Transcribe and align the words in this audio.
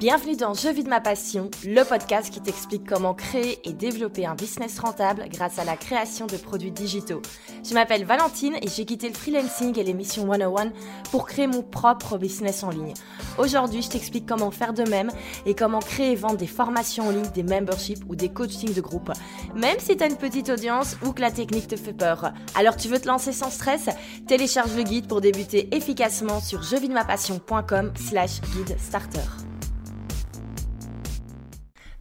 Bienvenue 0.00 0.34
dans 0.34 0.54
Je 0.54 0.70
vis 0.70 0.82
de 0.82 0.88
ma 0.88 1.02
passion, 1.02 1.50
le 1.62 1.82
podcast 1.82 2.32
qui 2.32 2.40
t'explique 2.40 2.88
comment 2.88 3.12
créer 3.12 3.58
et 3.68 3.74
développer 3.74 4.24
un 4.24 4.34
business 4.34 4.78
rentable 4.78 5.26
grâce 5.28 5.58
à 5.58 5.64
la 5.66 5.76
création 5.76 6.26
de 6.26 6.38
produits 6.38 6.70
digitaux. 6.70 7.20
Je 7.62 7.74
m'appelle 7.74 8.06
Valentine 8.06 8.54
et 8.62 8.68
j'ai 8.74 8.86
quitté 8.86 9.08
le 9.08 9.14
freelancing 9.14 9.78
et 9.78 9.84
l'émission 9.84 10.26
101 10.32 10.72
pour 11.10 11.26
créer 11.26 11.46
mon 11.46 11.62
propre 11.62 12.16
business 12.16 12.62
en 12.62 12.70
ligne. 12.70 12.94
Aujourd'hui, 13.36 13.82
je 13.82 13.90
t'explique 13.90 14.24
comment 14.24 14.50
faire 14.50 14.72
de 14.72 14.84
même 14.84 15.10
et 15.44 15.52
comment 15.54 15.80
créer 15.80 16.12
et 16.12 16.16
vendre 16.16 16.38
des 16.38 16.46
formations 16.46 17.08
en 17.08 17.10
ligne, 17.10 17.30
des 17.34 17.42
memberships 17.42 18.02
ou 18.08 18.16
des 18.16 18.30
coachings 18.30 18.72
de 18.72 18.80
groupe, 18.80 19.12
même 19.54 19.80
si 19.80 19.98
tu 19.98 20.02
as 20.02 20.06
une 20.06 20.16
petite 20.16 20.48
audience 20.48 20.96
ou 21.04 21.12
que 21.12 21.20
la 21.20 21.30
technique 21.30 21.68
te 21.68 21.76
fait 21.76 21.92
peur. 21.92 22.32
Alors 22.54 22.76
tu 22.76 22.88
veux 22.88 23.00
te 23.00 23.06
lancer 23.06 23.32
sans 23.32 23.50
stress? 23.50 23.90
Télécharge 24.26 24.74
le 24.74 24.82
guide 24.82 25.08
pour 25.08 25.20
débuter 25.20 25.68
efficacement 25.76 26.40
sur 26.40 26.62
jevidemapassion.com 26.62 27.92
slash 27.96 28.40
guide 28.56 28.78
starter. 28.78 29.49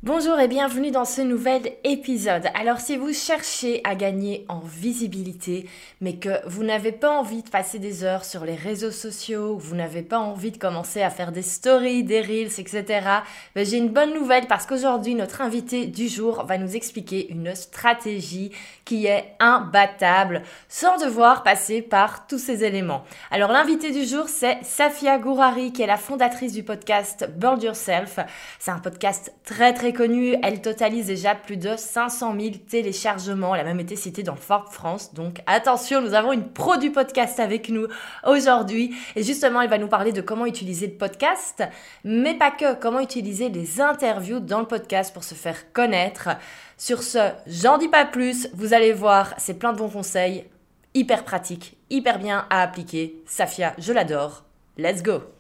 Bonjour 0.02 0.40
et 0.40 0.48
bienvenue 0.48 0.92
dans 0.92 1.04
ce 1.04 1.20
nouvel 1.20 1.74
épisode. 1.84 2.46
Alors 2.54 2.80
si 2.80 2.96
vous 2.96 3.12
cherchez 3.12 3.82
à 3.84 3.96
gagner 3.96 4.46
en 4.48 4.60
visibilité, 4.60 5.70
mais 6.00 6.14
que 6.14 6.40
vous 6.48 6.64
n'avez 6.64 6.94
pas 6.94 7.10
envie 7.10 7.44
de 7.44 7.50
passer 7.50 7.80
des 7.80 8.06
heures 8.06 8.24
sur 8.24 8.46
les 8.46 8.56
réseaux 8.56 8.92
sociaux, 8.92 9.58
vous 9.58 9.76
n'avez 9.76 10.02
pas 10.02 10.18
envie 10.18 10.52
de 10.52 10.58
commencer 10.58 11.02
à 11.02 11.10
faire 11.10 11.34
des 11.34 11.42
stories, 11.42 12.06
des 12.06 12.22
reels, 12.22 12.62
etc., 12.62 12.86
ben, 13.54 13.66
j'ai 13.66 13.76
une 13.76 13.90
bonne 13.90 14.14
nouvelle 14.14 14.48
parce 14.48 14.66
qu'aujourd'hui 14.66 15.16
notre 15.16 15.42
invité 15.42 15.86
du 15.86 16.08
jour 16.08 16.46
va 16.46 16.58
nous 16.58 16.78
expliquer 16.78 17.30
une 17.30 17.54
stratégie 17.54 18.52
qui 18.86 19.06
est 19.06 19.34
imbattable 19.42 20.44
sans 20.70 20.98
devoir 20.98 21.44
passer 21.44 21.82
par 21.82 22.26
tous 22.26 22.40
ces 22.40 22.64
éléments. 22.64 23.04
Alors 23.32 23.52
l'invité 23.52 23.92
du 23.92 24.06
jour 24.06 24.30
c'est 24.30 24.60
Safia 24.64 25.18
Gourari 25.20 25.74
qui 25.74 25.82
est 25.82 25.88
la 25.88 25.98
fondatrice 25.98 26.54
du 26.54 26.64
podcast 26.64 27.30
Build 27.36 27.62
Yourself. 27.64 28.20
C'est 28.60 28.72
un 28.72 28.80
podcast 28.80 29.34
très 29.44 29.74
très 29.74 29.89
connue, 29.94 30.36
elle 30.44 30.62
totalise 30.62 31.08
déjà 31.08 31.36
plus 31.36 31.58
de 31.58 31.76
500 31.76 32.36
000 32.40 32.56
téléchargements. 32.70 33.56
Elle 33.56 33.62
a 33.62 33.64
même 33.64 33.80
été 33.80 33.96
citée 33.96 34.24
dans 34.24 34.36
Forbes 34.36 34.70
France. 34.70 35.14
Donc 35.14 35.42
attention, 35.46 36.02
nous 36.02 36.14
avons 36.14 36.34
une 36.34 36.48
pro 36.48 36.78
du 36.78 36.92
podcast 36.92 37.40
avec 37.40 37.70
nous 37.70 37.88
aujourd'hui. 38.26 38.96
Et 39.16 39.24
justement, 39.24 39.62
elle 39.62 39.70
va 39.70 39.78
nous 39.78 39.88
parler 39.88 40.12
de 40.12 40.22
comment 40.22 40.46
utiliser 40.46 40.88
le 40.88 40.94
podcast, 40.94 41.64
mais 42.04 42.36
pas 42.36 42.52
que, 42.52 42.76
comment 42.76 43.00
utiliser 43.00 43.50
les 43.50 43.82
interviews 43.82 44.40
dans 44.40 44.60
le 44.60 44.68
podcast 44.68 45.14
pour 45.14 45.24
se 45.24 45.36
faire 45.36 45.72
connaître. 45.74 46.30
Sur 46.78 47.04
ce, 47.04 47.32
j'en 47.48 47.78
dis 47.78 47.90
pas 47.90 48.06
plus, 48.06 48.50
vous 48.54 48.74
allez 48.74 48.94
voir, 48.94 49.34
c'est 49.38 49.60
plein 49.60 49.74
de 49.74 49.78
bons 49.78 49.90
conseils, 49.90 50.46
hyper 50.94 51.24
pratiques, 51.24 51.78
hyper 51.90 52.20
bien 52.20 52.46
à 52.50 52.62
appliquer. 52.62 53.22
Safia, 53.26 53.74
je 53.78 53.94
l'adore. 53.94 54.46
Let's 54.78 55.04
go 55.04 55.39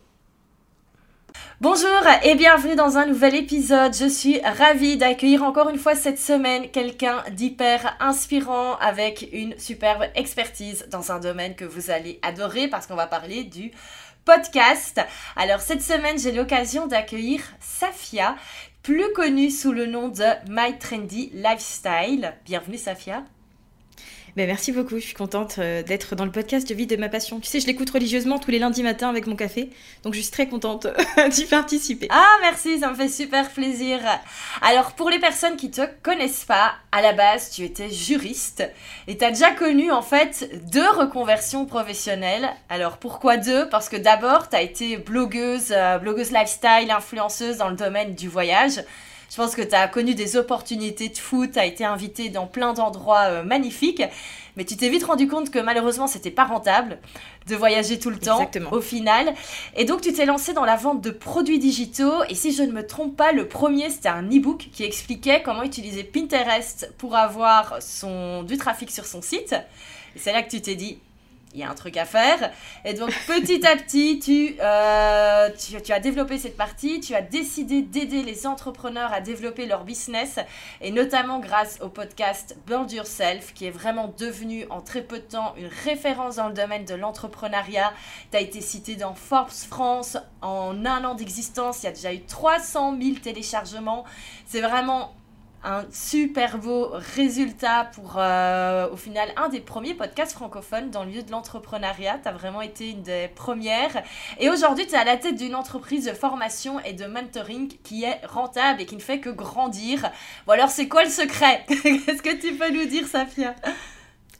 Bonjour 1.61 2.01
et 2.23 2.35
bienvenue 2.35 2.75
dans 2.75 2.97
un 2.97 3.05
nouvel 3.05 3.35
épisode. 3.35 3.93
Je 3.93 4.07
suis 4.07 4.39
ravie 4.39 4.95
d'accueillir 4.95 5.43
encore 5.43 5.67
une 5.69 5.77
fois 5.77 5.93
cette 5.93 6.17
semaine 6.17 6.71
quelqu'un 6.71 7.23
d'hyper 7.31 7.97
inspirant 7.99 8.77
avec 8.77 9.27
une 9.33 9.57
superbe 9.59 10.05
expertise 10.15 10.87
dans 10.89 11.11
un 11.11 11.19
domaine 11.19 11.55
que 11.55 11.65
vous 11.65 11.91
allez 11.91 12.19
adorer 12.21 12.69
parce 12.69 12.87
qu'on 12.87 12.95
va 12.95 13.07
parler 13.07 13.43
du 13.43 13.71
podcast. 14.23 15.01
Alors 15.35 15.59
cette 15.59 15.81
semaine, 15.81 16.17
j'ai 16.17 16.31
l'occasion 16.31 16.87
d'accueillir 16.87 17.41
Safia, 17.59 18.35
plus 18.81 19.11
connue 19.13 19.49
sous 19.49 19.73
le 19.73 19.85
nom 19.85 20.07
de 20.07 20.25
My 20.49 20.77
Trendy 20.77 21.31
Lifestyle. 21.33 22.33
Bienvenue 22.45 22.77
Safia. 22.77 23.23
Ben, 24.35 24.45
merci 24.45 24.71
beaucoup, 24.71 24.95
je 24.95 25.05
suis 25.05 25.15
contente 25.15 25.55
euh, 25.57 25.81
d'être 25.81 26.15
dans 26.15 26.25
le 26.25 26.31
podcast 26.31 26.69
de 26.69 26.75
Vie 26.75 26.85
de 26.85 26.95
ma 26.95 27.09
passion. 27.09 27.39
Tu 27.39 27.47
sais, 27.47 27.59
je 27.59 27.65
l'écoute 27.65 27.89
religieusement 27.89 28.37
tous 28.37 28.51
les 28.51 28.59
lundis 28.59 28.83
matins 28.83 29.09
avec 29.09 29.25
mon 29.25 29.35
café, 29.35 29.71
donc 30.03 30.13
je 30.13 30.19
suis 30.21 30.31
très 30.31 30.47
contente 30.47 30.87
d'y 31.31 31.45
participer. 31.45 32.07
Ah 32.11 32.37
merci, 32.41 32.79
ça 32.79 32.89
me 32.91 32.95
fait 32.95 33.09
super 33.09 33.49
plaisir. 33.49 33.99
Alors 34.61 34.91
pour 34.91 35.09
les 35.09 35.19
personnes 35.19 35.55
qui 35.55 35.71
te 35.71 35.81
connaissent 36.03 36.45
pas, 36.45 36.73
à 36.91 37.01
la 37.01 37.13
base 37.13 37.49
tu 37.49 37.63
étais 37.63 37.89
juriste 37.89 38.63
et 39.07 39.17
tu 39.17 39.25
as 39.25 39.31
déjà 39.31 39.51
connu 39.51 39.91
en 39.91 40.03
fait 40.03 40.49
deux 40.71 40.89
reconversions 40.89 41.65
professionnelles. 41.65 42.49
Alors 42.69 42.97
pourquoi 42.97 43.37
deux? 43.37 43.67
Parce 43.69 43.89
que 43.89 43.97
d'abord 43.97 44.49
tu 44.49 44.55
as 44.55 44.61
été 44.61 44.97
blogueuse, 44.97 45.71
euh, 45.71 45.97
blogueuse 45.97 46.31
lifestyle, 46.31 46.91
influenceuse 46.91 47.57
dans 47.57 47.69
le 47.69 47.75
domaine 47.75 48.13
du 48.13 48.29
voyage. 48.29 48.81
Je 49.29 49.35
pense 49.35 49.55
que 49.55 49.61
tu 49.61 49.75
as 49.75 49.87
connu 49.87 50.15
des 50.15 50.37
opportunités 50.37 51.09
de 51.09 51.17
foot, 51.17 51.51
tu 51.53 51.59
as 51.59 51.65
été 51.65 51.85
invité 51.85 52.29
dans 52.29 52.47
plein 52.47 52.73
d'endroits 52.73 53.25
euh, 53.25 53.43
magnifiques, 53.43 54.03
mais 54.57 54.65
tu 54.65 54.75
t'es 54.75 54.89
vite 54.89 55.03
rendu 55.03 55.27
compte 55.27 55.51
que 55.51 55.59
malheureusement, 55.59 56.07
c'était 56.07 56.31
pas 56.31 56.45
rentable 56.45 56.99
de 57.47 57.55
voyager 57.55 57.99
tout 57.99 58.09
le 58.09 58.17
temps 58.17 58.37
Exactement. 58.37 58.73
au 58.73 58.81
final. 58.81 59.33
Et 59.75 59.85
donc, 59.85 60.01
tu 60.01 60.11
t'es 60.13 60.25
lancé 60.25 60.53
dans 60.53 60.65
la 60.65 60.75
vente 60.75 61.01
de 61.01 61.11
produits 61.11 61.59
digitaux. 61.59 62.23
Et 62.29 62.35
si 62.35 62.51
je 62.51 62.63
ne 62.63 62.71
me 62.71 62.85
trompe 62.85 63.15
pas, 63.15 63.31
le 63.31 63.47
premier, 63.47 63.89
c'était 63.89 64.09
un 64.09 64.23
e-book 64.23 64.69
qui 64.71 64.83
expliquait 64.83 65.41
comment 65.43 65.63
utiliser 65.63 66.03
Pinterest 66.03 66.93
pour 66.97 67.15
avoir 67.15 67.81
son, 67.81 68.43
du 68.43 68.57
trafic 68.57 68.91
sur 68.91 69.05
son 69.05 69.21
site. 69.21 69.55
Et 70.15 70.19
c'est 70.19 70.33
là 70.33 70.41
que 70.41 70.49
tu 70.49 70.61
t'es 70.61 70.75
dit, 70.75 70.99
il 71.53 71.59
y 71.59 71.63
a 71.63 71.69
un 71.69 71.73
truc 71.73 71.97
à 71.97 72.05
faire. 72.05 72.51
Et 72.85 72.93
donc 72.93 73.11
petit 73.27 73.65
à 73.65 73.75
petit, 73.75 74.19
tu, 74.19 74.55
euh, 74.61 75.49
tu, 75.57 75.81
tu, 75.81 75.91
as 75.91 75.99
développé 75.99 76.37
cette 76.37 76.57
partie, 76.57 76.99
tu 76.99 77.15
as 77.15 77.21
décidé 77.21 77.81
d'aider 77.81 78.23
les 78.23 78.45
entrepreneurs 78.47 79.11
à 79.13 79.21
développer 79.21 79.65
leur 79.65 79.83
business, 79.83 80.39
et 80.81 80.91
notamment 80.91 81.39
grâce 81.39 81.79
au 81.81 81.89
podcast 81.89 82.57
Build 82.67 82.91
Yourself, 82.91 83.53
qui 83.53 83.65
est 83.65 83.71
vraiment 83.71 84.13
devenu 84.17 84.65
en 84.69 84.81
très 84.81 85.01
peu 85.01 85.17
de 85.17 85.23
temps 85.23 85.53
une 85.57 85.69
référence 85.85 86.35
dans 86.35 86.47
le 86.47 86.53
domaine 86.53 86.85
de 86.85 86.95
l'entrepreneuriat. 86.95 87.93
Tu 88.31 88.37
as 88.37 88.41
été 88.41 88.61
cité 88.61 88.95
dans 88.95 89.15
Forbes 89.15 89.49
France 89.49 90.17
en 90.41 90.85
un 90.85 91.03
an 91.03 91.15
d'existence, 91.15 91.83
il 91.83 91.85
y 91.85 91.89
a 91.89 91.91
déjà 91.91 92.13
eu 92.13 92.21
300 92.21 92.97
000 93.01 93.15
téléchargements. 93.17 94.05
C'est 94.45 94.61
vraiment 94.61 95.13
un 95.63 95.85
super 95.91 96.57
beau 96.57 96.89
résultat 97.15 97.89
pour, 97.93 98.15
euh, 98.17 98.89
au 98.91 98.95
final, 98.95 99.29
un 99.35 99.49
des 99.49 99.59
premiers 99.59 99.93
podcasts 99.93 100.31
francophones 100.31 100.89
dans 100.89 101.03
le 101.03 101.11
lieu 101.11 101.23
de 101.23 101.31
l'entrepreneuriat. 101.31 102.19
Tu 102.21 102.29
as 102.29 102.31
vraiment 102.31 102.61
été 102.61 102.89
une 102.89 103.03
des 103.03 103.29
premières. 103.35 104.03
Et 104.39 104.49
aujourd'hui, 104.49 104.87
tu 104.87 104.93
es 104.93 104.97
à 104.97 105.03
la 105.03 105.17
tête 105.17 105.35
d'une 105.35 105.55
entreprise 105.55 106.05
de 106.05 106.13
formation 106.13 106.79
et 106.81 106.93
de 106.93 107.05
mentoring 107.05 107.71
qui 107.83 108.03
est 108.03 108.25
rentable 108.25 108.81
et 108.81 108.85
qui 108.85 108.95
ne 108.95 109.01
fait 109.01 109.19
que 109.19 109.29
grandir. 109.29 110.09
Bon, 110.47 110.53
alors, 110.53 110.69
c'est 110.69 110.87
quoi 110.87 111.03
le 111.03 111.09
secret? 111.09 111.65
Qu'est-ce 111.67 112.21
que 112.21 112.39
tu 112.39 112.53
peux 112.53 112.71
nous 112.71 112.85
dire, 112.85 113.07
Safia? 113.07 113.55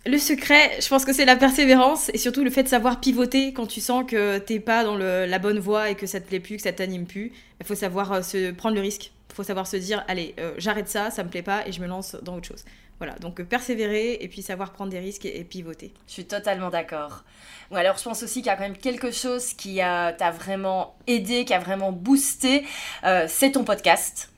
Le 0.06 0.18
secret, 0.18 0.79
je 0.79 0.88
pense 0.88 1.03
que 1.03 1.12
c'est 1.12 1.25
la 1.25 1.35
persévérance 1.35 2.09
et 2.13 2.18
surtout 2.18 2.44
le 2.44 2.50
fait 2.50 2.63
de 2.63 2.69
savoir 2.69 3.02
pivoter 3.02 3.52
quand 3.52 3.68
tu 3.68 3.81
sens 3.81 4.06
que 4.08 4.38
t'es 4.38 4.62
pas 4.62 4.85
dans 4.85 4.96
la 4.96 5.40
bonne 5.40 5.59
voie 5.59 5.90
et 5.90 5.96
que 5.96 6.08
ça 6.08 6.22
te 6.22 6.28
plaît 6.28 6.40
plus, 6.40 6.56
que 6.56 6.62
ça 6.62 6.72
t'anime 6.72 7.06
plus. 7.06 7.34
Il 7.59 7.66
faut 7.66 7.75
savoir 7.75 8.13
euh, 8.13 8.22
se 8.22 8.52
prendre 8.52 8.75
le 8.75 8.81
risque 8.81 9.12
faut 9.35 9.44
savoir 9.44 9.67
se 9.67 9.78
dire, 9.78 10.03
allez, 10.07 10.35
euh, 10.40 10.53
j'arrête 10.57 10.90
ça, 10.90 11.12
ça 11.12 11.23
me 11.23 11.29
plaît 11.29 11.44
pas 11.44 11.67
et 11.67 11.72
je 11.72 11.81
me 11.81 11.88
lance 11.88 12.16
dans 12.22 12.35
autre 12.35 12.47
chose. 12.47 12.66
Voilà, 12.97 13.13
donc 13.16 13.40
euh, 13.40 13.45
persévérer 13.45 14.17
et 14.19 14.28
puis 14.28 14.41
savoir 14.41 14.73
prendre 14.73 14.91
des 14.91 15.00
risques 15.00 15.25
et, 15.25 15.44
pivoter. 15.44 15.94
Je 16.07 16.13
suis 16.13 16.25
totalement 16.25 16.69
d'accord. 16.69 17.23
Bon, 17.69 17.78
alors 17.78 17.97
je 17.97 18.03
pense 18.03 18.23
aussi 18.23 18.40
qu'il 18.40 18.47
y 18.47 18.50
a 18.50 18.56
quand 18.56 18.63
même 18.63 18.78
quelque 18.78 19.12
chose 19.12 19.53
qui 19.53 19.78
t'a 19.78 20.31
vraiment 20.31 20.95
aidé, 21.07 21.45
qui 21.45 21.53
a 21.53 21.59
vraiment 21.59 21.91
boosté, 21.91 22.66
euh, 23.03 23.25
c'est 23.28 23.51
ton 23.51 23.63
podcast. 23.63 24.31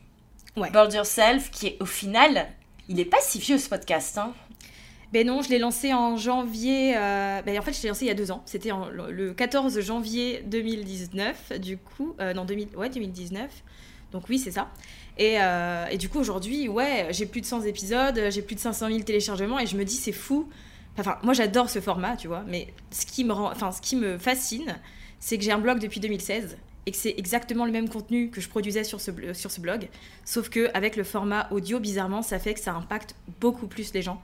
Ouais. 0.57 0.69
Build 0.69 0.93
Yourself, 0.93 1.49
qui 1.49 1.67
est 1.67 1.77
au 1.79 1.85
final, 1.85 2.47
il 2.89 2.99
est 2.99 3.05
pas 3.05 3.21
si 3.21 3.39
vieux 3.39 3.57
ce 3.57 3.69
podcast. 3.69 4.17
Hein. 4.17 4.33
Ben 5.13 5.25
non, 5.25 5.41
je 5.41 5.49
l'ai 5.49 5.59
lancé 5.59 5.93
en 5.93 6.15
janvier. 6.17 6.93
Ben 6.93 7.57
en 7.57 7.61
fait, 7.61 7.73
je 7.73 7.81
l'ai 7.81 7.89
lancé 7.89 8.05
il 8.05 8.07
y 8.07 8.11
a 8.11 8.15
deux 8.15 8.31
ans. 8.31 8.43
C'était 8.45 8.71
le 8.91 9.33
14 9.33 9.79
janvier 9.81 10.41
2019, 10.45 11.59
du 11.59 11.77
coup. 11.77 12.15
non, 12.35 12.45
2000, 12.45 12.75
ouais, 12.77 12.89
2019. 12.89 13.49
Donc 14.11 14.23
oui, 14.29 14.39
c'est 14.39 14.51
ça. 14.51 14.69
Euh, 15.19 15.85
et, 15.87 15.97
du 15.97 16.09
coup, 16.09 16.19
aujourd'hui, 16.19 16.67
ouais, 16.67 17.07
j'ai 17.11 17.25
plus 17.25 17.41
de 17.41 17.45
100 17.45 17.61
épisodes, 17.63 18.19
j'ai 18.29 18.41
plus 18.41 18.55
de 18.55 18.59
500 18.59 18.87
000 18.87 18.99
téléchargements 19.01 19.59
et 19.59 19.65
je 19.65 19.77
me 19.77 19.85
dis, 19.85 19.95
c'est 19.95 20.11
fou. 20.11 20.49
Enfin, 20.97 21.17
moi, 21.23 21.33
j'adore 21.33 21.69
ce 21.69 21.79
format, 21.79 22.17
tu 22.17 22.27
vois, 22.27 22.43
mais 22.47 22.73
ce 22.91 23.05
qui 23.05 23.23
me, 23.23 23.33
rend, 23.33 23.53
ce 23.71 23.81
qui 23.81 23.95
me 23.95 24.17
fascine, 24.17 24.77
c'est 25.19 25.37
que 25.37 25.43
j'ai 25.43 25.51
un 25.51 25.59
blog 25.59 25.79
depuis 25.79 25.99
2016 25.99 26.57
et 26.85 26.91
que 26.91 26.97
c'est 26.97 27.13
exactement 27.17 27.65
le 27.65 27.71
même 27.71 27.87
contenu 27.87 28.29
que 28.29 28.41
je 28.41 28.49
produisais 28.49 28.83
sur 28.83 28.99
ce, 28.99 29.11
sur 29.33 29.51
ce 29.51 29.61
blog, 29.61 29.87
sauf 30.25 30.49
qu'avec 30.49 30.95
le 30.95 31.03
format 31.03 31.47
audio, 31.51 31.79
bizarrement, 31.79 32.23
ça 32.23 32.39
fait 32.39 32.55
que 32.55 32.59
ça 32.59 32.73
impacte 32.73 33.15
beaucoup 33.39 33.67
plus 33.67 33.93
les 33.93 34.01
gens. 34.01 34.21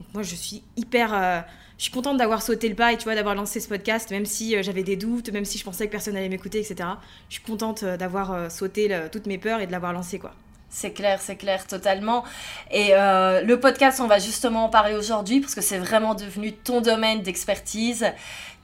Donc 0.00 0.14
moi, 0.14 0.22
je 0.22 0.34
suis 0.34 0.62
hyper... 0.76 1.14
Euh, 1.14 1.40
je 1.78 1.84
suis 1.84 1.92
contente 1.92 2.18
d'avoir 2.18 2.42
sauté 2.42 2.68
le 2.68 2.74
pas 2.74 2.92
et 2.92 2.98
tu 2.98 3.04
vois 3.04 3.14
d'avoir 3.14 3.34
lancé 3.34 3.58
ce 3.58 3.66
podcast, 3.66 4.10
même 4.10 4.26
si 4.26 4.54
euh, 4.54 4.62
j'avais 4.62 4.82
des 4.82 4.96
doutes, 4.96 5.30
même 5.30 5.46
si 5.46 5.56
je 5.56 5.64
pensais 5.64 5.86
que 5.86 5.90
personne 5.90 6.14
allait 6.14 6.28
m'écouter, 6.28 6.58
etc. 6.58 6.90
Je 7.30 7.36
suis 7.36 7.42
contente 7.42 7.84
euh, 7.84 7.96
d'avoir 7.96 8.50
sauté 8.50 8.94
toutes 9.10 9.26
mes 9.26 9.38
peurs 9.38 9.60
et 9.60 9.66
de 9.66 9.72
l'avoir 9.72 9.94
lancé, 9.94 10.18
quoi. 10.18 10.32
C'est 10.68 10.92
clair, 10.92 11.20
c'est 11.22 11.36
clair, 11.36 11.66
totalement. 11.66 12.22
Et 12.70 12.90
le 12.92 13.54
podcast, 13.56 13.98
on 14.00 14.06
va 14.06 14.20
justement 14.20 14.66
en 14.66 14.68
parler 14.68 14.94
aujourd'hui 14.94 15.40
parce 15.40 15.56
que 15.56 15.60
c'est 15.60 15.78
vraiment 15.78 16.14
devenu 16.14 16.52
ton 16.52 16.80
domaine 16.80 17.22
d'expertise. 17.22 18.06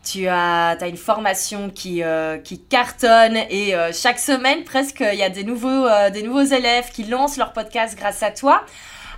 Tu 0.05 0.29
as, 0.29 0.77
as, 0.81 0.87
une 0.87 0.97
formation 0.97 1.69
qui, 1.69 2.03
qui 2.44 2.61
cartonne 2.61 3.37
et 3.50 3.75
chaque 3.93 4.21
semaine, 4.21 4.62
presque, 4.62 5.00
il 5.00 5.19
y 5.19 5.25
a 5.25 5.31
des 5.31 5.43
nouveaux, 5.43 5.89
des 6.12 6.23
nouveaux 6.23 6.44
élèves 6.44 6.93
qui 6.93 7.03
lancent 7.03 7.39
leur 7.39 7.53
podcast 7.53 7.99
grâce 7.99 8.23
à 8.23 8.31
toi. 8.31 8.65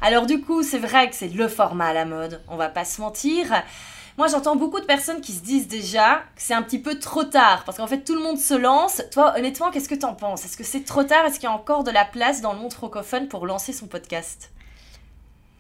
Alors 0.03 0.27
du 0.27 0.41
coup, 0.41 0.62
c'est 0.62 0.79
vrai 0.79 1.11
que 1.11 1.17
c'est 1.17 1.29
le 1.29 1.49
format 1.49 1.87
à 1.89 1.93
la 1.93 2.05
mode, 2.05 2.41
on 2.49 2.56
va 2.56 2.69
pas 2.69 2.85
se 2.85 3.00
mentir. 3.00 3.47
Moi, 4.17 4.27
j'entends 4.27 4.56
beaucoup 4.56 4.81
de 4.81 4.85
personnes 4.85 5.21
qui 5.21 5.33
se 5.33 5.43
disent 5.43 5.69
déjà 5.69 6.25
que 6.35 6.43
c'est 6.43 6.55
un 6.55 6.62
petit 6.62 6.81
peu 6.81 6.99
trop 6.99 7.23
tard, 7.25 7.62
parce 7.65 7.79
qu'en 7.79 7.87
fait, 7.87 8.00
tout 8.00 8.15
le 8.15 8.21
monde 8.21 8.39
se 8.39 8.55
lance. 8.55 9.00
Toi, 9.12 9.35
honnêtement, 9.37 9.71
qu'est-ce 9.71 9.89
que 9.89 9.95
t'en 9.95 10.15
penses? 10.15 10.45
Est-ce 10.45 10.56
que 10.56 10.65
c'est 10.65 10.83
trop 10.85 11.05
tard? 11.05 11.25
Est-ce 11.27 11.35
qu'il 11.39 11.49
y 11.49 11.53
a 11.53 11.55
encore 11.55 11.85
de 11.85 11.93
la 11.93 12.05
place 12.05 12.41
dans 12.41 12.53
le 12.53 12.59
monde 12.59 12.73
francophone 12.73 13.29
pour 13.29 13.47
lancer 13.47 13.73
son 13.73 13.87
podcast? 13.87 14.50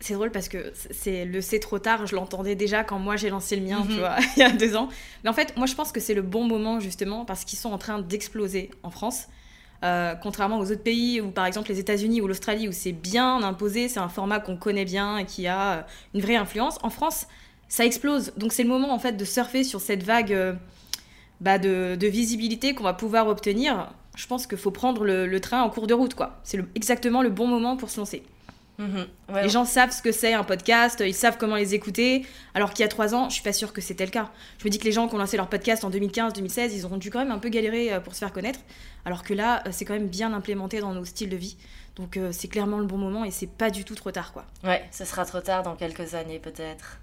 C'est 0.00 0.14
drôle 0.14 0.30
parce 0.30 0.48
que 0.48 0.72
c'est 0.92 1.24
le 1.24 1.40
c'est 1.40 1.58
trop 1.58 1.80
tard, 1.80 2.06
je 2.06 2.14
l'entendais 2.14 2.54
déjà 2.54 2.84
quand 2.84 3.00
moi 3.00 3.16
j'ai 3.16 3.30
lancé 3.30 3.56
le 3.56 3.62
mien, 3.62 3.82
tu 3.84 3.94
Mhm. 3.94 3.98
vois, 3.98 4.16
il 4.36 4.40
y 4.40 4.42
a 4.44 4.50
deux 4.50 4.76
ans. 4.76 4.88
Mais 5.24 5.30
en 5.30 5.32
fait, 5.32 5.56
moi 5.56 5.66
je 5.66 5.74
pense 5.74 5.90
que 5.90 5.98
c'est 5.98 6.14
le 6.14 6.22
bon 6.22 6.44
moment 6.44 6.78
justement 6.78 7.24
parce 7.24 7.44
qu'ils 7.44 7.58
sont 7.58 7.72
en 7.72 7.78
train 7.78 7.98
d'exploser 7.98 8.70
en 8.84 8.90
France. 8.90 9.24
Euh, 9.84 10.16
contrairement 10.16 10.58
aux 10.58 10.72
autres 10.72 10.82
pays 10.82 11.20
où 11.20 11.30
par 11.30 11.46
exemple 11.46 11.68
les 11.68 11.78
États-Unis 11.78 12.20
ou 12.20 12.26
l'Australie 12.26 12.66
où 12.68 12.72
c'est 12.72 12.92
bien 12.92 13.42
imposé, 13.44 13.88
c'est 13.88 14.00
un 14.00 14.08
format 14.08 14.40
qu'on 14.40 14.56
connaît 14.56 14.84
bien 14.84 15.18
et 15.18 15.24
qui 15.24 15.46
a 15.46 15.72
euh, 15.72 15.82
une 16.14 16.20
vraie 16.20 16.36
influence. 16.36 16.78
En 16.82 16.90
France, 16.90 17.26
ça 17.68 17.84
explose. 17.84 18.32
Donc 18.36 18.52
c'est 18.52 18.64
le 18.64 18.68
moment 18.68 18.92
en 18.92 18.98
fait 18.98 19.12
de 19.12 19.24
surfer 19.24 19.62
sur 19.62 19.80
cette 19.80 20.02
vague 20.02 20.32
euh, 20.32 20.54
bah, 21.40 21.58
de, 21.58 22.06
visibilité 22.06 22.74
qu'on 22.74 22.84
va 22.84 22.94
pouvoir 22.94 23.28
obtenir. 23.28 23.92
Je 24.16 24.26
pense 24.26 24.48
qu'il 24.48 24.58
faut 24.58 24.72
prendre 24.72 25.04
le, 25.04 25.26
le 25.28 25.40
train 25.40 25.62
en 25.62 25.70
cours 25.70 25.86
de 25.86 25.94
route, 25.94 26.14
quoi. 26.14 26.40
C'est 26.42 26.58
exactement 26.74 27.22
le 27.22 27.30
bon 27.30 27.46
moment 27.46 27.76
pour 27.76 27.88
se 27.88 28.00
lancer. 28.00 28.24
Mhm. 28.78 29.06
Ouais, 29.34 29.42
Les 29.42 29.48
gens 29.48 29.64
savent 29.64 29.90
ce 29.90 30.00
que 30.02 30.12
c'est 30.12 30.32
un 30.34 30.44
podcast, 30.44 31.02
ils 31.04 31.14
savent 31.14 31.36
comment 31.36 31.56
les 31.56 31.74
écouter, 31.74 32.24
alors 32.54 32.70
qu'il 32.72 32.82
y 32.82 32.84
a 32.84 32.88
trois 32.88 33.14
ans, 33.14 33.28
je 33.28 33.34
suis 33.34 33.42
pas 33.42 33.52
sûre 33.52 33.72
que 33.72 33.80
c'était 33.80 34.04
le 34.04 34.10
cas. 34.12 34.30
Je 34.58 34.64
me 34.64 34.70
dis 34.70 34.78
que 34.78 34.84
les 34.84 34.92
gens 34.92 35.08
qui 35.08 35.14
ont 35.16 35.18
lancé 35.18 35.36
leur 35.36 35.48
podcast 35.48 35.82
en 35.84 35.90
2015-2016, 35.90 36.70
ils 36.72 36.86
auront 36.86 36.96
dû 36.96 37.10
quand 37.10 37.18
même 37.18 37.32
un 37.32 37.38
peu 37.38 37.48
galérer 37.48 37.92
euh, 37.92 38.00
pour 38.00 38.14
se 38.14 38.20
faire 38.20 38.32
connaître, 38.32 38.60
alors 39.04 39.24
que 39.24 39.34
là, 39.34 39.62
euh, 39.66 39.70
c'est 39.72 39.84
quand 39.84 39.94
même 39.94 40.08
bien 40.08 40.32
implémenté 40.32 40.80
dans 40.80 40.94
nos 40.94 41.04
styles 41.04 41.28
de 41.30 41.36
vie. 41.36 41.56
Donc 41.96 42.16
euh, 42.16 42.30
c'est 42.30 42.46
clairement 42.46 42.78
le 42.78 42.86
bon 42.86 42.98
moment 42.98 43.24
et 43.24 43.32
c'est 43.32 43.48
pas 43.50 43.70
du 43.70 43.84
tout 43.84 43.96
trop 43.96 44.12
tard, 44.12 44.32
quoi. 44.32 44.44
Ouais, 44.62 44.84
ce 44.92 45.04
sera 45.04 45.24
trop 45.24 45.40
tard 45.40 45.64
dans 45.64 45.74
quelques 45.74 46.14
années 46.14 46.38
peut-être. 46.38 47.00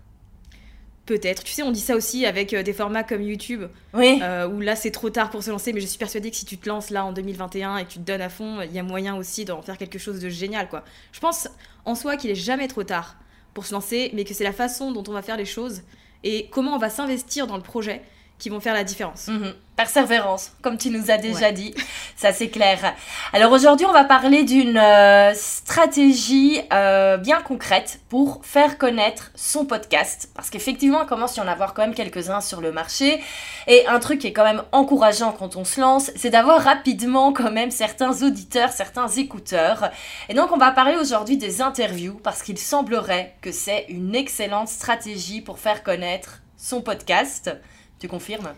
Peut-être. 1.06 1.44
Tu 1.44 1.54
sais, 1.54 1.62
on 1.62 1.72
dit 1.72 1.80
ça 1.80 1.96
aussi 1.96 2.26
avec 2.26 2.54
euh, 2.54 2.64
des 2.64 2.74
formats 2.74 3.04
comme 3.04 3.22
YouTube, 3.22 3.64
Oui. 3.94 4.20
euh, 4.24 4.48
où 4.48 4.60
là 4.60 4.76
c'est 4.76 4.90
trop 4.92 5.10
tard 5.12 5.30
pour 5.30 5.44
se 5.44 5.52
lancer, 5.52 5.72
mais 5.72 5.80
je 5.80 5.86
suis 5.86 6.00
persuadée 6.00 6.32
que 6.32 6.36
si 6.38 6.46
tu 6.46 6.58
te 6.58 6.68
lances 6.68 6.90
là 6.90 7.06
en 7.06 7.12
2021 7.12 7.78
et 7.78 7.86
que 7.86 7.90
tu 7.92 8.00
te 8.00 8.04
donnes 8.06 8.22
à 8.22 8.30
fond, 8.30 8.62
il 8.62 8.72
y 8.74 8.80
a 8.80 8.84
moyen 8.84 9.16
aussi 9.16 9.46
d'en 9.46 9.62
faire 9.62 9.78
quelque 9.78 10.00
chose 10.00 10.20
de 10.20 10.30
génial, 10.30 10.68
quoi. 10.68 10.84
Je 11.12 11.20
pense 11.20 11.48
en 11.86 11.94
soi 11.94 12.18
qu'il 12.18 12.32
est 12.32 12.36
jamais 12.36 12.68
trop 12.68 12.84
tard 12.84 13.18
pour 13.54 13.66
se 13.68 13.74
lancer, 13.74 14.10
mais 14.14 14.24
que 14.24 14.34
c'est 14.34 14.44
la 14.44 14.52
façon 14.52 14.92
dont 14.92 15.04
on 15.08 15.12
va 15.14 15.22
faire 15.22 15.38
les 15.38 15.46
choses 15.46 15.84
et 16.24 16.50
comment 16.52 16.74
on 16.76 16.80
va 16.80 16.90
s'investir 16.90 17.46
dans 17.46 17.56
le 17.58 17.62
projet 17.64 18.02
qui 18.40 18.50
vont 18.50 18.60
faire 18.60 18.74
la 18.74 18.84
différence. 18.84 19.28
Mhm. 19.28 19.54
Persévérance, 19.76 20.54
comme 20.62 20.78
tu 20.78 20.90
nous 20.90 21.12
as 21.12 21.18
déjà 21.18 21.48
Ouais. 21.48 21.52
dit, 21.52 21.76
ça 22.16 22.32
c'est 22.32 22.48
clair. 22.48 22.94
Alors 23.34 23.52
aujourd'hui, 23.52 23.86
on 23.86 23.92
va 23.92 24.06
parler 24.06 24.44
d'une 24.44 24.78
euh, 24.78 25.34
stratégie 25.36 26.62
euh, 26.72 27.18
bien 27.18 27.42
concrète 27.42 28.00
pour 28.08 28.40
faire 28.46 28.78
connaître 28.78 29.32
son 29.36 29.66
podcast. 29.66 30.30
Parce 30.34 30.50
qu'effectivement, 30.50 31.02
il 31.04 31.08
commence 31.08 31.38
à 31.38 31.42
y 31.42 31.46
en 31.46 31.50
avoir 31.50 31.74
quand 31.74 31.82
même 31.82 31.94
quelques-uns 31.94 32.40
sur 32.40 32.62
le 32.62 32.72
marché. 32.72 33.22
Et 33.68 33.86
un 33.88 34.00
truc 34.00 34.20
qui 34.20 34.28
est 34.28 34.34
quand 34.34 34.46
même 34.46 34.64
encourageant 34.72 35.34
quand 35.34 35.58
on 35.58 35.66
se 35.66 35.82
lance, 35.82 36.10
c'est 36.16 36.30
d'avoir 36.30 36.62
rapidement 36.62 37.34
quand 37.34 37.52
même 37.52 37.72
certains 37.72 38.22
auditeurs, 38.24 38.72
certains 38.72 39.10
écouteurs. 39.10 39.90
Et 40.30 40.34
donc 40.34 40.54
on 40.54 40.58
va 40.58 40.72
parler 40.72 40.96
aujourd'hui 40.96 41.36
des 41.36 41.62
interviews 41.62 42.18
parce 42.24 42.44
qu'il 42.44 42.58
semblerait 42.58 43.36
que 43.42 43.52
c'est 43.52 43.86
une 43.90 44.16
excellente 44.16 44.70
stratégie 44.70 45.42
pour 45.42 45.60
faire 45.60 45.84
connaître 45.84 46.42
son 46.58 46.82
podcast. 46.82 47.52
Tu 48.00 48.08
confirmes? 48.08 48.54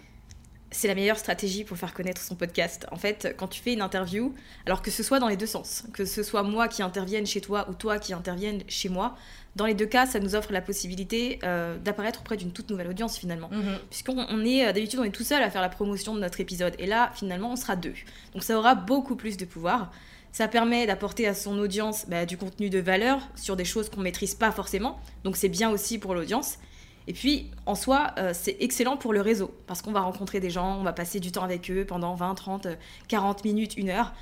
C'est 0.69 0.89
la 0.89 0.95
meilleure 0.95 1.17
stratégie 1.17 1.63
pour 1.63 1.77
faire 1.77 1.93
connaître 1.93 2.21
son 2.21 2.35
podcast. 2.35 2.87
En 2.91 2.97
fait, 2.97 3.33
quand 3.37 3.47
tu 3.47 3.61
fais 3.61 3.71
une 3.71 3.81
interview, 3.81 4.33
alors 4.65 4.81
que 4.81 4.91
ce 4.91 5.01
soit 5.01 5.19
dans 5.19 5.29
les 5.29 5.37
deux 5.37 5.45
sens, 5.45 5.85
que 5.93 6.03
ce 6.03 6.23
soit 6.23 6.43
moi 6.43 6.67
qui 6.67 6.83
intervienne 6.83 7.25
chez 7.25 7.39
toi 7.39 7.69
ou 7.69 7.73
toi 7.73 7.99
qui 7.99 8.13
intervienne 8.13 8.61
chez 8.67 8.89
moi, 8.89 9.15
dans 9.55 9.65
les 9.65 9.73
deux 9.73 9.85
cas, 9.85 10.05
ça 10.05 10.19
nous 10.19 10.35
offre 10.35 10.51
la 10.51 10.61
possibilité 10.61 11.39
euh, 11.43 11.77
d'apparaître 11.79 12.19
auprès 12.19 12.37
d'une 12.37 12.51
toute 12.51 12.69
nouvelle 12.69 12.89
audience 12.89 13.17
finalement. 13.17 13.49
Mhm. 13.49 13.79
Puisqu'on 13.89 14.17
on 14.29 14.45
est, 14.45 14.67
euh, 14.67 14.71
d'habitude, 14.71 14.99
on 14.99 15.03
est 15.03 15.11
tout 15.11 15.23
seul 15.23 15.41
à 15.41 15.49
faire 15.49 15.61
la 15.61 15.69
promotion 15.69 16.13
de 16.13 16.19
notre 16.19 16.39
épisode. 16.41 16.75
Et 16.77 16.85
là, 16.85 17.11
finalement, 17.15 17.51
on 17.51 17.55
sera 17.55 17.75
deux. 17.75 17.95
Donc 18.33 18.43
ça 18.43 18.57
aura 18.57 18.75
beaucoup 18.75 19.15
plus 19.15 19.35
de 19.35 19.45
pouvoir. 19.45 19.91
Ça 20.31 20.47
permet 20.47 20.85
d'apporter 20.85 21.27
à 21.27 21.33
son 21.33 21.57
audience 21.57 22.05
bah, 22.07 22.27
du 22.27 22.37
contenu 22.37 22.69
de 22.69 22.77
valeur 22.77 23.19
sur 23.35 23.55
des 23.55 23.65
choses 23.65 23.89
qu'on 23.89 24.01
maîtrise 24.01 24.35
pas 24.35 24.51
forcément. 24.51 24.99
Donc 25.23 25.37
c'est 25.37 25.49
bien 25.49 25.71
aussi 25.71 25.97
pour 25.97 26.13
l'audience. 26.13 26.59
Et 27.07 27.13
puis, 27.13 27.49
en 27.65 27.75
soi, 27.75 28.11
euh, 28.17 28.31
c'est 28.33 28.57
excellent 28.59 28.97
pour 28.97 29.13
le 29.13 29.21
réseau. 29.21 29.51
Parce 29.65 29.81
qu'on 29.81 29.93
va 29.93 30.01
rencontrer 30.01 30.39
des 30.41 30.49
gens, 30.49 30.77
on 30.79 30.83
va 30.83 30.91
passer 30.93 31.19
du 31.19 31.31
temps 31.31 31.43
avec 31.43 31.71
eux 31.71 31.85
pendant 31.85 32.15
20, 32.15 32.35
30, 32.35 32.65
euh, 32.65 32.75
40 33.07 33.45
minutes, 33.45 33.77
une 33.77 33.89
heure. 33.89 34.13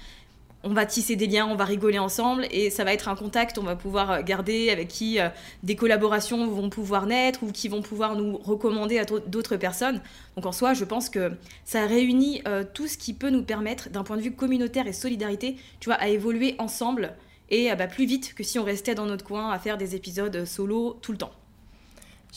On 0.63 0.73
va 0.73 0.85
tisser 0.85 1.15
des 1.15 1.27
liens, 1.27 1.47
on 1.47 1.55
va 1.55 1.65
rigoler 1.65 1.99
ensemble 1.99 2.47
et 2.49 2.71
ça 2.71 2.83
va 2.83 2.91
être 2.93 3.07
un 3.07 3.15
contact, 3.15 3.57
on 3.59 3.63
va 3.63 3.75
pouvoir 3.75 4.11
euh, 4.11 4.21
garder 4.23 4.69
avec 4.71 4.87
qui 4.87 5.19
euh, 5.19 5.29
des 5.63 5.75
collaborations 5.75 6.47
vont 6.47 6.69
pouvoir 6.69 7.05
naître 7.05 7.43
ou 7.43 7.51
qui 7.51 7.69
vont 7.69 7.81
pouvoir 7.83 8.15
nous 8.15 8.37
recommander 8.37 8.97
à 8.99 9.05
d'au- 9.05 9.19
d'autres 9.19 9.57
personnes. 9.57 10.01
Donc 10.35 10.45
en 10.47 10.51
soi, 10.51 10.73
je 10.73 10.83
pense 10.85 11.09
que 11.09 11.31
ça 11.65 11.85
réunit 11.85 12.41
tout 12.73 12.87
ce 12.87 12.97
qui 12.97 13.13
peut 13.13 13.29
nous 13.29 13.43
permettre, 13.43 13.89
d'un 13.89 14.03
point 14.03 14.17
de 14.17 14.21
vue 14.23 14.33
communautaire 14.33 14.87
et 14.87 14.93
solidarité, 14.93 15.55
tu 15.79 15.89
vois, 15.89 15.95
à 15.95 16.07
évoluer 16.07 16.55
ensemble 16.57 17.13
et 17.49 17.73
bah, 17.75 17.85
plus 17.87 18.05
vite 18.05 18.33
que 18.33 18.43
si 18.43 18.57
on 18.57 18.63
restait 18.63 18.95
dans 18.95 19.05
notre 19.05 19.23
coin 19.23 19.51
à 19.51 19.59
faire 19.59 19.77
des 19.77 19.95
épisodes 19.95 20.45
solo 20.45 20.97
tout 21.01 21.11
le 21.11 21.17
temps. 21.19 21.31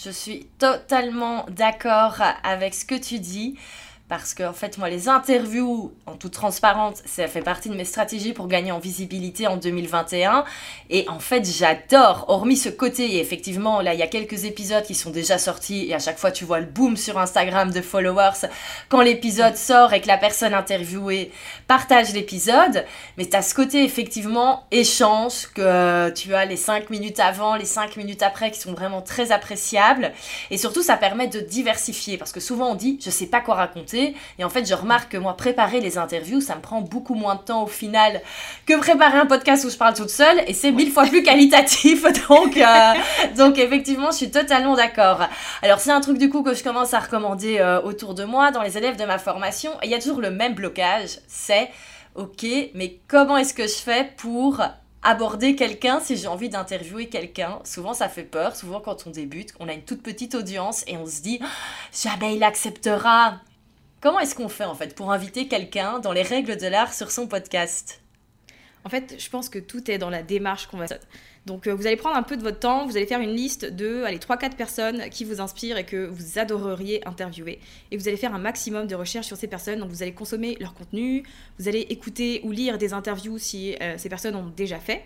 Je 0.00 0.10
suis 0.10 0.44
totalement 0.58 1.44
d'accord 1.50 2.22
avec 2.44 2.74
ce 2.74 2.84
que 2.84 2.94
tu 2.94 3.18
dis. 3.18 3.58
Parce 4.08 4.32
que, 4.32 4.42
en 4.42 4.54
fait, 4.54 4.78
moi, 4.78 4.88
les 4.88 5.10
interviews, 5.10 5.92
en 6.06 6.14
toute 6.14 6.32
transparence, 6.32 7.02
ça 7.04 7.28
fait 7.28 7.42
partie 7.42 7.68
de 7.68 7.74
mes 7.74 7.84
stratégies 7.84 8.32
pour 8.32 8.48
gagner 8.48 8.72
en 8.72 8.78
visibilité 8.78 9.46
en 9.46 9.58
2021. 9.58 10.44
Et 10.88 11.06
en 11.10 11.18
fait, 11.18 11.44
j'adore, 11.44 12.24
hormis 12.28 12.56
ce 12.56 12.70
côté, 12.70 13.16
et 13.16 13.20
effectivement, 13.20 13.82
là, 13.82 13.92
il 13.92 14.00
y 14.00 14.02
a 14.02 14.06
quelques 14.06 14.46
épisodes 14.46 14.82
qui 14.84 14.94
sont 14.94 15.10
déjà 15.10 15.36
sortis, 15.36 15.88
et 15.90 15.94
à 15.94 15.98
chaque 15.98 16.16
fois, 16.16 16.30
tu 16.30 16.46
vois 16.46 16.58
le 16.58 16.64
boom 16.64 16.96
sur 16.96 17.18
Instagram 17.18 17.70
de 17.70 17.82
followers 17.82 18.48
quand 18.88 19.02
l'épisode 19.02 19.56
sort 19.56 19.92
et 19.92 20.00
que 20.00 20.06
la 20.06 20.16
personne 20.16 20.54
interviewée 20.54 21.30
partage 21.66 22.14
l'épisode. 22.14 22.86
Mais 23.18 23.26
tu 23.26 23.36
as 23.36 23.42
ce 23.42 23.54
côté, 23.54 23.84
effectivement, 23.84 24.64
échange, 24.70 25.48
que 25.54 25.60
euh, 25.60 26.10
tu 26.10 26.34
as 26.34 26.46
les 26.46 26.56
5 26.56 26.88
minutes 26.88 27.20
avant, 27.20 27.56
les 27.56 27.66
5 27.66 27.98
minutes 27.98 28.22
après, 28.22 28.52
qui 28.52 28.58
sont 28.58 28.72
vraiment 28.72 29.02
très 29.02 29.32
appréciables. 29.32 30.12
Et 30.50 30.56
surtout, 30.56 30.82
ça 30.82 30.96
permet 30.96 31.26
de 31.26 31.40
diversifier. 31.40 32.16
Parce 32.16 32.32
que 32.32 32.40
souvent, 32.40 32.70
on 32.70 32.74
dit, 32.74 32.98
je 33.04 33.10
sais 33.10 33.26
pas 33.26 33.42
quoi 33.42 33.56
raconter. 33.56 33.97
Et 34.38 34.44
en 34.44 34.50
fait, 34.50 34.68
je 34.68 34.74
remarque 34.74 35.12
que 35.12 35.16
moi, 35.16 35.36
préparer 35.36 35.80
les 35.80 35.98
interviews, 35.98 36.40
ça 36.40 36.56
me 36.56 36.60
prend 36.60 36.80
beaucoup 36.80 37.14
moins 37.14 37.34
de 37.34 37.42
temps 37.42 37.62
au 37.64 37.66
final 37.66 38.20
que 38.66 38.78
préparer 38.78 39.18
un 39.18 39.26
podcast 39.26 39.64
où 39.64 39.70
je 39.70 39.76
parle 39.76 39.94
toute 39.94 40.10
seule. 40.10 40.42
Et 40.46 40.54
c'est 40.54 40.72
mille 40.72 40.90
fois 40.90 41.06
plus 41.06 41.22
qualitatif. 41.22 42.02
Donc, 42.28 42.56
euh, 42.56 42.92
donc 43.36 43.58
effectivement, 43.58 44.10
je 44.10 44.16
suis 44.16 44.30
totalement 44.30 44.74
d'accord. 44.74 45.20
Alors, 45.62 45.80
c'est 45.80 45.90
un 45.90 46.00
truc 46.00 46.18
du 46.18 46.28
coup 46.28 46.42
que 46.42 46.54
je 46.54 46.62
commence 46.62 46.94
à 46.94 47.00
recommander 47.00 47.58
euh, 47.58 47.80
autour 47.82 48.14
de 48.14 48.24
moi, 48.24 48.50
dans 48.50 48.62
les 48.62 48.76
élèves 48.76 48.96
de 48.96 49.04
ma 49.04 49.18
formation. 49.18 49.72
Et 49.82 49.86
il 49.86 49.90
y 49.90 49.94
a 49.94 49.98
toujours 49.98 50.20
le 50.20 50.30
même 50.30 50.54
blocage. 50.54 51.18
C'est, 51.26 51.70
ok, 52.14 52.44
mais 52.74 52.98
comment 53.08 53.36
est-ce 53.36 53.54
que 53.54 53.66
je 53.66 53.76
fais 53.76 54.12
pour 54.16 54.62
aborder 55.02 55.54
quelqu'un 55.54 56.00
si 56.00 56.16
j'ai 56.16 56.26
envie 56.26 56.48
d'interviewer 56.48 57.08
quelqu'un? 57.08 57.60
Souvent 57.64 57.94
ça 57.94 58.08
fait 58.08 58.24
peur, 58.24 58.56
souvent 58.56 58.80
quand 58.80 59.06
on 59.06 59.10
débute, 59.10 59.54
on 59.60 59.68
a 59.68 59.72
une 59.72 59.82
toute 59.82 60.02
petite 60.02 60.34
audience 60.34 60.84
et 60.86 60.96
on 60.96 61.06
se 61.06 61.22
dit 61.22 61.40
jamais 61.92 62.36
il 62.36 62.42
acceptera. 62.42 63.34
Comment 64.00 64.20
est-ce 64.20 64.36
qu'on 64.36 64.48
fait 64.48 64.64
en 64.64 64.76
fait 64.76 64.94
pour 64.94 65.10
inviter 65.10 65.48
quelqu'un 65.48 65.98
dans 65.98 66.12
les 66.12 66.22
règles 66.22 66.56
de 66.56 66.68
l'art 66.68 66.94
sur 66.94 67.10
son 67.10 67.26
podcast? 67.26 68.00
En 68.84 68.88
fait, 68.88 69.16
je 69.18 69.28
pense 69.28 69.48
que 69.48 69.58
tout 69.58 69.90
est 69.90 69.98
dans 69.98 70.08
la 70.08 70.22
démarche 70.22 70.68
qu'on 70.68 70.76
va. 70.76 70.86
Donc, 71.46 71.66
euh, 71.66 71.74
vous 71.74 71.84
allez 71.84 71.96
prendre 71.96 72.16
un 72.16 72.22
peu 72.22 72.36
de 72.36 72.42
votre 72.42 72.60
temps, 72.60 72.86
vous 72.86 72.96
allez 72.96 73.06
faire 73.06 73.20
une 73.20 73.34
liste 73.34 73.64
de 73.64 74.04
allez, 74.04 74.18
3-4 74.18 74.54
personnes 74.54 75.10
qui 75.10 75.24
vous 75.24 75.40
inspirent 75.40 75.78
et 75.78 75.84
que 75.84 76.06
vous 76.06 76.38
adoreriez 76.38 77.06
interviewer. 77.08 77.58
Et 77.90 77.96
vous 77.96 78.06
allez 78.06 78.16
faire 78.16 78.32
un 78.32 78.38
maximum 78.38 78.86
de 78.86 78.94
recherches 78.94 79.26
sur 79.26 79.36
ces 79.36 79.48
personnes. 79.48 79.80
Donc, 79.80 79.90
vous 79.90 80.04
allez 80.04 80.14
consommer 80.14 80.56
leur 80.60 80.74
contenu, 80.74 81.24
vous 81.58 81.66
allez 81.66 81.80
écouter 81.90 82.40
ou 82.44 82.52
lire 82.52 82.78
des 82.78 82.92
interviews 82.92 83.38
si 83.38 83.74
euh, 83.82 83.98
ces 83.98 84.08
personnes 84.08 84.36
ont 84.36 84.46
déjà 84.56 84.78
fait. 84.78 85.02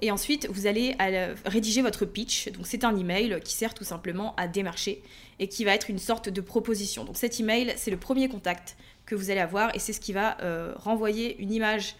Et 0.00 0.10
ensuite, 0.10 0.48
vous 0.50 0.66
allez 0.66 0.96
euh, 1.00 1.34
rédiger 1.46 1.82
votre 1.82 2.04
pitch. 2.04 2.50
Donc, 2.52 2.66
c'est 2.66 2.84
un 2.84 2.96
email 2.96 3.40
qui 3.44 3.54
sert 3.54 3.74
tout 3.74 3.84
simplement 3.84 4.34
à 4.36 4.48
démarcher 4.48 5.02
et 5.38 5.48
qui 5.48 5.64
va 5.64 5.74
être 5.74 5.90
une 5.90 5.98
sorte 5.98 6.28
de 6.28 6.40
proposition. 6.40 7.04
Donc, 7.04 7.16
cet 7.16 7.40
email, 7.40 7.72
c'est 7.76 7.90
le 7.90 7.96
premier 7.96 8.28
contact 8.28 8.76
que 9.06 9.14
vous 9.14 9.30
allez 9.30 9.40
avoir 9.40 9.74
et 9.74 9.78
c'est 9.78 9.92
ce 9.92 10.00
qui 10.00 10.12
va 10.12 10.38
euh, 10.40 10.72
renvoyer 10.76 11.40
une 11.40 11.52
image 11.52 11.96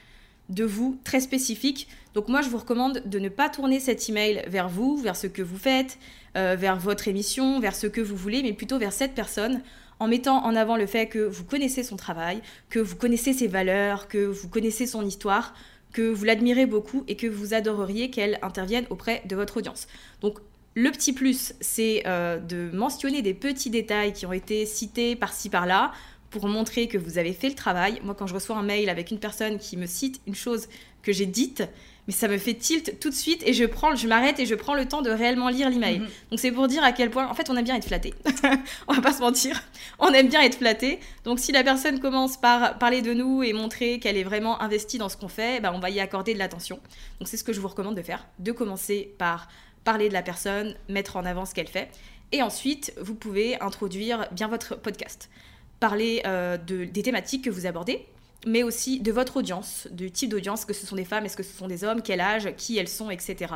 de 0.48 0.64
vous 0.64 0.98
très 1.04 1.20
spécifique. 1.20 1.88
Donc 2.12 2.28
moi, 2.28 2.42
je 2.42 2.48
vous 2.48 2.58
recommande 2.58 3.02
de 3.06 3.18
ne 3.18 3.28
pas 3.28 3.48
tourner 3.48 3.80
cet 3.80 4.08
email 4.08 4.44
vers 4.46 4.68
vous, 4.68 4.96
vers 4.96 5.16
ce 5.16 5.26
que 5.26 5.42
vous 5.42 5.56
faites, 5.56 5.98
euh, 6.36 6.56
vers 6.58 6.76
votre 6.76 7.08
émission, 7.08 7.60
vers 7.60 7.74
ce 7.74 7.86
que 7.86 8.00
vous 8.00 8.16
voulez, 8.16 8.42
mais 8.42 8.52
plutôt 8.52 8.78
vers 8.78 8.92
cette 8.92 9.14
personne 9.14 9.62
en 10.00 10.08
mettant 10.08 10.44
en 10.44 10.56
avant 10.56 10.76
le 10.76 10.86
fait 10.86 11.06
que 11.06 11.20
vous 11.20 11.44
connaissez 11.44 11.82
son 11.82 11.96
travail, 11.96 12.42
que 12.68 12.80
vous 12.80 12.96
connaissez 12.96 13.32
ses 13.32 13.46
valeurs, 13.46 14.08
que 14.08 14.18
vous 14.18 14.48
connaissez 14.48 14.86
son 14.86 15.04
histoire, 15.04 15.54
que 15.94 16.02
vous 16.02 16.24
l'admirez 16.24 16.66
beaucoup 16.66 17.04
et 17.08 17.16
que 17.16 17.26
vous 17.26 17.54
adoreriez 17.54 18.10
qu'elle 18.10 18.38
intervienne 18.42 18.84
auprès 18.90 19.22
de 19.24 19.34
votre 19.36 19.56
audience. 19.56 19.86
Donc 20.20 20.40
le 20.74 20.90
petit 20.90 21.12
plus, 21.12 21.54
c'est 21.60 22.02
euh, 22.06 22.38
de 22.38 22.68
mentionner 22.74 23.22
des 23.22 23.32
petits 23.32 23.70
détails 23.70 24.12
qui 24.12 24.26
ont 24.26 24.32
été 24.32 24.66
cités 24.66 25.14
par-ci 25.14 25.48
par-là 25.48 25.92
pour 26.30 26.48
montrer 26.48 26.88
que 26.88 26.98
vous 26.98 27.16
avez 27.16 27.32
fait 27.32 27.48
le 27.48 27.54
travail. 27.54 28.00
Moi, 28.02 28.16
quand 28.16 28.26
je 28.26 28.34
reçois 28.34 28.56
un 28.56 28.64
mail 28.64 28.90
avec 28.90 29.12
une 29.12 29.20
personne 29.20 29.58
qui 29.58 29.76
me 29.76 29.86
cite 29.86 30.20
une 30.26 30.34
chose 30.34 30.66
que 31.02 31.12
j'ai 31.12 31.26
dite, 31.26 31.62
mais 32.06 32.12
ça 32.12 32.28
me 32.28 32.38
fait 32.38 32.54
tilt 32.54 32.98
tout 33.00 33.10
de 33.10 33.14
suite 33.14 33.42
et 33.46 33.52
je 33.52 33.64
prends, 33.64 33.94
je 33.94 34.06
m'arrête 34.06 34.38
et 34.38 34.46
je 34.46 34.54
prends 34.54 34.74
le 34.74 34.86
temps 34.86 35.02
de 35.02 35.10
réellement 35.10 35.48
lire 35.48 35.70
l'email. 35.70 36.00
Mhm. 36.00 36.08
Donc 36.30 36.40
c'est 36.40 36.52
pour 36.52 36.68
dire 36.68 36.84
à 36.84 36.92
quel 36.92 37.10
point, 37.10 37.28
en 37.28 37.34
fait, 37.34 37.50
on 37.50 37.56
aime 37.56 37.64
bien 37.64 37.76
être 37.76 37.86
flatté. 37.86 38.14
on 38.88 38.94
va 38.94 39.00
pas 39.00 39.12
se 39.12 39.20
mentir, 39.20 39.62
on 39.98 40.08
aime 40.08 40.28
bien 40.28 40.42
être 40.42 40.58
flatté. 40.58 41.00
Donc 41.24 41.38
si 41.38 41.52
la 41.52 41.64
personne 41.64 42.00
commence 42.00 42.36
par 42.36 42.78
parler 42.78 43.02
de 43.02 43.14
nous 43.14 43.42
et 43.42 43.52
montrer 43.52 43.98
qu'elle 43.98 44.16
est 44.16 44.24
vraiment 44.24 44.60
investie 44.60 44.98
dans 44.98 45.08
ce 45.08 45.16
qu'on 45.16 45.28
fait, 45.28 45.60
bah, 45.60 45.72
on 45.74 45.80
va 45.80 45.90
y 45.90 46.00
accorder 46.00 46.34
de 46.34 46.38
l'attention. 46.38 46.78
Donc 47.18 47.28
c'est 47.28 47.36
ce 47.36 47.44
que 47.44 47.52
je 47.52 47.60
vous 47.60 47.68
recommande 47.68 47.96
de 47.96 48.02
faire, 48.02 48.26
de 48.38 48.52
commencer 48.52 49.14
par 49.18 49.48
parler 49.84 50.08
de 50.08 50.14
la 50.14 50.22
personne, 50.22 50.74
mettre 50.88 51.16
en 51.16 51.24
avant 51.24 51.44
ce 51.44 51.54
qu'elle 51.54 51.68
fait. 51.68 51.90
Et 52.32 52.42
ensuite, 52.42 52.92
vous 53.00 53.14
pouvez 53.14 53.60
introduire 53.60 54.26
bien 54.32 54.48
votre 54.48 54.76
podcast. 54.76 55.30
Parler 55.78 56.22
euh, 56.26 56.56
de, 56.56 56.84
des 56.84 57.02
thématiques 57.02 57.44
que 57.44 57.50
vous 57.50 57.66
abordez, 57.66 58.06
mais 58.46 58.62
aussi 58.62 59.00
de 59.00 59.12
votre 59.12 59.36
audience, 59.38 59.88
du 59.90 60.10
type 60.10 60.30
d'audience, 60.30 60.64
que 60.64 60.74
ce 60.74 60.86
sont 60.86 60.96
des 60.96 61.04
femmes, 61.04 61.24
est-ce 61.24 61.36
que 61.36 61.42
ce 61.42 61.56
sont 61.56 61.68
des 61.68 61.84
hommes, 61.84 62.02
quel 62.02 62.20
âge, 62.20 62.54
qui 62.56 62.76
elles 62.78 62.88
sont, 62.88 63.10
etc. 63.10 63.52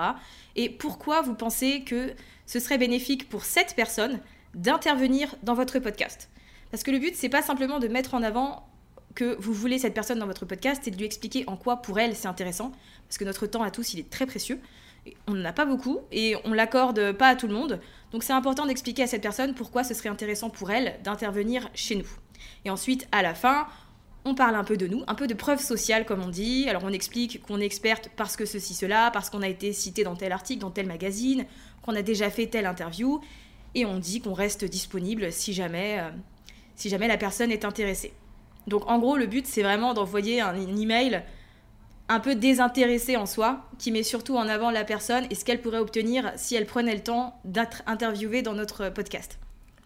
Et 0.57 0.71
pourquoi 0.71 1.23
vous 1.23 1.35
pensez 1.35 1.83
que 1.83 2.13
ce 2.47 2.61
serait 2.61 2.79
bénéfique 2.79 3.29
pour 3.29 3.45
cette 3.45 3.75
personne 3.75 4.21
d'intervenir 4.55 5.35
dans 5.43 5.55
votre 5.55 5.79
podcast? 5.79 6.31
Parce 6.71 6.83
que 6.83 6.91
le 6.91 6.99
but, 6.99 7.15
c'est 7.15 7.29
pas 7.29 7.43
simplement 7.43 7.79
de 7.79 7.89
mettre 7.89 8.15
en 8.15 8.23
avant 8.23 8.69
que 9.15 9.37
vous 9.41 9.53
voulez 9.53 9.79
cette 9.79 9.95
personne 9.95 10.19
dans 10.19 10.27
votre 10.27 10.47
podcast 10.47 10.87
et 10.87 10.91
de 10.91 10.97
lui 10.97 11.05
expliquer 11.05 11.45
en 11.49 11.57
quoi 11.57 11.79
pour 11.79 11.99
elle 11.99 12.15
c'est 12.15 12.29
intéressant, 12.29 12.73
parce 13.09 13.19
que 13.19 13.25
notre 13.25 13.47
temps 13.47 13.63
à 13.63 13.71
tous, 13.71 13.95
il 13.95 14.01
est 14.01 14.11
très 14.11 14.27
précieux. 14.27 14.61
On 15.27 15.35
n'en 15.35 15.45
a 15.45 15.53
pas 15.53 15.65
beaucoup 15.65 16.01
et 16.13 16.37
on 16.45 16.53
l'accorde 16.53 17.13
pas 17.13 17.29
à 17.29 17.37
tout 17.37 17.47
le 17.47 17.55
monde. 17.55 17.81
Donc 18.13 18.23
c'est 18.23 18.33
important 18.33 18.67
d'expliquer 18.67 19.05
à 19.05 19.07
cette 19.07 19.23
personne 19.23 19.55
pourquoi 19.55 19.83
ce 19.83 19.95
serait 19.95 20.09
intéressant 20.09 20.51
pour 20.51 20.71
elle 20.71 20.99
d'intervenir 21.03 21.71
chez 21.75 21.97
nous. 21.97 22.09
Et 22.65 22.71
ensuite, 22.71 23.09
à 23.11 23.23
la 23.23 23.35
fin, 23.35 23.67
on 24.25 24.35
parle 24.35 24.57
un 24.57 24.65
peu 24.65 24.77
de 24.77 24.87
nous, 24.87 25.05
un 25.07 25.15
peu 25.15 25.27
de 25.27 25.35
preuve 25.35 25.61
sociale 25.61 26.05
comme 26.05 26.23
on 26.23 26.29
dit. 26.29 26.69
Alors 26.69 26.83
on 26.85 26.93
explique 26.93 27.43
qu'on 27.43 27.61
est 27.61 27.65
experte 27.65 28.11
parce 28.17 28.37
que 28.37 28.45
ceci, 28.45 28.75
cela, 28.75 29.11
parce 29.13 29.31
qu'on 29.31 29.43
a 29.43 29.49
été 29.49 29.73
cité 29.73 30.05
dans 30.05 30.17
tel 30.17 30.33
article, 30.33 30.61
dans 30.61 30.71
tel 30.71 30.87
magazine, 30.87 31.47
qu'on 31.83 31.95
a 31.95 32.03
déjà 32.03 32.31
fait 32.31 32.47
telle 32.47 32.67
interview, 32.67 33.21
et 33.75 33.87
on 33.87 33.99
dit 33.99 34.21
qu'on 34.21 34.35
reste 34.35 34.65
disponible 34.65 35.33
si 35.33 35.53
jamais, 35.53 35.99
euh, 36.01 36.11
si 36.77 36.89
jamais 36.89 37.09
la 37.09 37.17
personne 37.17 37.51
est 37.51 37.65
intéressée. 37.65 38.13
Donc 38.67 38.89
en 38.89 38.99
gros, 38.99 39.17
le 39.17 39.27
but 39.27 39.47
c'est 39.47 39.63
vraiment 39.63 39.95
d'envoyer 39.95 40.41
un, 40.41 40.49
un 40.49 40.77
email 40.77 41.23
un 42.11 42.21
peu 42.21 42.35
désintéressé 42.35 43.17
en 43.17 43.27
soi, 43.27 43.67
qui 43.79 43.93
met 43.93 44.03
surtout 44.03 44.37
en 44.37 44.49
avant 44.49 44.71
la 44.71 44.85
personne 44.85 45.27
et 45.31 45.35
ce 45.35 45.45
qu'elle 45.45 45.61
pourrait 45.61 45.79
obtenir 45.79 46.33
si 46.37 46.55
elle 46.55 46.65
prenait 46.67 46.95
le 46.95 47.03
temps 47.03 47.39
d'être 47.45 47.83
interviewée 47.87 48.43
dans 48.43 48.55
notre 48.55 48.89
podcast. 48.89 49.39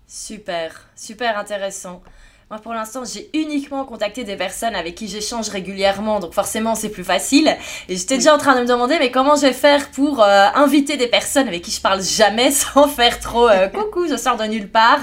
Super, 0.06 0.88
super 0.94 1.36
intéressant. 1.38 2.02
Moi, 2.52 2.61
pour 2.61 2.75
l'instant, 2.75 3.02
j'ai 3.06 3.30
uniquement 3.32 3.87
contacté 3.87 4.25
des 4.25 4.37
personnes 4.37 4.75
avec 4.75 4.94
qui 4.94 5.09
j'échange 5.09 5.49
régulièrement, 5.49 6.21
donc 6.21 6.35
forcément, 6.35 6.75
c'est 6.75 6.90
plus 6.90 7.02
facile. 7.02 7.56
Et 7.88 7.97
j'étais 7.97 8.18
déjà 8.18 8.35
en 8.35 8.37
train 8.37 8.54
de 8.54 8.61
me 8.61 8.66
demander, 8.66 8.99
mais 8.99 9.11
comment 9.11 9.37
je 9.37 9.47
vais 9.47 9.54
faire 9.54 9.90
pour 9.90 10.23
euh, 10.23 10.49
inviter 10.54 10.99
des 10.99 11.06
personnes 11.06 11.49
avec 11.49 11.62
qui 11.62 11.71
je 11.71 11.80
parle 11.80 12.02
jamais 12.02 12.50
sans 12.50 12.88
faire 12.88 13.21
trop 13.21 13.49
euh, 13.49 13.68
coucou, 13.75 14.06
je 14.06 14.18
sors 14.18 14.37
de 14.37 14.44
nulle 14.44 14.68
part. 14.68 15.00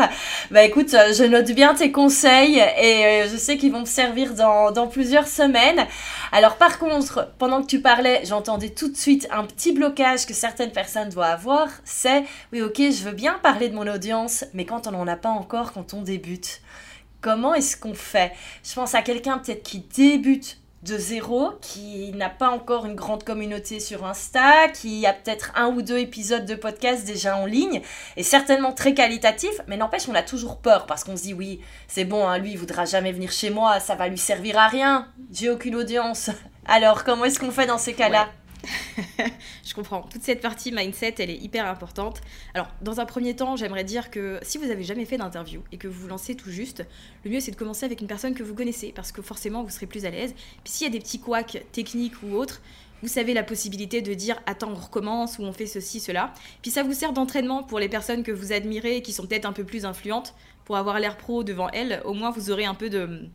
Bah 0.51 0.61
écoute, 0.61 0.93
euh, 0.93 1.11
je 1.11 1.23
note 1.23 1.49
bien 1.53 1.73
tes 1.73 1.91
conseils 1.91 2.59
et 2.79 3.23
je 3.27 3.35
sais 3.35 3.57
qu'ils 3.57 3.71
vont 3.71 3.79
me 3.79 3.85
servir 3.85 4.35
dans, 4.35 4.69
dans 4.69 4.85
plusieurs 4.85 5.27
semaines. 5.27 5.87
Alors 6.31 6.57
par 6.57 6.77
contre, 6.77 7.31
pendant 7.39 7.63
que 7.63 7.67
tu 7.67 7.81
parlais, 7.81 8.21
j'entendais 8.25 8.69
tout 8.69 8.89
de 8.89 8.95
suite 8.95 9.27
un 9.31 9.43
petit 9.45 9.71
blocage 9.71 10.27
que 10.27 10.35
certaines 10.35 10.71
personnes 10.71 11.09
doivent 11.09 11.31
avoir. 11.31 11.67
C'est, 11.83 12.25
oui, 12.53 12.61
ok, 12.61 12.77
je 12.77 13.05
veux 13.05 13.13
bien 13.13 13.39
parler 13.41 13.69
de 13.69 13.73
mon 13.73 13.87
audience, 13.87 14.45
mais 14.53 14.65
quand 14.65 14.85
on 14.85 14.91
n'en 14.91 15.07
a 15.07 15.15
pas 15.15 15.29
encore, 15.29 15.73
quand 15.73 15.95
on 15.95 16.03
débute. 16.03 16.61
Comment 17.21 17.53
est-ce 17.53 17.75
qu'on 17.75 17.93
fait? 17.93 18.31
Je 18.63 18.73
pense 18.73 18.95
à 18.95 19.01
quelqu'un 19.01 19.39
peut-être 19.39 19.63
qui 19.63 19.79
débute 19.79 20.57
de 20.83 20.97
zéro, 20.97 21.51
qui 21.61 22.13
n'a 22.13 22.29
pas 22.29 22.49
encore 22.49 22.85
une 22.85 22.95
grande 22.95 23.25
communauté 23.25 23.81
sur 23.81 24.05
Insta, 24.05 24.69
qui 24.69 25.05
a 25.05 25.11
peut-être 25.11 25.51
un 25.55 25.67
ou 25.67 25.81
deux 25.81 25.97
épisodes 25.97 26.45
de 26.45 26.55
podcast 26.55 27.05
déjà 27.05 27.35
en 27.35 27.45
ligne, 27.45 27.81
et 28.15 28.23
certainement 28.23 28.71
très 28.71 28.93
qualitatif, 28.93 29.51
mais 29.67 29.75
n'empêche, 29.75 30.07
on 30.07 30.15
a 30.15 30.23
toujours 30.23 30.59
peur, 30.59 30.85
parce 30.85 31.03
qu'on 31.03 31.17
se 31.17 31.23
dit, 31.23 31.33
oui, 31.33 31.59
c'est 31.89 32.05
bon, 32.05 32.25
hein, 32.25 32.37
lui, 32.37 32.51
il 32.51 32.57
voudra 32.57 32.85
jamais 32.85 33.11
venir 33.11 33.33
chez 33.33 33.49
moi, 33.49 33.81
ça 33.81 33.95
va 33.95 34.07
lui 34.07 34.17
servir 34.17 34.57
à 34.57 34.69
rien, 34.69 35.09
j'ai 35.31 35.49
aucune 35.49 35.75
audience. 35.75 36.29
Alors, 36.65 37.03
comment 37.03 37.25
est-ce 37.25 37.39
qu'on 37.39 37.51
fait 37.51 37.65
dans 37.65 37.77
ces 37.77 37.93
cas-là? 37.93 38.29
je 39.65 39.73
comprends. 39.73 40.01
Toute 40.03 40.23
cette 40.23 40.41
partie 40.41 40.71
mindset, 40.71 41.15
elle 41.19 41.29
est 41.29 41.37
hyper 41.37 41.65
importante. 41.65 42.21
Alors, 42.53 42.67
dans 42.81 42.99
un 42.99 43.05
premier 43.05 43.35
temps, 43.35 43.55
j'aimerais 43.55 43.83
dire 43.83 44.11
que 44.11 44.39
si 44.41 44.57
vous 44.57 44.65
n'avez 44.65 44.83
jamais 44.83 45.05
fait 45.05 45.17
d'interview 45.17 45.61
et 45.71 45.77
que 45.77 45.87
vous 45.87 46.01
vous 46.01 46.07
lancez 46.07 46.35
tout 46.35 46.51
juste, 46.51 46.85
le 47.23 47.31
mieux 47.31 47.39
c'est 47.39 47.51
de 47.51 47.55
commencer 47.55 47.85
avec 47.85 48.01
une 48.01 48.07
personne 48.07 48.33
que 48.33 48.43
vous 48.43 48.53
connaissez 48.53 48.91
parce 48.93 49.11
que 49.11 49.21
forcément 49.21 49.63
vous 49.63 49.69
serez 49.69 49.85
plus 49.85 50.05
à 50.05 50.09
l'aise. 50.09 50.33
Puis 50.63 50.73
s'il 50.73 50.87
y 50.87 50.89
a 50.89 50.93
des 50.93 50.99
petits 50.99 51.19
couacs 51.19 51.63
techniques 51.71 52.21
ou 52.23 52.35
autres, 52.35 52.61
vous 53.01 53.07
savez 53.07 53.33
la 53.33 53.43
possibilité 53.43 54.01
de 54.01 54.13
dire 54.13 54.41
attends, 54.45 54.71
on 54.71 54.75
recommence 54.75 55.39
ou 55.39 55.43
on 55.43 55.53
fait 55.53 55.67
ceci, 55.67 55.99
cela. 55.99 56.33
Puis 56.61 56.71
ça 56.71 56.83
vous 56.83 56.93
sert 56.93 57.13
d'entraînement 57.13 57.63
pour 57.63 57.79
les 57.79 57.89
personnes 57.89 58.23
que 58.23 58.31
vous 58.31 58.51
admirez 58.51 58.97
et 58.97 59.01
qui 59.01 59.13
sont 59.13 59.25
peut-être 59.25 59.45
un 59.45 59.53
peu 59.53 59.63
plus 59.63 59.85
influentes 59.85 60.33
pour 60.65 60.75
avoir 60.75 60.99
l'air 60.99 61.17
pro 61.17 61.43
devant 61.43 61.69
elles. 61.69 62.01
Au 62.05 62.13
moins, 62.13 62.31
vous 62.31 62.51
aurez 62.51 62.65
un 62.65 62.75
peu 62.75 62.89
de 62.89 63.27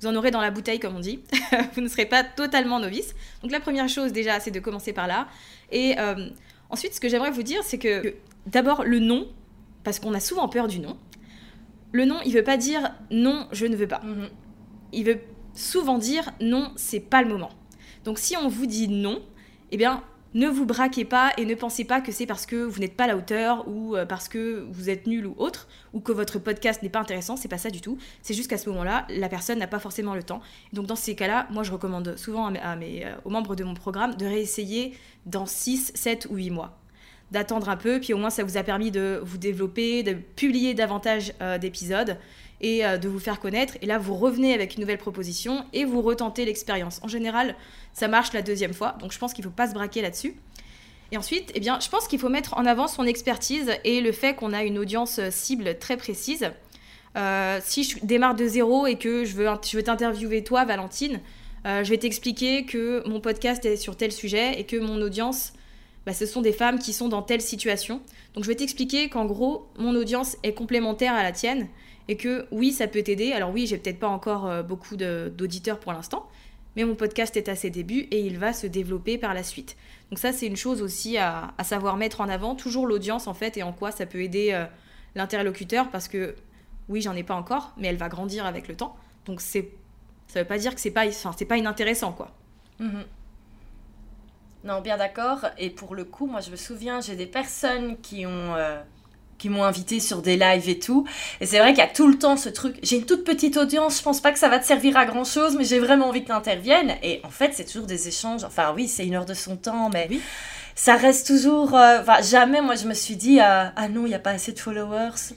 vous 0.00 0.06
en 0.06 0.14
aurez 0.14 0.30
dans 0.30 0.40
la 0.40 0.50
bouteille, 0.50 0.78
comme 0.78 0.96
on 0.96 1.00
dit. 1.00 1.20
vous 1.74 1.80
ne 1.80 1.88
serez 1.88 2.06
pas 2.06 2.22
totalement 2.22 2.78
novice. 2.80 3.14
Donc 3.42 3.50
la 3.50 3.60
première 3.60 3.88
chose 3.88 4.12
déjà, 4.12 4.40
c'est 4.40 4.50
de 4.50 4.60
commencer 4.60 4.92
par 4.92 5.06
là. 5.06 5.28
Et 5.72 5.98
euh, 5.98 6.28
ensuite, 6.70 6.94
ce 6.94 7.00
que 7.00 7.08
j'aimerais 7.08 7.30
vous 7.30 7.42
dire, 7.42 7.62
c'est 7.64 7.78
que, 7.78 8.14
d'abord 8.46 8.84
le 8.84 8.98
nom, 8.98 9.28
parce 9.84 9.98
qu'on 10.00 10.14
a 10.14 10.20
souvent 10.20 10.48
peur 10.48 10.68
du 10.68 10.80
nom. 10.80 10.96
Le 11.92 12.04
nom, 12.04 12.16
il 12.24 12.34
veut 12.34 12.44
pas 12.44 12.56
dire 12.56 12.94
non, 13.10 13.48
je 13.52 13.66
ne 13.66 13.76
veux 13.76 13.88
pas. 13.88 14.00
Mhm. 14.00 14.28
Il 14.92 15.04
veut 15.04 15.20
souvent 15.54 15.98
dire 15.98 16.32
non, 16.40 16.72
c'est 16.76 17.00
pas 17.00 17.22
le 17.22 17.28
moment. 17.28 17.50
Donc 18.04 18.18
si 18.18 18.36
on 18.36 18.48
vous 18.48 18.66
dit 18.66 18.88
non, 18.88 19.22
eh 19.70 19.76
bien 19.76 20.02
ne 20.36 20.48
vous 20.48 20.66
braquez 20.66 21.06
pas 21.06 21.32
et 21.38 21.46
ne 21.46 21.54
pensez 21.54 21.84
pas 21.84 22.02
que 22.02 22.12
c'est 22.12 22.26
parce 22.26 22.44
que 22.44 22.56
vous 22.56 22.78
n'êtes 22.78 22.94
pas 22.94 23.04
à 23.04 23.06
la 23.06 23.16
hauteur 23.16 23.66
ou 23.66 23.96
euh, 23.96 24.04
parce 24.04 24.28
que 24.28 24.66
vous 24.70 24.90
êtes 24.90 25.06
nul 25.06 25.26
ou 25.26 25.34
autre 25.38 25.66
ou 25.94 26.00
que 26.00 26.12
votre 26.12 26.38
podcast 26.38 26.82
n'est 26.82 26.90
pas 26.90 27.00
intéressant, 27.00 27.36
c'est 27.36 27.48
pas 27.48 27.56
ça 27.56 27.70
du 27.70 27.80
tout. 27.80 27.96
C'est 28.20 28.34
juste 28.34 28.50
qu'à 28.50 28.58
ce 28.58 28.68
moment-là, 28.68 29.06
la 29.08 29.30
personne 29.30 29.58
n'a 29.58 29.66
pas 29.66 29.78
forcément 29.78 30.14
le 30.14 30.22
temps. 30.22 30.42
Donc 30.74 30.84
dans 30.84 30.94
ces 30.94 31.14
cas-là, 31.14 31.46
moi 31.50 31.62
je 31.62 31.72
recommande 31.72 32.16
souvent 32.18 32.52
euh, 32.52 33.14
aux 33.24 33.30
membres 33.30 33.56
de 33.56 33.64
mon 33.64 33.72
programme 33.72 34.14
de 34.16 34.26
réessayer 34.26 34.92
dans 35.24 35.46
6, 35.46 35.92
7 35.94 36.28
ou 36.30 36.36
8 36.36 36.50
mois 36.50 36.78
d'attendre 37.30 37.68
un 37.68 37.76
peu, 37.76 37.98
puis 37.98 38.12
au 38.12 38.18
moins 38.18 38.30
ça 38.30 38.44
vous 38.44 38.56
a 38.56 38.62
permis 38.62 38.90
de 38.90 39.20
vous 39.24 39.38
développer, 39.38 40.02
de 40.02 40.12
publier 40.12 40.74
davantage 40.74 41.32
euh, 41.40 41.58
d'épisodes 41.58 42.18
et 42.60 42.84
euh, 42.84 42.98
de 42.98 43.08
vous 43.08 43.18
faire 43.18 43.40
connaître. 43.40 43.76
Et 43.82 43.86
là, 43.86 43.98
vous 43.98 44.14
revenez 44.14 44.54
avec 44.54 44.74
une 44.74 44.80
nouvelle 44.80 44.98
proposition 44.98 45.64
et 45.72 45.84
vous 45.84 46.02
retentez 46.02 46.44
l'expérience. 46.44 47.00
En 47.02 47.08
général, 47.08 47.54
ça 47.92 48.08
marche 48.08 48.32
la 48.32 48.42
deuxième 48.42 48.74
fois, 48.74 48.96
donc 49.00 49.12
je 49.12 49.18
pense 49.18 49.32
qu'il 49.32 49.44
ne 49.44 49.50
faut 49.50 49.56
pas 49.56 49.68
se 49.68 49.74
braquer 49.74 50.02
là-dessus. 50.02 50.34
Et 51.12 51.16
ensuite, 51.16 51.52
eh 51.54 51.60
bien, 51.60 51.78
je 51.80 51.88
pense 51.88 52.08
qu'il 52.08 52.18
faut 52.18 52.28
mettre 52.28 52.56
en 52.56 52.66
avant 52.66 52.88
son 52.88 53.04
expertise 53.04 53.70
et 53.84 54.00
le 54.00 54.10
fait 54.12 54.34
qu'on 54.34 54.52
a 54.52 54.64
une 54.64 54.78
audience 54.78 55.18
euh, 55.18 55.30
cible 55.30 55.78
très 55.78 55.96
précise. 55.96 56.50
Euh, 57.16 57.60
si 57.64 57.84
je 57.84 57.98
démarre 58.02 58.34
de 58.34 58.46
zéro 58.46 58.86
et 58.86 58.96
que 58.96 59.24
je 59.24 59.34
veux, 59.34 59.48
je 59.64 59.76
veux 59.76 59.82
t'interviewer 59.82 60.44
toi, 60.44 60.64
Valentine, 60.64 61.20
je 61.64 61.90
vais 61.90 61.98
t'expliquer 61.98 62.64
que 62.64 63.02
mon 63.08 63.18
podcast 63.18 63.64
est 63.64 63.74
sur 63.74 63.96
tel 63.96 64.12
sujet 64.12 64.60
et 64.60 64.62
que 64.62 64.76
mon 64.76 65.02
audience, 65.02 65.52
bah, 66.04 66.12
ce 66.12 66.24
sont 66.24 66.40
des 66.40 66.52
femmes 66.52 66.78
qui 66.78 66.92
sont 66.92 67.08
dans 67.08 67.22
telle 67.22 67.40
situation. 67.40 68.00
Donc 68.34 68.44
je 68.44 68.48
vais 68.48 68.54
t'expliquer 68.54 69.08
qu'en 69.08 69.24
gros, 69.24 69.66
mon 69.76 69.96
audience 69.96 70.36
est 70.44 70.52
complémentaire 70.52 71.14
à 71.14 71.24
la 71.24 71.32
tienne 71.32 71.66
et 72.08 72.16
que 72.16 72.46
oui, 72.50 72.72
ça 72.72 72.86
peut 72.86 73.02
t'aider. 73.02 73.32
Alors 73.32 73.50
oui, 73.50 73.66
j'ai 73.66 73.78
peut-être 73.78 73.98
pas 73.98 74.08
encore 74.08 74.46
euh, 74.46 74.62
beaucoup 74.62 74.96
d'auditeurs 74.96 75.78
pour 75.78 75.92
l'instant, 75.92 76.28
mais 76.76 76.84
mon 76.84 76.94
podcast 76.94 77.36
est 77.36 77.48
à 77.48 77.56
ses 77.56 77.70
débuts 77.70 78.06
et 78.10 78.20
il 78.20 78.38
va 78.38 78.52
se 78.52 78.66
développer 78.66 79.18
par 79.18 79.34
la 79.34 79.42
suite. 79.42 79.76
Donc 80.10 80.18
ça, 80.18 80.32
c'est 80.32 80.46
une 80.46 80.56
chose 80.56 80.82
aussi 80.82 81.18
à, 81.18 81.52
savoir 81.64 81.96
mettre 81.96 82.20
en 82.20 82.28
avant, 82.28 82.54
toujours 82.54 82.86
l'audience 82.86 83.26
en 83.26 83.34
fait, 83.34 83.56
et 83.56 83.62
en 83.62 83.72
quoi 83.72 83.90
ça 83.90 84.06
peut 84.06 84.22
aider 84.22 84.50
euh, 84.52 84.66
l'interlocuteur, 85.14 85.90
parce 85.90 86.08
que 86.08 86.36
oui, 86.88 87.00
j'en 87.00 87.14
ai 87.14 87.24
pas 87.24 87.34
encore, 87.34 87.72
mais 87.76 87.88
elle 87.88 87.96
va 87.96 88.08
grandir 88.08 88.46
avec 88.46 88.68
le 88.68 88.76
temps. 88.76 88.96
Donc 89.24 89.40
c'est, 89.40 89.70
ça 90.28 90.40
veut 90.40 90.46
pas 90.46 90.58
dire 90.58 90.74
que 90.74 90.80
c'est 90.80 90.92
pas, 90.92 91.06
enfin, 91.08 91.34
c'est 91.36 91.44
pas 91.44 91.56
inintéressant 91.56 92.12
quoi. 92.12 92.30
Mhm. 92.78 93.04
Non, 94.66 94.80
bien 94.80 94.96
d'accord. 94.96 95.46
Et 95.58 95.70
pour 95.70 95.94
le 95.94 96.04
coup, 96.04 96.26
moi, 96.26 96.40
je 96.40 96.50
me 96.50 96.56
souviens, 96.56 97.00
j'ai 97.00 97.14
des 97.14 97.26
personnes 97.26 97.96
qui 97.98 98.26
ont 98.26 98.56
euh, 98.56 98.82
qui 99.38 99.48
m'ont 99.48 99.64
invité 99.64 100.00
sur 100.00 100.22
des 100.22 100.36
lives 100.36 100.68
et 100.68 100.78
tout. 100.78 101.06
Et 101.40 101.46
c'est 101.46 101.58
vrai 101.58 101.70
qu'il 101.70 101.78
y 101.78 101.86
a 101.86 101.88
tout 101.88 102.08
le 102.08 102.18
temps 102.18 102.36
ce 102.36 102.48
truc. 102.48 102.76
J'ai 102.82 102.96
une 102.96 103.06
toute 103.06 103.24
petite 103.24 103.56
audience, 103.56 103.98
je 103.98 104.02
pense 104.02 104.20
pas 104.20 104.32
que 104.32 104.38
ça 104.38 104.48
va 104.48 104.58
te 104.58 104.66
servir 104.66 104.96
à 104.96 105.04
grand 105.04 105.24
chose, 105.24 105.56
mais 105.56 105.64
j'ai 105.64 105.78
vraiment 105.78 106.08
envie 106.08 106.22
que 106.22 106.26
tu 106.26 106.32
interviennes. 106.32 106.96
Et 107.02 107.20
en 107.24 107.30
fait, 107.30 107.52
c'est 107.54 107.64
toujours 107.64 107.86
des 107.86 108.08
échanges. 108.08 108.44
Enfin, 108.44 108.72
oui, 108.74 108.88
c'est 108.88 109.06
une 109.06 109.14
heure 109.14 109.26
de 109.26 109.34
son 109.34 109.56
temps, 109.56 109.90
mais 109.92 110.06
oui. 110.10 110.20
ça 110.74 110.96
reste 110.96 111.26
toujours. 111.26 111.74
Euh, 111.74 112.00
enfin, 112.00 112.22
jamais, 112.22 112.60
moi, 112.60 112.74
je 112.74 112.86
me 112.86 112.94
suis 112.94 113.16
dit, 113.16 113.40
euh, 113.40 113.64
ah 113.74 113.88
non, 113.88 114.06
il 114.06 114.10
n'y 114.10 114.14
a 114.14 114.20
pas 114.20 114.30
assez 114.30 114.52
de 114.52 114.58
followers. 114.58 115.34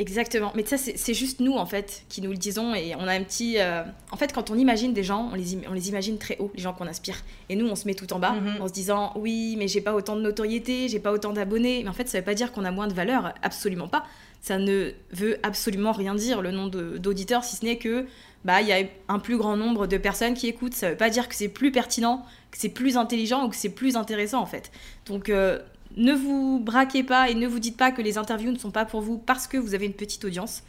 Exactement. 0.00 0.50
Mais 0.54 0.64
ça, 0.64 0.78
c'est 0.78 1.12
juste 1.12 1.40
nous, 1.40 1.56
en 1.56 1.66
fait, 1.66 2.04
qui 2.08 2.22
nous 2.22 2.30
le 2.30 2.38
disons. 2.38 2.74
Et 2.74 2.94
on 2.98 3.06
a 3.06 3.12
un 3.12 3.22
petit. 3.22 3.58
Euh, 3.58 3.82
en 4.10 4.16
fait, 4.16 4.32
quand 4.32 4.50
on 4.50 4.54
imagine 4.56 4.94
des 4.94 5.04
gens, 5.04 5.28
on 5.30 5.34
les, 5.34 5.58
on 5.68 5.74
les 5.74 5.90
imagine 5.90 6.16
très 6.16 6.38
haut, 6.38 6.50
les 6.54 6.62
gens 6.62 6.72
qu'on 6.72 6.86
inspire. 6.86 7.16
Et 7.50 7.54
nous, 7.54 7.68
on 7.68 7.74
se 7.76 7.86
met 7.86 7.92
tout 7.92 8.10
en 8.14 8.18
bas 8.18 8.32
mhm. 8.32 8.62
en 8.62 8.68
se 8.68 8.72
disant 8.72 9.12
Oui, 9.16 9.56
mais 9.58 9.68
j'ai 9.68 9.82
pas 9.82 9.92
autant 9.92 10.16
de 10.16 10.22
notoriété, 10.22 10.88
j'ai 10.88 11.00
pas 11.00 11.12
autant 11.12 11.34
d'abonnés. 11.34 11.82
Mais 11.82 11.90
en 11.90 11.92
fait, 11.92 12.08
ça 12.08 12.16
veut 12.16 12.24
pas 12.24 12.32
dire 12.32 12.50
qu'on 12.50 12.64
a 12.64 12.70
moins 12.70 12.88
de 12.88 12.94
valeur. 12.94 13.34
Absolument 13.42 13.88
pas. 13.88 14.06
ça 14.40 14.56
ne 14.56 14.92
veut 15.12 15.38
absolument 15.42 15.92
rien 15.92 16.14
dire 16.14 16.40
le 16.40 16.50
nombre 16.50 16.96
d'auditeurs, 16.96 17.44
si 17.44 17.56
ce 17.56 17.66
n'est 17.66 17.76
que 17.76 18.06
bah 18.42 18.62
il 18.62 18.68
y 18.68 18.72
a 18.72 18.78
un 19.08 19.18
plus 19.18 19.36
grand 19.36 19.54
nombre 19.54 19.86
de 19.86 19.98
personnes 19.98 20.32
qui 20.32 20.48
écoutent. 20.48 20.72
Ça 20.72 20.88
veut 20.88 20.96
pas 20.96 21.10
dire 21.10 21.28
que 21.28 21.34
c'est 21.34 21.48
plus 21.48 21.72
pertinent, 21.72 22.24
que 22.50 22.56
c'est 22.56 22.70
plus 22.70 22.96
intelligent 22.96 23.44
ou 23.44 23.50
que 23.50 23.56
c'est 23.56 23.68
plus 23.68 23.96
intéressant 23.96 24.40
en 24.40 24.46
fait. 24.46 24.72
Donc 25.04 25.28
euh, 25.28 25.58
ne 25.96 26.12
vous 26.12 26.60
braquez 26.60 27.02
pas 27.02 27.30
et 27.30 27.34
ne 27.34 27.46
vous 27.46 27.58
dites 27.58 27.76
pas 27.76 27.90
que 27.90 28.02
les 28.02 28.18
interviews 28.18 28.52
ne 28.52 28.58
sont 28.58 28.70
pas 28.70 28.84
pour 28.84 29.00
vous 29.00 29.18
parce 29.18 29.46
que 29.46 29.56
vous 29.56 29.74
avez 29.74 29.86
une 29.86 29.94
petite 29.94 30.24
audience. 30.24 30.62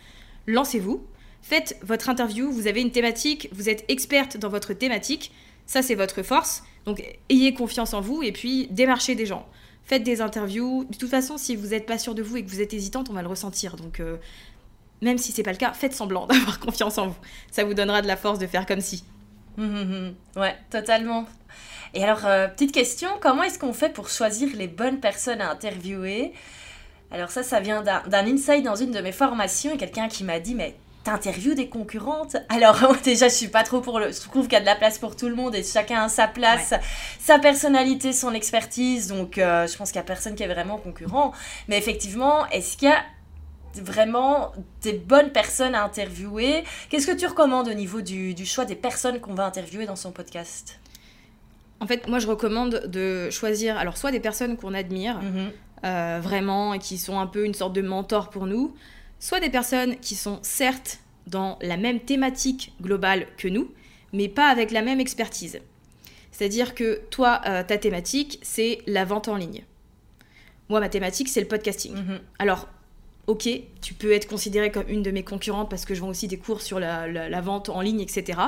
Lancez-vous, 0.47 1.03
faites 1.41 1.77
votre 1.83 2.09
interview, 2.09 2.51
vous 2.51 2.67
avez 2.67 2.81
une 2.81 2.91
thématique, 2.91 3.49
vous 3.51 3.69
êtes 3.69 3.85
experte 3.87 4.37
dans 4.37 4.49
votre 4.49 4.73
thématique, 4.73 5.31
ça 5.65 5.81
c'est 5.81 5.95
votre 5.95 6.23
force. 6.23 6.63
Donc 6.85 7.03
ayez 7.29 7.53
confiance 7.53 7.93
en 7.93 8.01
vous 8.01 8.23
et 8.23 8.31
puis 8.31 8.67
démarchez 8.71 9.15
des 9.15 9.25
gens. 9.25 9.47
Faites 9.85 10.03
des 10.03 10.21
interviews. 10.21 10.85
De 10.85 10.95
toute 10.95 11.09
façon, 11.09 11.37
si 11.37 11.55
vous 11.55 11.67
n'êtes 11.67 11.85
pas 11.85 11.97
sûr 11.97 12.15
de 12.15 12.23
vous 12.23 12.37
et 12.37 12.43
que 12.43 12.49
vous 12.49 12.61
êtes 12.61 12.73
hésitante, 12.73 13.09
on 13.09 13.13
va 13.13 13.21
le 13.21 13.27
ressentir. 13.27 13.75
Donc 13.75 13.99
euh, 13.99 14.17
même 15.01 15.17
si 15.17 15.31
c'est 15.31 15.43
pas 15.43 15.51
le 15.51 15.57
cas, 15.57 15.73
faites 15.73 15.93
semblant 15.93 16.27
d'avoir 16.27 16.59
confiance 16.59 16.97
en 16.97 17.07
vous. 17.07 17.17
Ça 17.51 17.63
vous 17.63 17.73
donnera 17.73 18.01
de 18.01 18.07
la 18.07 18.17
force 18.17 18.39
de 18.39 18.47
faire 18.47 18.65
comme 18.65 18.81
si. 18.81 19.03
Hum. 19.57 20.13
ouais, 20.37 20.55
totalement. 20.69 21.25
Et 21.93 22.03
alors, 22.03 22.25
euh, 22.25 22.47
petite 22.47 22.71
question, 22.71 23.09
comment 23.19 23.43
est-ce 23.43 23.59
qu'on 23.59 23.73
fait 23.73 23.89
pour 23.89 24.09
choisir 24.09 24.49
les 24.55 24.67
bonnes 24.67 24.99
personnes 24.99 25.41
à 25.41 25.51
interviewer? 25.51 26.33
Alors 27.11 27.29
ça, 27.29 27.43
ça 27.43 27.59
vient 27.59 27.81
d'un 27.83 28.25
insight 28.25 28.63
dans 28.63 28.75
une 28.75 28.91
de 28.91 29.01
mes 29.01 29.11
formations 29.11 29.73
et 29.73 29.77
quelqu'un 29.77 30.07
qui 30.07 30.23
m'a 30.23 30.39
dit, 30.39 30.55
mais 30.55 30.75
t'interviews 31.03 31.53
des 31.53 31.67
concurrentes? 31.67 32.37
Alors 32.47 32.95
déjà, 33.03 33.27
je 33.27 33.33
suis 33.33 33.49
pas 33.49 33.63
trop 33.63 33.81
pour 33.81 33.99
le... 33.99 34.13
Je 34.13 34.21
trouve 34.21 34.43
qu'il 34.43 34.53
y 34.53 34.57
a 34.57 34.61
de 34.61 34.65
la 34.65 34.75
place 34.75 34.97
pour 34.97 35.17
tout 35.17 35.27
le 35.27 35.35
monde 35.35 35.53
et 35.55 35.63
chacun 35.63 36.03
a 36.03 36.09
sa 36.09 36.27
place, 36.27 36.73
sa 37.19 37.39
personnalité, 37.39 38.13
son 38.13 38.33
expertise. 38.33 39.07
Donc 39.07 39.37
euh, 39.37 39.67
je 39.67 39.75
pense 39.75 39.89
qu'il 39.89 39.97
y 39.97 39.99
a 39.99 40.03
personne 40.03 40.35
qui 40.35 40.43
est 40.43 40.53
vraiment 40.53 40.77
concurrent. 40.77 41.33
Mais 41.67 41.77
effectivement, 41.77 42.47
est-ce 42.47 42.77
qu'il 42.77 42.87
y 42.87 42.91
a 42.91 43.03
vraiment 43.75 44.53
des 44.81 44.93
bonnes 44.93 45.31
personnes 45.31 45.75
à 45.75 45.83
interviewer? 45.83 46.63
Qu'est-ce 46.89 47.07
que 47.07 47.15
tu 47.15 47.25
recommandes 47.25 47.67
au 47.67 47.73
niveau 47.73 47.99
du, 47.99 48.33
du 48.33 48.45
choix 48.45 48.63
des 48.63 48.75
personnes 48.75 49.19
qu'on 49.19 49.33
va 49.33 49.45
interviewer 49.45 49.85
dans 49.85 49.97
son 49.97 50.11
podcast? 50.11 50.80
En 51.81 51.87
fait, 51.87 52.07
moi, 52.07 52.19
je 52.19 52.27
recommande 52.27 52.83
de 52.85 53.29
choisir, 53.31 53.75
alors, 53.75 53.97
soit 53.97 54.11
des 54.11 54.19
personnes 54.19 54.55
qu'on 54.55 54.75
admire 54.75 55.19
mhm. 55.19 55.51
euh, 55.83 56.19
vraiment 56.21 56.75
et 56.75 56.79
qui 56.79 56.99
sont 56.99 57.19
un 57.19 57.25
peu 57.25 57.43
une 57.43 57.55
sorte 57.55 57.73
de 57.73 57.81
mentor 57.81 58.29
pour 58.29 58.45
nous, 58.45 58.75
soit 59.19 59.39
des 59.39 59.49
personnes 59.49 59.97
qui 59.97 60.13
sont 60.13 60.37
certes 60.43 60.99
dans 61.25 61.57
la 61.61 61.77
même 61.77 61.99
thématique 61.99 62.73
globale 62.81 63.25
que 63.37 63.47
nous, 63.47 63.71
mais 64.13 64.29
pas 64.29 64.47
avec 64.47 64.69
la 64.69 64.83
même 64.83 64.99
expertise. 64.99 65.59
C'est-à-dire 66.31 66.75
que 66.75 67.01
toi, 67.09 67.41
euh, 67.47 67.63
ta 67.63 67.79
thématique, 67.79 68.39
c'est 68.43 68.79
la 68.85 69.03
vente 69.03 69.27
en 69.27 69.35
ligne. 69.35 69.63
Moi, 70.69 70.79
ma 70.79 70.87
thématique, 70.87 71.29
c'est 71.29 71.41
le 71.41 71.47
podcasting. 71.47 71.95
Mhm. 71.95 72.19
Alors, 72.37 72.69
ok, 73.25 73.49
tu 73.81 73.95
peux 73.95 74.11
être 74.11 74.27
considérée 74.27 74.69
comme 74.71 74.87
une 74.87 75.01
de 75.01 75.09
mes 75.09 75.23
concurrentes 75.23 75.69
parce 75.69 75.85
que 75.85 75.95
je 75.95 76.01
vends 76.01 76.09
aussi 76.09 76.27
des 76.27 76.37
cours 76.37 76.61
sur 76.61 76.79
la, 76.79 77.07
la 77.07 77.41
vente 77.41 77.69
en 77.69 77.81
ligne, 77.81 78.01
etc. 78.01 78.39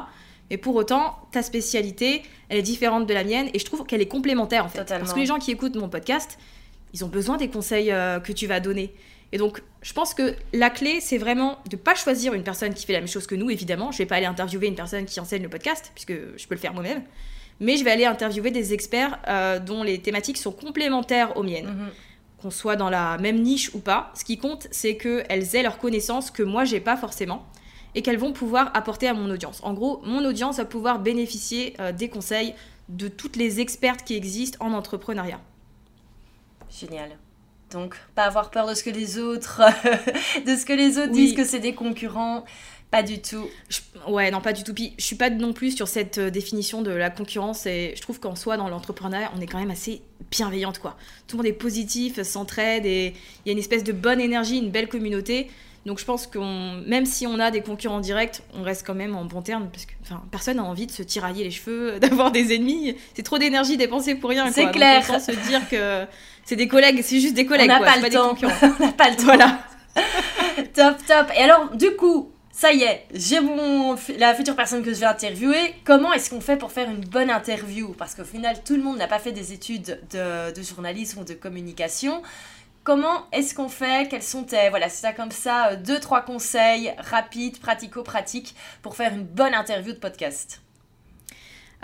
Et 0.49 0.57
pour 0.57 0.75
autant, 0.75 1.17
ta 1.31 1.41
spécialité, 1.41 2.21
elle 2.49 2.59
est 2.59 2.63
différente 2.63 3.07
de 3.07 3.13
la 3.13 3.23
mienne 3.23 3.49
et 3.53 3.59
je 3.59 3.65
trouve 3.65 3.85
qu'elle 3.85 4.01
est 4.01 4.07
complémentaire 4.07 4.65
en 4.65 4.69
fait. 4.69 4.85
Parce 4.87 5.13
que 5.13 5.19
les 5.19 5.25
gens 5.25 5.39
qui 5.39 5.51
écoutent 5.51 5.75
mon 5.75 5.89
podcast, 5.89 6.37
ils 6.93 7.03
ont 7.03 7.07
besoin 7.07 7.37
des 7.37 7.47
conseils 7.47 7.91
euh, 7.91 8.19
que 8.19 8.31
tu 8.31 8.47
vas 8.47 8.59
donner. 8.59 8.93
Et 9.31 9.37
donc, 9.37 9.63
je 9.81 9.93
pense 9.93 10.13
que 10.13 10.35
la 10.53 10.69
clé, 10.69 10.99
c'est 11.01 11.17
vraiment 11.17 11.57
de 11.67 11.75
ne 11.75 11.81
pas 11.81 11.95
choisir 11.95 12.35
une 12.35 12.43
personne 12.43 12.73
qui 12.75 12.85
fait 12.85 12.93
la 12.93 12.99
même 12.99 13.07
chose 13.07 13.25
que 13.25 13.33
nous, 13.33 13.49
évidemment. 13.49 13.91
Je 13.91 13.95
ne 13.95 13.97
vais 13.99 14.05
pas 14.05 14.17
aller 14.17 14.27
interviewer 14.27 14.67
une 14.67 14.75
personne 14.75 15.05
qui 15.05 15.19
enseigne 15.19 15.41
le 15.41 15.49
podcast, 15.49 15.91
puisque 15.95 16.13
je 16.13 16.47
peux 16.47 16.53
le 16.53 16.59
faire 16.59 16.73
moi-même. 16.73 17.01
Mais 17.59 17.77
je 17.77 17.83
vais 17.83 17.89
aller 17.89 18.05
interviewer 18.05 18.51
des 18.51 18.73
experts 18.73 19.17
euh, 19.27 19.57
dont 19.57 19.81
les 19.81 19.99
thématiques 19.99 20.37
sont 20.37 20.51
complémentaires 20.51 21.35
aux 21.35 21.41
miennes. 21.41 21.65
Mhm. 21.65 21.89
Qu'on 22.43 22.51
soit 22.51 22.75
dans 22.75 22.91
la 22.91 23.17
même 23.17 23.41
niche 23.41 23.73
ou 23.73 23.79
pas. 23.79 24.11
Ce 24.15 24.23
qui 24.23 24.37
compte, 24.37 24.67
c'est 24.69 24.97
qu'elles 24.97 25.55
aient 25.55 25.63
leurs 25.63 25.79
connaissances 25.79 26.29
que 26.29 26.43
moi, 26.43 26.63
j'ai 26.63 26.79
pas 26.79 26.95
forcément 26.95 27.43
et 27.95 28.01
qu'elles 28.01 28.17
vont 28.17 28.33
pouvoir 28.33 28.71
apporter 28.73 29.07
à 29.07 29.13
mon 29.13 29.29
audience. 29.29 29.59
En 29.63 29.73
gros, 29.73 30.01
mon 30.03 30.23
audience 30.25 30.57
va 30.57 30.65
pouvoir 30.65 30.99
bénéficier 30.99 31.75
euh, 31.79 31.91
des 31.91 32.09
conseils 32.09 32.55
de 32.89 33.07
toutes 33.07 33.35
les 33.35 33.59
expertes 33.59 34.03
qui 34.03 34.15
existent 34.15 34.57
en 34.65 34.73
entrepreneuriat. 34.73 35.39
Génial. 36.69 37.11
Donc, 37.71 37.95
pas 38.15 38.23
avoir 38.23 38.51
peur 38.51 38.67
de 38.67 38.73
ce 38.73 38.83
que 38.83 38.89
les 38.89 39.17
autres, 39.17 39.61
de 40.45 40.55
ce 40.55 40.65
que 40.65 40.73
les 40.73 40.97
autres 40.97 41.11
disent 41.11 41.33
que 41.33 41.45
c'est 41.45 41.59
des 41.59 41.73
concurrents. 41.73 42.45
Pas 42.91 43.01
du 43.01 43.19
tout. 43.19 43.47
ouais, 44.07 44.29
non, 44.29 44.39
pas 44.39 44.53
du 44.53 44.63
tout. 44.63 44.73
Puis, 44.75 44.93
je 44.99 45.03
suis 45.03 45.15
pas 45.15 45.31
non 45.31 45.51
plus 45.51 45.75
sur 45.75 45.87
cette 45.87 46.19
euh, 46.19 46.29
définition 46.29 46.83
de 46.83 46.91
la 46.91 47.09
concurrence. 47.09 47.65
Et 47.65 47.93
je 47.95 48.01
trouve 48.03 48.19
qu'en 48.19 48.35
soi, 48.35 48.55
dans 48.55 48.69
l'entrepreneuriat, 48.69 49.31
on 49.35 49.41
est 49.41 49.47
quand 49.47 49.57
même 49.57 49.71
assez 49.71 50.03
bienveillante, 50.29 50.77
quoi. 50.77 50.95
Tout 51.25 51.37
le 51.37 51.43
monde 51.43 51.47
est 51.47 51.57
positif, 51.57 52.21
s'entraide 52.21 52.85
et 52.85 53.15
il 53.43 53.47
y 53.47 53.49
a 53.49 53.53
une 53.53 53.59
espèce 53.59 53.83
de 53.83 53.93
bonne 53.93 54.21
énergie, 54.21 54.59
une 54.59 54.69
belle 54.69 54.89
communauté. 54.89 55.49
Donc 55.85 55.99
je 55.99 56.05
pense 56.05 56.27
que 56.27 56.39
même 56.87 57.05
si 57.05 57.27
on 57.27 57.39
a 57.39 57.51
des 57.51 57.61
concurrents 57.61 57.99
directs, 57.99 58.41
on 58.53 58.63
reste 58.63 58.85
quand 58.87 58.95
même 58.95 59.15
en 59.15 59.25
bon 59.25 59.41
terme 59.41 59.67
parce 59.71 59.85
que 59.85 59.91
personne 60.31 60.57
n'a 60.57 60.63
envie 60.63 60.87
de 60.87 60.91
se 60.91 61.03
tirailler 61.03 61.43
les 61.43 61.51
cheveux, 61.51 61.99
d'avoir 62.01 62.31
des 62.31 62.55
ennemis. 62.55 62.95
C'est 63.13 63.23
trop 63.23 63.37
d'énergie 63.37 63.75
dépensée 63.75 64.15
pour 64.15 64.29
rien. 64.29 64.49
C'est 64.51 64.71
clair. 64.71 65.05
Donc, 65.05 65.19
se 65.19 65.31
dire 65.31 65.67
que 65.69 66.05
c'est 66.45 66.55
des 66.55 66.67
collègues, 66.67 67.01
c'est 67.03 67.19
juste 67.19 67.35
des 67.35 67.45
collègues. 67.45 67.71
On 67.71 67.79
n'a 67.79 67.85
pas, 67.85 67.97
le 67.97 68.09
temps. 68.09 68.35
on 68.79 68.85
n'a 68.85 68.91
pas 68.93 69.09
le 69.09 69.15
temps. 69.17 69.23
Voilà. 69.23 69.59
top, 70.73 71.05
top. 71.05 71.27
Et 71.35 71.41
alors, 71.41 71.75
du 71.75 71.91
coup, 71.91 72.31
ça 72.51 72.71
y 72.71 72.83
est, 72.83 73.05
j'ai 73.13 73.41
mon 73.41 73.95
la 74.17 74.33
future 74.35 74.55
personne 74.55 74.83
que 74.83 74.93
je 74.93 74.99
vais 74.99 75.05
interviewer. 75.05 75.73
Comment 75.83 76.13
est-ce 76.13 76.29
qu'on 76.29 76.41
fait 76.41 76.55
pour 76.55 76.71
faire 76.71 76.89
une 76.89 77.03
bonne 77.03 77.29
interview? 77.29 77.93
Parce 77.97 78.15
qu'au 78.15 78.23
final, 78.23 78.57
tout 78.63 78.75
le 78.75 78.83
monde 78.83 78.97
n'a 78.97 79.07
pas 79.07 79.19
fait 79.19 79.31
des 79.33 79.51
études 79.51 79.99
de, 80.11 80.53
de 80.53 80.61
journalisme 80.61 81.19
ou 81.19 81.23
de 81.25 81.33
communication. 81.33 82.21
Comment 82.83 83.27
est-ce 83.31 83.55
qu'on 83.55 83.69
fait? 83.69 84.09
Quels 84.09 84.23
sont 84.23 84.43
tes, 84.43 84.69
voilà, 84.69 84.89
c'est 84.89 85.01
ça 85.01 85.13
comme 85.13 85.31
ça, 85.31 85.69
euh, 85.69 85.75
deux, 85.77 86.01
trois 86.01 86.21
conseils 86.21 86.93
rapides, 86.97 87.59
pratico-pratiques 87.59 88.55
pour 88.81 88.97
faire 88.97 89.13
une 89.13 89.23
bonne 89.23 89.53
interview 89.53 89.93
de 89.93 89.97
podcast? 89.97 90.61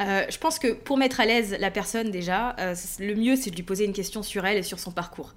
Euh, 0.01 0.25
je 0.29 0.37
pense 0.37 0.59
que 0.59 0.73
pour 0.73 0.97
mettre 0.97 1.21
à 1.21 1.25
l'aise 1.25 1.55
la 1.57 1.71
personne 1.71 2.11
déjà, 2.11 2.53
euh, 2.59 2.75
le 2.99 3.15
mieux 3.15 3.37
c'est 3.37 3.49
de 3.49 3.55
lui 3.55 3.63
poser 3.63 3.85
une 3.85 3.93
question 3.93 4.23
sur 4.23 4.45
elle 4.45 4.57
et 4.57 4.63
sur 4.63 4.79
son 4.79 4.91
parcours. 4.91 5.35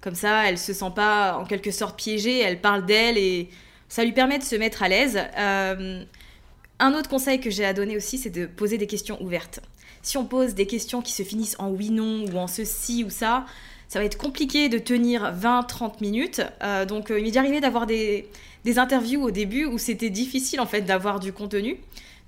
Comme 0.00 0.16
ça, 0.16 0.48
elle 0.48 0.58
se 0.58 0.72
sent 0.72 0.92
pas 0.94 1.36
en 1.36 1.44
quelque 1.44 1.70
sorte 1.70 1.96
piégée, 1.96 2.40
elle 2.40 2.60
parle 2.60 2.84
d'elle 2.84 3.16
et 3.16 3.48
ça 3.88 4.04
lui 4.04 4.12
permet 4.12 4.38
de 4.38 4.44
se 4.44 4.56
mettre 4.56 4.82
à 4.82 4.88
l'aise. 4.88 5.20
un 5.36 6.92
autre 6.92 7.08
conseil 7.08 7.40
que 7.40 7.48
j'ai 7.48 7.64
à 7.64 7.72
donner 7.72 7.96
aussi, 7.96 8.18
c'est 8.18 8.30
de 8.30 8.46
poser 8.46 8.76
des 8.76 8.88
questions 8.88 9.22
ouvertes. 9.22 9.60
Si 10.02 10.18
on 10.18 10.26
pose 10.26 10.54
des 10.54 10.66
questions 10.66 11.00
qui 11.00 11.12
se 11.12 11.22
finissent 11.22 11.56
en 11.58 11.70
oui, 11.70 11.90
non 11.90 12.24
ou 12.26 12.36
en 12.36 12.46
ceci 12.46 13.02
ou 13.04 13.10
ça, 13.10 13.46
ça 13.88 13.98
va 13.98 14.04
être 14.04 14.18
compliqué 14.18 14.68
de 14.68 14.78
tenir 14.78 15.32
20-30 15.34 16.00
minutes. 16.00 16.42
Euh, 16.62 16.84
donc 16.84 17.10
euh, 17.10 17.18
il 17.18 17.24
m'est 17.24 17.36
arrivé 17.36 17.60
d'avoir 17.60 17.86
des, 17.86 18.28
interviews 18.76 19.22
au 19.22 19.30
début 19.30 19.64
où 19.64 19.78
c'était 19.78 20.10
difficile 20.10 20.60
en 20.60 20.66
fait 20.66 20.82
d'avoir 20.82 21.20
du 21.20 21.32
contenu. 21.32 21.78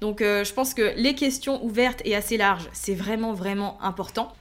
Donc 0.00 0.22
euh, 0.22 0.44
je 0.44 0.52
pense 0.52 0.72
que 0.72 0.92
les 0.96 1.14
questions 1.14 1.64
ouvertes 1.64 2.00
et 2.04 2.14
assez 2.14 2.36
larges, 2.36 2.68
c'est 2.72 2.94
vraiment 2.94 3.32
vraiment 3.32 3.76
important. 3.82 4.32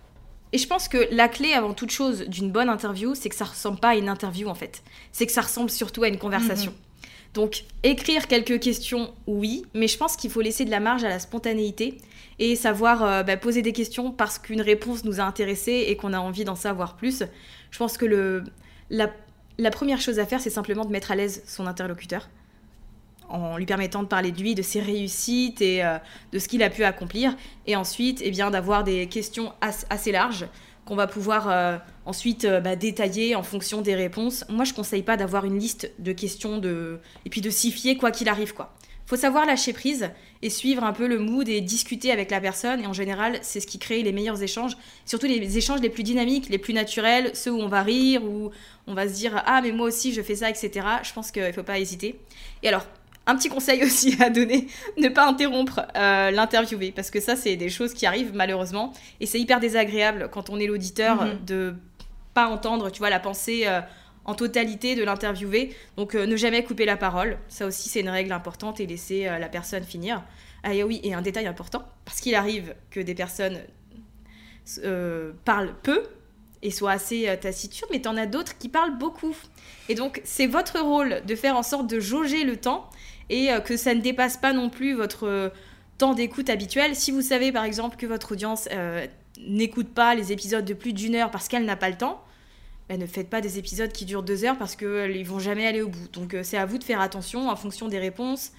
Et 0.53 0.59
je 0.59 0.67
pense 0.67 0.87
que 0.87 1.07
la 1.11 1.27
clé 1.27 1.53
avant 1.53 1.73
toute 1.73 1.89
chose 1.89 2.21
d'une 2.27 2.51
bonne 2.51 2.69
interview, 2.69 3.15
c'est 3.15 3.29
que 3.29 3.35
ça 3.35 3.45
ressemble 3.45 3.79
pas 3.79 3.89
à 3.89 3.95
une 3.95 4.09
interview 4.09 4.47
en 4.47 4.55
fait. 4.55 4.83
C'est 5.11 5.25
que 5.25 5.31
ça 5.31 5.41
ressemble 5.41 5.69
surtout 5.69 6.03
à 6.03 6.07
une 6.07 6.19
conversation. 6.19 6.71
Mhm. 6.71 6.86
Donc 7.33 7.65
écrire 7.83 8.27
quelques 8.27 8.59
questions, 8.59 9.13
oui, 9.27 9.65
mais 9.73 9.87
je 9.87 9.97
pense 9.97 10.15
qu'il 10.15 10.31
faut 10.31 10.41
laisser 10.41 10.65
de 10.65 10.71
la 10.71 10.79
marge 10.79 11.03
à 11.03 11.09
la 11.09 11.19
spontanéité 11.19 11.97
et 12.39 12.55
savoir 12.55 13.03
euh, 13.03 13.23
bah, 13.23 13.37
poser 13.37 13.61
des 13.61 13.73
questions 13.73 14.11
parce 14.11 14.39
qu'une 14.39 14.61
réponse 14.61 15.03
nous 15.03 15.19
a 15.19 15.23
intéressé 15.23 15.85
et 15.87 15.95
qu'on 15.95 16.13
a 16.13 16.19
envie 16.19 16.45
d'en 16.45 16.55
savoir 16.55 16.95
plus. 16.95 17.23
Je 17.71 17.77
pense 17.77 17.97
que 17.97 18.43
la, 18.89 19.71
première 19.71 20.01
chose 20.01 20.19
à 20.19 20.25
faire, 20.25 20.39
c'est 20.41 20.49
simplement 20.49 20.85
de 20.85 20.91
mettre 20.91 21.11
à 21.11 21.15
l'aise 21.15 21.43
son 21.45 21.67
interlocuteur 21.67 22.29
en 23.29 23.57
lui 23.57 23.65
permettant 23.65 24.03
de 24.03 24.07
parler 24.07 24.31
de 24.31 24.39
lui, 24.39 24.55
de 24.55 24.61
ses 24.61 24.79
réussites 24.79 25.61
et 25.61 25.83
euh, 25.83 25.97
de 26.31 26.39
ce 26.39 26.47
qu'il 26.47 26.63
a 26.63 26.69
pu 26.69 26.85
accomplir. 26.85 27.35
Et 27.65 27.75
ensuite, 27.75 28.21
eh 28.23 28.31
bien, 28.31 28.51
d'avoir 28.51 28.85
des 28.85 29.07
questions 29.07 29.51
assez 29.61 30.13
larges 30.13 30.45
qu'on 30.87 30.95
va 30.95 31.07
pouvoir 31.07 31.49
euh, 31.49 31.77
ensuite 32.05 32.47
bah, 32.63 32.75
détailler 32.75 33.35
en 33.35 33.43
fonction 33.43 33.81
des 33.81 33.93
réponses. 33.93 34.45
Moi, 34.49 34.65
je 34.65 34.73
conseille 34.73 35.03
pas 35.03 35.17
d'avoir 35.17 35.45
une 35.45 35.59
liste 35.59 35.91
de 35.99 36.13
questions 36.13 36.57
de... 36.57 36.99
et 37.25 37.29
puis 37.29 37.41
de 37.41 37.49
s'y 37.49 37.71
fier 37.71 37.97
quoi 37.97 38.11
qu'il 38.11 38.29
arrive. 38.29 38.53
quoi 38.53 38.73
faut 39.07 39.15
savoir 39.15 39.45
lâcher 39.45 39.71
prise 39.71 40.09
et 40.41 40.49
suivre 40.49 40.83
un 40.83 40.91
peu 40.91 41.07
le 41.07 41.17
mood 41.17 41.47
et 41.47 41.61
discuter 41.61 42.11
avec 42.11 42.29
la 42.29 42.41
personne. 42.41 42.81
Et 42.81 42.87
en 42.87 42.93
général, 42.93 43.39
c'est 43.41 43.61
ce 43.61 43.65
qui 43.65 43.79
crée 43.79 44.03
les 44.03 44.11
meilleurs 44.11 44.43
échanges, 44.43 44.75
surtout 45.05 45.27
les 45.27 45.57
échanges 45.57 45.79
les 45.79 45.89
plus 45.89 46.03
dynamiques, 46.03 46.49
les 46.49 46.57
plus 46.57 46.73
naturels, 46.73 47.31
ceux 47.33 47.51
où 47.51 47.59
on 47.61 47.69
va 47.69 47.83
rire, 47.83 48.21
où 48.25 48.51
on 48.85 48.93
va 48.93 49.07
se 49.07 49.13
dire 49.13 49.41
Ah, 49.45 49.61
mais 49.63 49.71
moi 49.71 49.87
aussi 49.87 50.13
je 50.13 50.21
fais 50.21 50.35
ça, 50.35 50.49
etc. 50.49 50.85
Je 51.03 51.13
pense 51.13 51.31
qu'il 51.31 51.41
ne 51.41 51.53
faut 51.53 51.63
pas 51.63 51.79
hésiter. 51.79 52.19
Et 52.63 52.67
alors, 52.67 52.85
un 53.27 53.35
petit 53.35 53.49
conseil 53.49 53.83
aussi 53.85 54.17
à 54.21 54.29
donner, 54.29 54.67
ne 54.97 55.09
pas 55.09 55.27
interrompre 55.27 55.81
euh, 55.95 56.31
l'interviewé, 56.31 56.91
parce 56.91 57.11
que 57.11 57.19
ça, 57.19 57.35
c'est 57.35 57.55
des 57.55 57.69
choses 57.69 57.93
qui 57.93 58.05
arrivent 58.05 58.31
malheureusement. 58.33 58.93
Et 59.19 59.27
c'est 59.27 59.39
hyper 59.39 59.59
désagréable 59.59 60.29
quand 60.31 60.49
on 60.49 60.59
est 60.59 60.67
l'auditeur 60.67 61.23
de 61.23 61.29
mm-hmm. 61.29 61.45
de 61.45 61.75
pas 62.33 62.47
entendre, 62.47 62.91
tu 62.91 62.99
vois, 62.99 63.09
la 63.09 63.19
pensée. 63.19 63.63
Euh, 63.65 63.81
en 64.27 64.35
totalité 64.35 64.95
de 64.95 65.03
l'interviewer. 65.03 65.73
Donc 65.95 66.13
euh, 66.13 66.27
ne 66.27 66.35
jamais 66.35 66.63
couper 66.63 66.85
la 66.85 66.97
parole, 66.97 67.39
ça 67.47 67.65
aussi 67.65 67.89
c'est 67.89 68.01
une 68.01 68.09
règle 68.09 68.33
importante 68.33 68.79
et 68.79 68.85
laisser 68.85 69.25
euh, 69.25 69.39
la 69.39 69.49
personne 69.49 69.83
finir. 69.83 70.23
Ah 70.63 70.73
et 70.73 70.83
oui, 70.83 70.99
et 71.03 71.13
un 71.13 71.21
détail 71.21 71.47
important, 71.47 71.83
parce 72.05 72.19
qu'il 72.19 72.35
arrive 72.35 72.75
que 72.91 72.99
des 72.99 73.15
personnes 73.15 73.59
parlent 75.45 75.73
peu 75.81 76.03
et 76.61 76.71
soient 76.71 76.91
assez 76.91 77.37
taciturnes, 77.39 77.89
mais 77.91 78.01
tu 78.01 78.09
en 78.09 78.17
as 78.17 78.25
d'autres 78.25 78.57
qui 78.57 78.67
parlent 78.67 78.97
beaucoup. 78.97 79.35
Et 79.87 79.95
donc, 79.95 80.19
c'est 80.25 80.47
votre 80.47 80.81
rôle 80.81 81.21
de 81.25 81.35
faire 81.35 81.55
en 81.55 81.63
sorte 81.63 81.87
de 81.87 82.01
jauger 82.01 82.43
le 82.43 82.57
temps 82.57 82.89
et 83.29 83.49
que 83.65 83.77
ça 83.77 83.93
ne 83.93 84.01
dépasse 84.01 84.37
pas 84.37 84.53
non 84.53 84.69
plus 84.69 84.93
votre 84.93 85.51
temps 85.97 86.13
d'écoute 86.13 86.49
habituel. 86.49 86.95
Si 86.95 87.11
vous 87.11 87.21
savez 87.21 87.51
par 87.51 87.63
exemple 87.63 87.97
que 87.97 88.05
votre 88.05 88.33
audience 88.33 88.69
n'écoute 89.47 89.93
pas 89.93 90.15
les 90.15 90.31
épisodes 90.31 90.65
de 90.65 90.73
plus 90.73 90.93
d'une 90.93 91.15
heure 91.15 91.31
parce 91.31 91.47
qu'elle 91.47 91.65
n'a 91.65 91.75
pas 91.75 91.89
le 91.89 91.97
temps, 91.97 92.23
bah, 92.89 92.97
ne 92.97 93.05
faites 93.05 93.29
pas 93.29 93.41
des 93.41 93.59
épisodes 93.59 93.91
qui 93.91 94.05
durent 94.05 94.23
deux 94.23 94.45
heures 94.45 94.57
parce 94.57 94.75
qu'ils 94.75 94.87
ne 94.87 95.23
vont 95.25 95.39
jamais 95.39 95.67
aller 95.67 95.81
au 95.81 95.89
bout. 95.89 96.07
Donc 96.13 96.35
c'est 96.43 96.57
à 96.57 96.65
vous 96.65 96.77
de 96.77 96.83
faire 96.83 97.01
attention 97.01 97.49
en 97.49 97.55
fonction 97.55 97.87
des 97.87 97.99
réponses 97.99 98.51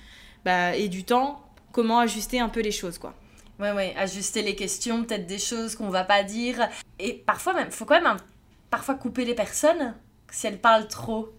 bah, 0.45 0.77
et 0.77 0.89
du 0.89 1.05
temps, 1.05 1.43
comment 1.73 1.99
ajuster 1.99 2.41
un 2.41 2.49
peu 2.49 2.61
les 2.61 2.73
choses 2.73 2.99
quoi. 2.99 3.15
Ouais, 3.59 3.73
ouais, 3.73 3.93
ajuster 3.97 4.43
les 4.43 4.55
questions, 4.55 5.03
peut-être 5.03 5.27
des 5.27 5.39
choses 5.39 5.75
qu'on 5.75 5.89
va 5.89 6.05
pas 6.05 6.23
dire. 6.23 6.69
Et 7.01 7.15
parfois 7.15 7.55
même, 7.55 7.73
faut 7.73 7.85
quand 7.85 8.01
même 8.01 8.17
parfois 8.71 8.95
couper 8.95 9.25
les 9.25 9.35
personnes 9.35 9.95
si 10.31 10.47
elles 10.47 10.61
parlent 10.61 10.87
trop. 10.87 11.33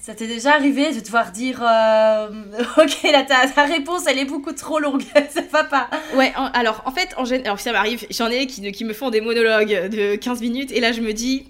Ça 0.00 0.14
t'est 0.14 0.28
déjà 0.28 0.54
arrivé 0.54 0.92
de 0.94 1.00
devoir 1.00 1.32
dire 1.32 1.60
euh, 1.62 2.28
Ok, 2.78 3.02
là, 3.02 3.24
ta, 3.24 3.64
réponse, 3.64 4.06
elle 4.06 4.18
est 4.18 4.24
beaucoup 4.24 4.52
trop 4.52 4.78
longue, 4.78 5.02
ça 5.30 5.42
va 5.50 5.64
pas. 5.64 5.90
Ouais, 6.14 6.32
alors 6.54 6.82
en 6.84 6.92
fait, 6.92 7.14
en 7.16 7.24
alors, 7.24 7.58
ça 7.58 7.72
m'arrive, 7.72 8.06
j'en 8.10 8.28
ai 8.28 8.46
qui, 8.46 8.70
qui 8.72 8.84
me 8.84 8.92
font 8.92 9.10
des 9.10 9.20
monologues 9.20 9.88
de 9.88 10.14
15 10.14 10.40
minutes, 10.40 10.70
et 10.70 10.80
là, 10.80 10.92
je 10.92 11.00
me 11.00 11.12
dis 11.12 11.46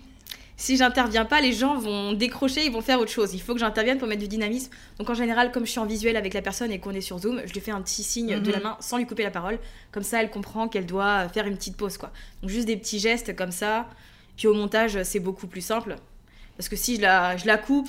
si 0.58 0.76
j'interviens 0.76 1.24
pas, 1.24 1.40
les 1.40 1.52
gens 1.52 1.78
vont 1.78 2.12
décrocher, 2.12 2.66
ils 2.66 2.72
vont 2.72 2.80
faire 2.80 2.98
autre 2.98 3.12
chose. 3.12 3.32
Il 3.32 3.40
faut 3.40 3.54
que 3.54 3.60
j'intervienne 3.60 3.96
pour 3.96 4.08
mettre 4.08 4.20
du 4.20 4.26
dynamisme. 4.26 4.72
Donc 4.98 5.08
en 5.08 5.14
général, 5.14 5.52
comme 5.52 5.64
je 5.64 5.70
suis 5.70 5.78
en 5.78 5.86
visuel 5.86 6.16
avec 6.16 6.34
la 6.34 6.42
personne 6.42 6.72
et 6.72 6.80
qu'on 6.80 6.90
est 6.90 7.00
sur 7.00 7.20
Zoom, 7.20 7.40
je 7.46 7.52
lui 7.52 7.60
fais 7.60 7.70
un 7.70 7.80
petit 7.80 8.02
signe 8.02 8.40
de 8.40 8.50
la 8.50 8.56
mhm. 8.56 8.64
main 8.64 8.76
sans 8.80 8.96
lui 8.98 9.06
couper 9.06 9.22
la 9.22 9.30
parole. 9.30 9.60
Comme 9.92 10.02
ça, 10.02 10.20
elle 10.20 10.30
comprend 10.30 10.66
qu'elle 10.66 10.84
doit 10.84 11.28
faire 11.28 11.46
une 11.46 11.56
petite 11.56 11.76
pause, 11.76 11.96
quoi. 11.96 12.10
Donc 12.42 12.50
juste 12.50 12.66
des 12.66 12.76
petits 12.76 12.98
gestes 12.98 13.36
comme 13.36 13.52
ça. 13.52 13.88
Puis 14.36 14.48
au 14.48 14.54
montage, 14.54 15.00
c'est 15.04 15.20
beaucoup 15.20 15.46
plus 15.46 15.60
simple. 15.60 15.94
Parce 16.56 16.68
que 16.68 16.74
si 16.74 16.96
je 16.96 17.02
la, 17.02 17.36
je 17.36 17.46
la 17.46 17.56
coupe, 17.56 17.88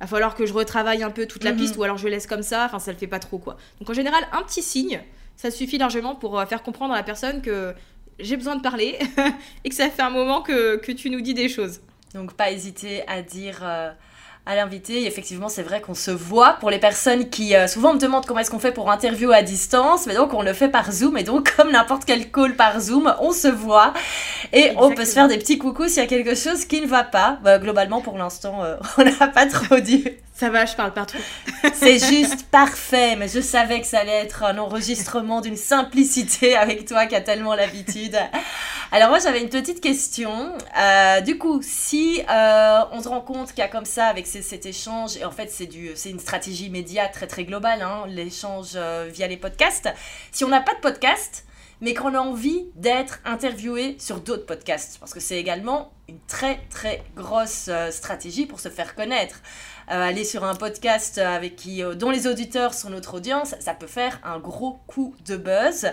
va 0.00 0.06
falloir 0.06 0.34
que 0.34 0.46
je 0.46 0.52
retravaille 0.52 1.02
un 1.02 1.10
peu 1.10 1.26
toute 1.26 1.44
la 1.44 1.52
mhm. 1.52 1.58
piste 1.58 1.76
ou 1.76 1.82
alors 1.82 1.98
je 1.98 2.08
laisse 2.08 2.26
comme 2.26 2.42
ça. 2.42 2.64
Enfin, 2.66 2.78
ça 2.78 2.92
le 2.92 2.98
fait 2.98 3.06
pas 3.06 3.18
trop, 3.18 3.38
quoi. 3.38 3.56
Donc 3.80 3.90
en 3.90 3.94
général, 3.94 4.24
un 4.32 4.42
petit 4.42 4.62
signe, 4.62 5.00
ça 5.36 5.50
suffit 5.50 5.78
largement 5.78 6.14
pour 6.14 6.38
euh, 6.38 6.46
faire 6.46 6.62
comprendre 6.62 6.94
à 6.94 6.96
la 6.96 7.02
personne 7.02 7.42
que 7.42 7.74
j'ai 8.18 8.36
besoin 8.36 8.56
de 8.56 8.62
parler 8.62 8.98
et 9.64 9.68
que 9.68 9.74
ça 9.74 9.90
fait 9.90 10.02
un 10.02 10.10
moment 10.10 10.42
que, 10.42 10.76
que, 10.76 10.92
tu 10.92 11.10
nous 11.10 11.20
dis 11.20 11.34
des 11.34 11.48
choses. 11.48 11.80
Donc 12.14 12.34
pas 12.34 12.50
hésiter 12.50 13.06
à 13.08 13.22
dire 13.22 13.60
euh, 13.62 13.90
à 14.46 14.56
l'invité, 14.56 15.06
effectivement 15.06 15.48
c'est 15.48 15.62
vrai 15.62 15.80
qu'on 15.80 15.94
se 15.94 16.10
voit. 16.10 16.56
Pour 16.60 16.70
les 16.70 16.78
personnes 16.78 17.30
qui 17.30 17.56
euh, 17.56 17.66
souvent 17.66 17.94
me 17.94 17.98
demandent 17.98 18.26
comment 18.26 18.40
est-ce 18.40 18.50
qu'on 18.50 18.58
fait 18.58 18.72
pour 18.72 18.90
interview 18.90 19.30
à 19.32 19.42
distance, 19.42 20.06
mais 20.06 20.14
donc 20.14 20.34
on 20.34 20.42
le 20.42 20.52
fait 20.52 20.68
par 20.68 20.92
Zoom. 20.92 21.16
Et 21.16 21.22
donc 21.22 21.52
comme 21.56 21.72
n'importe 21.72 22.04
quel 22.04 22.30
call 22.30 22.54
par 22.54 22.78
Zoom, 22.80 23.14
on 23.20 23.32
se 23.32 23.48
voit. 23.48 23.94
Et 24.52 24.72
on 24.76 24.94
peut 24.94 25.06
se 25.06 25.12
faire 25.12 25.28
des 25.28 25.38
petits 25.38 25.56
coucous 25.56 25.88
s'il 25.88 26.02
y 26.02 26.06
a 26.06 26.06
quelque 26.06 26.34
chose 26.34 26.66
qui 26.66 26.80
ne 26.80 26.86
va 26.86 27.04
pas. 27.04 27.38
Bah, 27.42 27.58
globalement 27.58 28.02
pour 28.02 28.18
l'instant 28.18 28.62
euh, 28.62 28.76
on 28.98 29.04
n'a 29.04 29.28
pas 29.28 29.46
trop 29.46 29.78
dit. 29.78 30.04
Ça 30.34 30.50
va, 30.50 30.66
je 30.66 30.74
parle 30.74 30.92
trop. 30.92 31.18
C'est 31.74 32.00
juste 32.00 32.46
parfait, 32.50 33.14
mais 33.14 33.28
je 33.28 33.40
savais 33.40 33.80
que 33.80 33.86
ça 33.86 34.00
allait 34.00 34.24
être 34.24 34.42
un 34.42 34.58
enregistrement 34.58 35.40
d'une 35.40 35.56
simplicité 35.56 36.56
avec 36.56 36.86
toi 36.88 37.06
qui 37.06 37.14
a 37.14 37.20
tellement 37.20 37.54
l'habitude. 37.54 38.18
Alors 38.90 39.10
moi 39.10 39.20
j'avais 39.20 39.40
une 39.40 39.48
petite 39.48 39.80
question. 39.80 40.52
Euh, 40.76 41.20
du 41.20 41.38
coup, 41.38 41.60
si 41.62 42.20
euh, 42.28 42.80
on 42.90 43.00
se 43.00 43.08
rend 43.08 43.20
compte 43.20 43.50
qu'il 43.50 43.58
y 43.58 43.62
a 43.62 43.68
comme 43.68 43.84
ça 43.84 44.06
avec 44.06 44.26
cet 44.26 44.66
échange, 44.66 45.16
et 45.16 45.24
en 45.24 45.30
fait 45.30 45.52
c'est 45.52 45.68
c'est 45.94 46.10
une 46.10 46.18
stratégie 46.18 46.68
média 46.68 47.06
très 47.06 47.28
très 47.28 47.44
globale, 47.44 47.82
hein, 47.82 48.04
l'échange 48.08 48.72
euh, 48.74 49.08
via 49.12 49.28
les 49.28 49.36
podcasts. 49.36 49.88
Si 50.32 50.44
on 50.44 50.48
n'a 50.48 50.60
pas 50.60 50.74
de 50.74 50.80
podcast, 50.80 51.44
mais 51.80 51.94
qu'on 51.94 52.12
a 52.14 52.18
envie 52.18 52.66
d'être 52.74 53.20
interviewé 53.24 53.94
sur 54.00 54.18
d'autres 54.18 54.46
podcasts, 54.46 54.98
parce 54.98 55.14
que 55.14 55.20
c'est 55.20 55.38
également 55.38 55.92
une 56.08 56.20
très 56.26 56.60
très 56.70 57.02
grosse 57.16 57.70
stratégie 57.90 58.46
pour 58.46 58.60
se 58.60 58.68
faire 58.68 58.94
connaître. 58.94 59.40
Euh, 59.90 60.00
aller 60.00 60.24
sur 60.24 60.44
un 60.44 60.54
podcast 60.54 61.18
avec 61.18 61.56
qui, 61.56 61.82
euh, 61.82 61.94
dont 61.94 62.10
les 62.10 62.26
auditeurs 62.26 62.72
sont 62.72 62.90
notre 62.90 63.14
audience, 63.14 63.54
ça 63.60 63.74
peut 63.74 63.86
faire 63.86 64.18
un 64.24 64.38
gros 64.38 64.80
coup 64.86 65.14
de 65.26 65.36
buzz. 65.36 65.88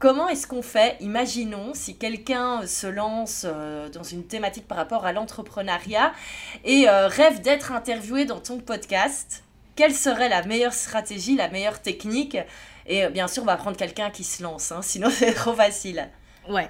Comment 0.00 0.28
est-ce 0.28 0.48
qu'on 0.48 0.62
fait 0.62 0.96
Imaginons 1.00 1.72
si 1.74 1.96
quelqu'un 1.96 2.66
se 2.66 2.88
lance 2.88 3.46
euh, 3.48 3.88
dans 3.88 4.02
une 4.02 4.24
thématique 4.26 4.66
par 4.66 4.76
rapport 4.76 5.06
à 5.06 5.12
l'entrepreneuriat 5.12 6.12
et 6.64 6.88
rêve 6.88 7.40
d'être 7.40 7.70
interviewé 7.70 8.24
dans 8.24 8.40
ton 8.40 8.58
podcast? 8.58 9.44
Quelle 9.76 9.94
serait 9.94 10.28
la 10.28 10.42
meilleure 10.42 10.72
stratégie, 10.72 11.36
la 11.36 11.48
meilleure 11.48 11.80
technique? 11.80 12.36
Et 12.86 13.06
bien 13.08 13.28
sûr, 13.28 13.44
on 13.44 13.46
va 13.46 13.56
prendre 13.56 13.76
quelqu'un 13.76 14.10
qui 14.10 14.24
se 14.24 14.42
lance, 14.42 14.72
hein, 14.72 14.82
sinon 14.82 15.08
c'est 15.14 15.34
trop 15.34 15.54
facile. 15.54 16.08
Ouais, 16.48 16.68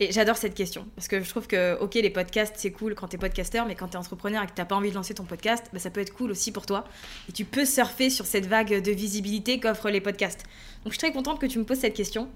et 0.00 0.12
j'adore 0.12 0.38
cette 0.38 0.54
question, 0.54 0.86
parce 0.96 1.08
que 1.08 1.22
je 1.22 1.28
trouve 1.28 1.46
que, 1.46 1.78
ok, 1.78 1.94
les 1.94 2.08
podcasts, 2.08 2.54
c'est 2.56 2.72
cool 2.72 2.94
quand 2.94 3.08
t'es 3.08 3.18
podcasteur, 3.18 3.66
mais 3.66 3.74
quand 3.74 3.88
t'es 3.88 3.98
entrepreneur 3.98 4.42
et 4.42 4.46
que 4.46 4.52
t'as 4.54 4.64
pas 4.64 4.74
envie 4.74 4.88
de 4.88 4.94
lancer 4.94 5.12
ton 5.12 5.24
podcast, 5.24 5.66
bah, 5.74 5.78
ça 5.78 5.90
peut 5.90 6.00
être 6.00 6.14
cool 6.14 6.30
aussi 6.30 6.52
pour 6.52 6.64
toi. 6.64 6.84
Et 7.28 7.32
tu 7.32 7.44
peux 7.44 7.66
surfer 7.66 8.08
sur 8.08 8.24
cette 8.24 8.46
vague 8.46 8.82
de 8.82 8.90
visibilité 8.92 9.60
qu'offrent 9.60 9.90
les 9.90 10.00
podcasts. 10.00 10.44
Donc 10.84 10.94
je 10.94 10.98
suis 10.98 10.98
très 10.98 11.12
contente 11.12 11.38
que 11.38 11.44
tu 11.44 11.58
me 11.58 11.64
poses 11.64 11.80
cette 11.80 11.92
question. 11.92 12.30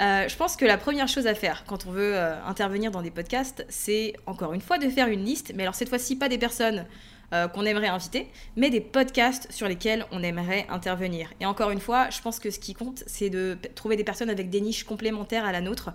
Euh, 0.00 0.26
je 0.26 0.36
pense 0.36 0.56
que 0.56 0.64
la 0.64 0.78
première 0.78 1.06
chose 1.06 1.26
à 1.26 1.34
faire 1.34 1.64
quand 1.66 1.84
on 1.86 1.90
veut 1.90 2.16
euh, 2.16 2.42
intervenir 2.46 2.90
dans 2.90 3.02
des 3.02 3.10
podcasts, 3.10 3.66
c'est 3.68 4.14
encore 4.24 4.54
une 4.54 4.62
fois 4.62 4.78
de 4.78 4.88
faire 4.88 5.08
une 5.08 5.22
liste, 5.22 5.52
mais 5.54 5.64
alors 5.64 5.74
cette 5.74 5.90
fois-ci 5.90 6.16
pas 6.16 6.30
des 6.30 6.38
personnes 6.38 6.86
euh, 7.34 7.46
qu'on 7.46 7.64
aimerait 7.66 7.88
inviter, 7.88 8.28
mais 8.56 8.70
des 8.70 8.80
podcasts 8.80 9.52
sur 9.52 9.68
lesquels 9.68 10.06
on 10.12 10.22
aimerait 10.22 10.66
intervenir. 10.70 11.30
Et 11.40 11.46
encore 11.46 11.70
une 11.70 11.80
fois, 11.80 12.08
je 12.08 12.20
pense 12.22 12.38
que 12.38 12.50
ce 12.50 12.58
qui 12.58 12.72
compte, 12.72 13.04
c'est 13.06 13.28
de 13.28 13.58
trouver 13.74 13.96
des 13.96 14.04
personnes 14.04 14.30
avec 14.30 14.48
des 14.48 14.62
niches 14.62 14.84
complémentaires 14.84 15.44
à 15.44 15.52
la 15.52 15.60
nôtre 15.60 15.92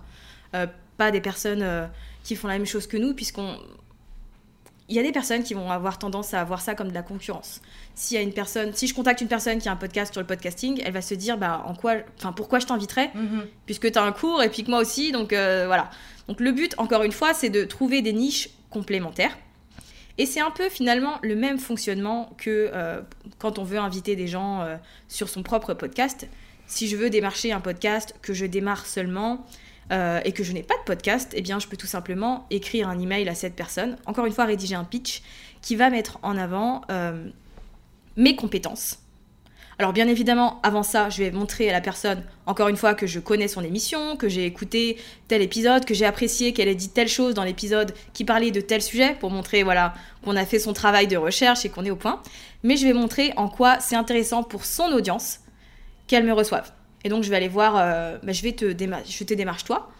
pas 0.98 1.10
des 1.10 1.22
personnes 1.22 1.62
euh, 1.62 1.86
qui 2.24 2.36
font 2.36 2.48
la 2.48 2.54
même 2.54 2.66
chose 2.66 2.86
que 2.86 2.98
nous, 2.98 3.14
puisqu'on 3.14 3.56
il 4.90 4.96
y 4.96 4.98
a 4.98 5.02
des 5.02 5.12
personnes 5.12 5.42
qui 5.42 5.52
vont 5.52 5.70
avoir 5.70 5.98
tendance 5.98 6.32
à 6.32 6.42
voir 6.44 6.62
ça 6.62 6.74
comme 6.74 6.88
de 6.88 6.94
la 6.94 7.02
concurrence. 7.02 7.60
S'il 7.94 8.16
y 8.16 8.18
a 8.18 8.22
une 8.22 8.32
personne, 8.32 8.72
si 8.72 8.86
je 8.86 8.94
contacte 8.94 9.20
une 9.20 9.28
personne 9.28 9.58
qui 9.58 9.68
a 9.68 9.72
un 9.72 9.76
podcast 9.76 10.14
sur 10.14 10.22
le 10.22 10.26
podcasting, 10.26 10.80
elle 10.82 10.94
va 10.94 11.02
se 11.02 11.12
dire 11.12 11.36
bah 11.36 11.62
en 11.66 11.74
quoi, 11.74 11.96
enfin 12.16 12.32
pourquoi 12.32 12.58
je 12.58 12.66
t'inviterais 12.66 13.10
mhm. 13.14 13.46
puisque 13.66 13.92
tu 13.92 13.98
as 13.98 14.02
un 14.02 14.12
cours 14.12 14.42
et 14.42 14.48
puis 14.48 14.64
que 14.64 14.70
moi 14.70 14.80
aussi, 14.80 15.12
donc 15.12 15.34
euh, 15.34 15.64
voilà. 15.66 15.90
Donc 16.26 16.40
le 16.40 16.52
but, 16.52 16.74
encore 16.78 17.02
une 17.02 17.12
fois, 17.12 17.34
c'est 17.34 17.50
de 17.50 17.64
trouver 17.64 18.00
des 18.00 18.14
niches 18.14 18.48
complémentaires. 18.70 19.36
Et 20.16 20.24
c'est 20.24 20.40
un 20.40 20.50
peu 20.50 20.70
finalement 20.70 21.18
le 21.22 21.36
même 21.36 21.58
fonctionnement 21.58 22.32
que 22.38 22.70
euh, 22.72 23.02
quand 23.38 23.58
on 23.58 23.64
veut 23.64 23.78
inviter 23.78 24.16
des 24.16 24.26
gens 24.26 24.66
sur 25.06 25.28
son 25.28 25.42
propre 25.42 25.74
podcast. 25.74 26.26
Si 26.66 26.88
je 26.88 26.96
veux 26.96 27.08
démarcher 27.08 27.52
un 27.52 27.60
podcast 27.60 28.14
que 28.20 28.32
je 28.32 28.46
démarre 28.46 28.84
seulement, 28.84 29.46
euh, 29.92 30.20
et 30.24 30.32
que 30.32 30.44
je 30.44 30.52
n'ai 30.52 30.62
pas 30.62 30.74
de 30.76 30.84
podcast, 30.84 31.32
eh 31.34 31.40
bien 31.40 31.58
je 31.58 31.66
peux 31.66 31.76
tout 31.76 31.86
simplement 31.86 32.46
écrire 32.50 32.88
un 32.88 32.98
email 32.98 33.28
à 33.28 33.34
cette 33.34 33.54
personne, 33.54 33.96
encore 34.06 34.26
une 34.26 34.32
fois 34.32 34.44
rédiger 34.44 34.74
un 34.74 34.84
pitch 34.84 35.22
qui 35.62 35.76
va 35.76 35.90
mettre 35.90 36.18
en 36.22 36.36
avant 36.36 36.82
euh, 36.90 37.28
mes 38.16 38.36
compétences. 38.36 38.98
Alors 39.80 39.92
bien 39.92 40.08
évidemment, 40.08 40.58
avant 40.64 40.82
ça, 40.82 41.08
je 41.08 41.22
vais 41.22 41.30
montrer 41.30 41.70
à 41.70 41.72
la 41.72 41.80
personne, 41.80 42.24
encore 42.46 42.66
une 42.66 42.76
fois, 42.76 42.94
que 42.94 43.06
je 43.06 43.20
connais 43.20 43.46
son 43.46 43.62
émission, 43.62 44.16
que 44.16 44.28
j'ai 44.28 44.44
écouté 44.44 44.98
tel 45.28 45.40
épisode, 45.40 45.84
que 45.84 45.94
j'ai 45.94 46.04
apprécié 46.04 46.52
qu'elle 46.52 46.66
ait 46.66 46.74
dit 46.74 46.88
telle 46.88 47.08
chose 47.08 47.32
dans 47.32 47.44
l'épisode 47.44 47.94
qui 48.12 48.24
parlait 48.24 48.50
de 48.50 48.60
tel 48.60 48.82
sujet, 48.82 49.16
pour 49.20 49.30
montrer 49.30 49.62
voilà 49.62 49.94
qu'on 50.24 50.34
a 50.34 50.44
fait 50.44 50.58
son 50.58 50.72
travail 50.72 51.06
de 51.06 51.16
recherche 51.16 51.64
et 51.64 51.68
qu'on 51.68 51.84
est 51.84 51.92
au 51.92 51.96
point. 51.96 52.20
Mais 52.64 52.76
je 52.76 52.86
vais 52.88 52.92
montrer 52.92 53.32
en 53.36 53.48
quoi 53.48 53.78
c'est 53.78 53.94
intéressant 53.94 54.42
pour 54.42 54.64
son 54.64 54.90
audience 54.92 55.40
qu'elle 56.08 56.24
me 56.24 56.32
reçoive. 56.32 56.72
Et 57.04 57.08
donc, 57.08 57.22
je 57.22 57.30
vais 57.30 57.36
aller 57.36 57.48
voir, 57.48 57.76
euh, 57.76 58.18
bah, 58.22 58.32
je 58.32 58.42
vais 58.42 58.52
te, 58.52 58.66
je 58.66 59.24
te 59.24 59.34
démarche 59.34 59.64
toi, 59.64 59.90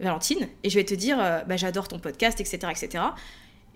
Valentine, 0.00 0.48
et 0.62 0.70
je 0.70 0.74
vais 0.74 0.84
te 0.84 0.94
dire, 0.94 1.18
euh, 1.20 1.40
bah, 1.46 1.56
j'adore 1.56 1.88
ton 1.88 1.98
podcast, 1.98 2.40
etc. 2.40 2.58
etc. 2.70 3.04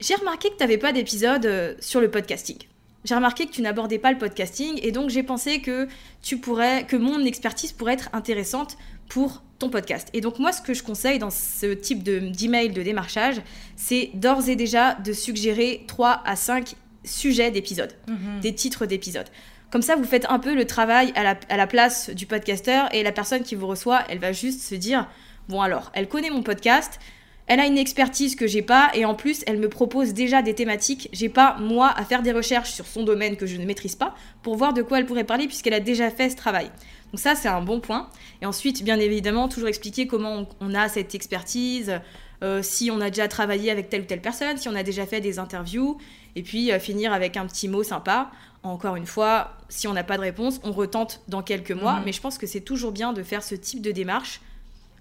J'ai 0.01 0.15
remarqué 0.15 0.49
que 0.49 0.55
tu 0.55 0.61
n'avais 0.61 0.79
pas 0.79 0.93
d'épisode 0.93 1.47
euh, 1.47 1.75
sur 1.81 2.01
le 2.01 2.11
podcasting. 2.11 2.57
J'ai 3.05 3.15
remarqué 3.15 3.47
que 3.47 3.53
tu 3.53 3.63
n'abordais 3.63 3.99
pas 3.99 4.13
le 4.13 4.19
podcasting, 4.19 4.79
et 4.83 4.93
donc 4.93 5.11
j'ai 5.11 5.23
pensé 5.23 5.61
que 5.61 5.89
tu 6.23 6.39
pourrais, 6.39 6.85
que 6.85 6.97
mon 6.97 7.25
expertise 7.25 7.73
pourrait 7.73 7.95
être 7.95 8.11
intéressante 8.13 8.77
pour 9.09 9.43
ton 9.59 9.71
podcast. 9.71 10.09
Et 10.13 10.21
donc 10.21 10.39
moi, 10.39 10.53
ce 10.53 10.61
que 10.61 10.75
je 10.75 10.83
conseille 10.83 11.19
dans 11.19 11.31
ce 11.31 11.73
type 11.73 12.03
d'email 12.03 12.69
de, 12.69 12.75
de 12.75 12.83
démarchage, 12.83 13.41
c'est 13.77 14.11
d'ores 14.15 14.49
et 14.49 14.57
déjà 14.57 14.95
de 14.95 15.13
suggérer 15.13 15.85
3 15.87 16.23
à 16.25 16.37
5 16.37 16.75
sujets 17.05 17.51
d'épisodes, 17.51 17.93
mhm. 18.09 18.41
des 18.41 18.55
titres 18.55 18.87
d'épisodes. 18.87 19.29
Comme 19.71 19.83
ça, 19.83 19.95
vous 19.95 20.05
faites 20.05 20.27
un 20.29 20.41
peu 20.41 20.55
le 20.55 20.67
travail 20.67 21.13
à 21.15 21.57
la, 21.57 21.67
place 21.67 22.11
du 22.11 22.27
podcasteur 22.27 22.93
et 22.93 23.05
la 23.05 23.13
personne 23.13 23.43
qui 23.43 23.55
vous 23.55 23.69
reçoit, 23.69 24.03
elle 24.09 24.19
va 24.19 24.33
juste 24.33 24.63
se 24.63 24.75
dire 24.75 25.09
bon 25.49 25.61
alors, 25.61 25.93
elle 25.95 26.09
connaît 26.09 26.31
mon 26.31 26.43
podcast, 26.43 26.99
elle 27.47 27.61
a 27.61 27.67
une 27.67 27.79
expertise 27.79 28.35
que 28.35 28.49
j'ai 28.49 28.63
pas 28.63 28.91
et 28.95 29.05
en 29.05 29.15
plus, 29.15 29.43
elle 29.47 29.59
me 29.59 29.69
propose 29.69 30.13
déjà 30.13 30.43
des 30.43 30.55
thématiques. 30.55 31.09
J'ai 31.13 31.29
pas 31.29 31.57
moi 31.61 31.93
à 31.97 32.05
faire 32.05 32.23
des 32.23 32.33
recherches 32.33 32.71
sur 32.71 32.87
son 32.87 33.05
domaine 33.05 33.37
que 33.37 33.47
je 33.47 33.57
ne 33.57 33.65
maîtrise 33.65 33.95
pas 33.95 34.15
pour 34.43 34.57
voir 34.57 34.73
de 34.73 34.83
quoi 34.83 34.99
elle 34.99 35.07
pourrait 35.07 35.25
parler 35.25 35.47
puisqu'elle 35.47 35.75
a 35.75 35.81
déjà 35.81 36.11
fait 36.11 36.31
ce 36.31 36.37
travail. 36.37 36.71
Donc 37.13 37.21
ça, 37.21 37.37
c'est 37.37 37.49
un 37.49 37.61
bon 37.61 37.81
point. 37.81 38.09
Et 38.43 38.47
ensuite, 38.47 38.83
bien 38.83 38.99
évidemment, 38.99 39.49
toujours 39.49 39.69
expliquer 39.69 40.07
comment 40.09 40.49
on, 40.61 40.75
a 40.75 40.89
cette 40.89 41.15
expertise, 41.15 42.01
euh, 42.43 42.63
si 42.63 42.91
on 42.91 43.01
a 43.01 43.11
déjà 43.11 43.29
travaillé 43.29 43.71
avec 43.71 43.89
telle 43.89 44.03
ou 44.03 44.07
telle 44.07 44.23
personne, 44.23 44.57
si 44.57 44.69
on 44.69 44.75
a 44.75 44.83
déjà 44.83 45.07
fait 45.07 45.21
des 45.21 45.39
interviews, 45.39 45.99
et 46.37 46.43
puis 46.43 46.73
euh, 46.73 46.79
finir 46.79 47.13
avec 47.13 47.37
un 47.37 47.47
petit 47.47 47.69
mot 47.69 47.83
sympa 47.83 48.31
encore 48.63 48.97
une 48.97 49.07
fois, 49.07 49.57
si 49.69 49.89
on 49.89 49.95
n'a 49.95 50.05
pas 50.05 50.17
de 50.17 50.23
réponse, 50.23 50.61
on 50.65 50.73
retente 50.73 51.21
dans 51.29 51.43
quelques 51.43 51.71
mois, 51.71 51.95
mhm. 51.95 52.03
mais 52.05 52.13
je 52.13 52.21
pense 52.21 52.39
que 52.39 52.47
c'est 52.47 52.61
toujours 52.61 52.93
bien 52.93 53.13
de 53.13 53.23
faire 53.23 53.43
ce 53.43 53.55
type 53.55 53.81
de 53.81 53.91
démarche 53.91 54.41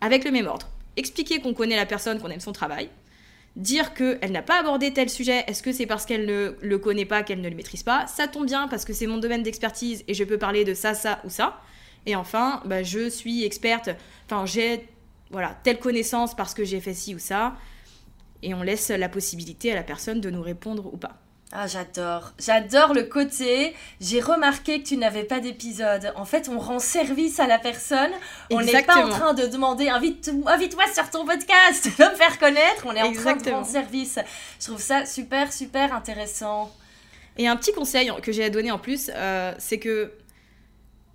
avec 0.01 0.23
le 0.23 0.31
même 0.31 0.47
ordre. 0.47 0.69
Expliquer 0.95 1.41
qu'on 1.41 1.53
connaît 1.53 1.75
la 1.75 1.85
personne, 1.85 2.19
qu'on 2.19 2.29
aime 2.29 2.39
son 2.39 2.53
travail. 2.53 2.89
dire 3.55 3.93
qu'elle 3.93 4.31
n'a 4.31 4.41
pas 4.41 4.59
abordé 4.59 4.93
tel 4.93 5.09
sujet, 5.09 5.43
est-ce 5.47 5.61
que 5.61 5.73
c'est 5.73 5.87
parce 5.87 6.05
qu'elle 6.05 6.25
ne 6.25 6.55
le 6.61 6.77
connaît 6.77 7.05
pas, 7.05 7.23
qu'elle 7.23 7.41
ne 7.41 7.49
le 7.49 7.55
maîtrise 7.55 7.83
pas? 7.83 8.07
Ça 8.07 8.27
tombe 8.27 8.45
bien 8.45 8.67
parce 8.67 8.85
que 8.85 8.93
c'est 8.93 9.07
mon 9.07 9.17
domaine 9.17 9.43
d'expertise 9.43 10.03
et 10.07 10.13
je 10.13 10.23
peux 10.23 10.37
parler 10.37 10.63
de 10.63 10.73
ça, 10.73 10.93
ça 10.93 11.19
ou 11.25 11.29
ça. 11.29 11.59
Et 12.05 12.15
enfin, 12.15 12.61
bah, 12.65 12.83
je 12.83 13.09
suis 13.09 13.43
experte, 13.43 13.89
enfin 14.25 14.45
j'ai 14.45 14.87
voilà, 15.31 15.57
telle 15.63 15.79
connaissance 15.79 16.35
parce 16.35 16.53
que 16.53 16.63
j'ai 16.63 16.79
fait 16.79 16.93
ci 16.93 17.13
ou 17.13 17.19
ça. 17.19 17.55
Et 18.43 18.53
on 18.53 18.63
laisse 18.63 18.89
la 18.89 19.09
possibilité 19.09 19.71
à 19.71 19.75
la 19.75 19.83
personne 19.83 20.21
de 20.21 20.29
nous 20.29 20.41
répondre 20.41 20.91
ou 20.93 20.97
pas. 20.97 21.17
Ah, 21.51 21.65
j'adore. 21.65 22.33
J'adore 22.37 22.93
le 22.93 23.03
côté. 23.03 23.73
J'ai 23.99 24.21
remarqué 24.21 24.83
que 24.83 24.87
tu 24.87 24.97
n'avais 24.97 25.23
pas 25.23 25.39
d'épisode. 25.39 26.13
En 26.15 26.25
fait, 26.25 26.47
on 26.47 26.59
rend 26.59 26.77
service 26.77 27.39
à 27.39 27.47
la 27.47 27.57
personne. 27.57 28.11
On 28.51 28.61
n'est 28.61 28.83
pas 28.83 29.03
en 29.03 29.09
train 29.09 29.33
de 29.33 29.47
demander 29.47 29.89
invite-toi 29.89 30.53
invite 30.53 30.77
sur 30.93 31.09
ton 31.09 31.25
podcast, 31.25 31.89
va 31.97 32.11
me 32.11 32.15
faire 32.15 32.37
connaître. 32.37 32.85
On 32.85 32.93
est 32.93 33.01
en 33.01 33.11
train 33.11 33.35
de 33.35 33.49
rendre 33.49 33.65
service. 33.65 34.19
Je 34.59 34.67
trouve 34.67 34.81
ça 34.81 35.05
super, 35.07 35.51
super 35.51 35.91
intéressant. 35.93 36.71
Et 37.37 37.47
un 37.47 37.55
petit 37.55 37.73
conseil 37.73 38.11
que 38.21 38.31
j'ai 38.31 38.43
à 38.43 38.49
donner 38.51 38.69
en 38.69 38.79
plus, 38.79 39.09
euh, 39.15 39.53
c'est 39.57 39.79
que 39.79 40.11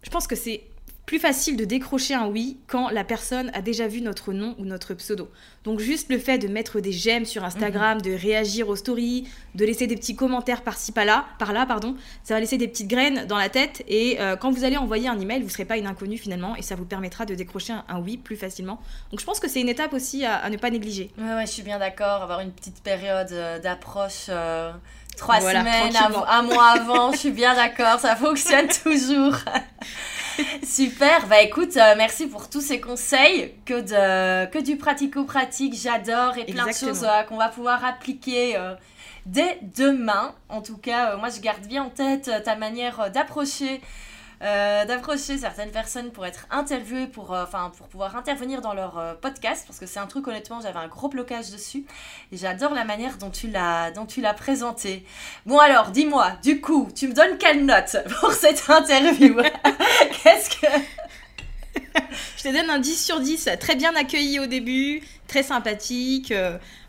je 0.02 0.10
pense 0.10 0.26
que 0.26 0.34
c'est 0.34 0.64
plus 1.06 1.18
facile 1.18 1.56
de 1.56 1.64
décrocher 1.64 2.14
un 2.14 2.26
oui 2.26 2.58
quand 2.66 2.88
la 2.88 3.04
personne 3.04 3.50
a 3.54 3.60
déjà 3.60 3.86
vu 3.86 4.00
notre 4.00 4.32
nom 4.32 4.54
ou 4.58 4.64
notre 4.64 4.94
pseudo. 4.94 5.30
Donc 5.64 5.80
juste 5.80 6.10
le 6.10 6.18
fait 6.18 6.38
de 6.38 6.48
mettre 6.48 6.80
des 6.80 6.92
j'aime 6.92 7.24
sur 7.24 7.44
Instagram, 7.44 8.00
de 8.00 8.12
réagir 8.12 8.68
aux 8.68 8.76
stories, 8.76 9.28
de 9.54 9.64
laisser 9.64 9.86
des 9.86 9.96
petits 9.96 10.16
commentaires 10.16 10.62
par-ci 10.62 10.92
par-là, 10.92 11.26
par 11.38 11.52
là, 11.52 11.66
pardon, 11.66 11.96
ça 12.22 12.34
va 12.34 12.40
laisser 12.40 12.58
des 12.58 12.68
petites 12.68 12.88
graines 12.88 13.26
dans 13.26 13.38
la 13.38 13.48
tête 13.48 13.84
et 13.88 14.20
euh, 14.20 14.36
quand 14.36 14.50
vous 14.50 14.64
allez 14.64 14.76
envoyer 14.76 15.08
un 15.08 15.18
email, 15.18 15.40
vous 15.40 15.46
ne 15.46 15.52
serez 15.52 15.64
pas 15.64 15.76
une 15.76 15.86
inconnue 15.86 16.18
finalement 16.18 16.56
et 16.56 16.62
ça 16.62 16.74
vous 16.74 16.84
permettra 16.84 17.26
de 17.26 17.34
décrocher 17.34 17.74
un, 17.88 18.00
oui 18.00 18.16
plus 18.16 18.36
facilement. 18.36 18.80
Donc 19.10 19.20
je 19.20 19.26
pense 19.26 19.40
que 19.40 19.48
c'est 19.48 19.60
une 19.60 19.68
étape 19.68 19.92
aussi 19.92 20.24
à, 20.24 20.48
ne 20.48 20.56
pas 20.56 20.70
négliger. 20.70 21.10
Ouais, 21.18 21.34
ouais, 21.34 21.46
je 21.46 21.52
suis 21.52 21.62
bien 21.62 21.78
d'accord, 21.78 22.22
avoir 22.22 22.40
une 22.40 22.52
petite 22.52 22.82
période 22.82 23.32
euh, 23.32 23.58
d'approche. 23.58 24.26
Euh, 24.28 24.72
trois 25.16 25.40
semaines, 25.40 25.96
un 26.28 26.42
mois 26.42 26.68
avant, 26.68 27.12
je 27.12 27.18
suis 27.18 27.30
bien 27.30 27.54
d'accord, 27.54 28.00
ça 28.00 28.16
fonctionne 28.16 28.68
toujours. 28.82 29.36
Super, 30.64 31.26
bah 31.26 31.40
écoute, 31.42 31.76
euh, 31.76 31.94
merci 31.96 32.26
pour 32.26 32.48
tous 32.50 32.60
ces 32.60 32.80
conseils, 32.80 33.54
que, 33.64 33.80
de, 33.80 34.50
que 34.50 34.58
du 34.58 34.76
pratico-pratique, 34.76 35.74
j'adore, 35.74 36.36
et 36.38 36.44
plein 36.44 36.66
de 36.66 36.72
choses 36.72 37.04
euh, 37.04 37.22
qu'on 37.22 37.36
va 37.36 37.48
pouvoir 37.48 37.84
appliquer 37.84 38.56
euh, 38.56 38.74
dès 39.26 39.58
demain. 39.62 40.34
En 40.48 40.60
tout 40.60 40.76
cas, 40.76 41.16
moi 41.16 41.28
je 41.28 41.40
garde 41.40 41.66
bien 41.66 41.84
en 41.84 41.90
tête 41.90 42.30
ta 42.44 42.56
manière 42.56 43.10
d'approcher 43.10 43.80
euh, 44.42 44.84
d'approcher 44.84 45.38
certaines 45.38 45.70
personnes 45.70 46.10
pour 46.10 46.26
être 46.26 46.46
interviewées, 46.50 47.06
pour, 47.06 47.32
euh, 47.32 47.44
enfin, 47.44 47.72
pour 47.76 47.88
pouvoir 47.88 48.16
intervenir 48.16 48.60
dans 48.60 48.74
leur 48.74 48.98
euh, 48.98 49.14
podcast, 49.14 49.64
parce 49.66 49.78
que 49.78 49.86
c'est 49.86 50.00
un 50.00 50.06
truc, 50.06 50.26
honnêtement, 50.26 50.60
j'avais 50.60 50.78
un 50.78 50.88
gros 50.88 51.08
blocage 51.08 51.50
dessus. 51.50 51.84
Et 52.32 52.36
j'adore 52.36 52.74
la 52.74 52.84
manière 52.84 53.16
dont 53.18 53.30
tu 53.30 53.48
l'as, 53.48 53.90
dont 53.92 54.06
tu 54.06 54.20
l'as 54.20 54.34
présenté. 54.34 55.04
Bon, 55.46 55.58
alors, 55.58 55.90
dis-moi, 55.90 56.32
du 56.42 56.60
coup, 56.60 56.88
tu 56.94 57.08
me 57.08 57.14
donnes 57.14 57.38
quelle 57.38 57.64
note 57.64 57.96
pour 58.20 58.32
cette 58.32 58.68
interview? 58.68 59.36
Qu'est-ce 60.22 60.50
que. 60.50 60.66
Je 62.36 62.42
te 62.42 62.48
donne 62.48 62.70
un 62.70 62.78
10 62.78 63.04
sur 63.04 63.20
10, 63.20 63.48
très 63.60 63.76
bien 63.76 63.94
accueilli 63.94 64.40
au 64.40 64.46
début, 64.46 65.02
très 65.26 65.42
sympathique 65.42 66.32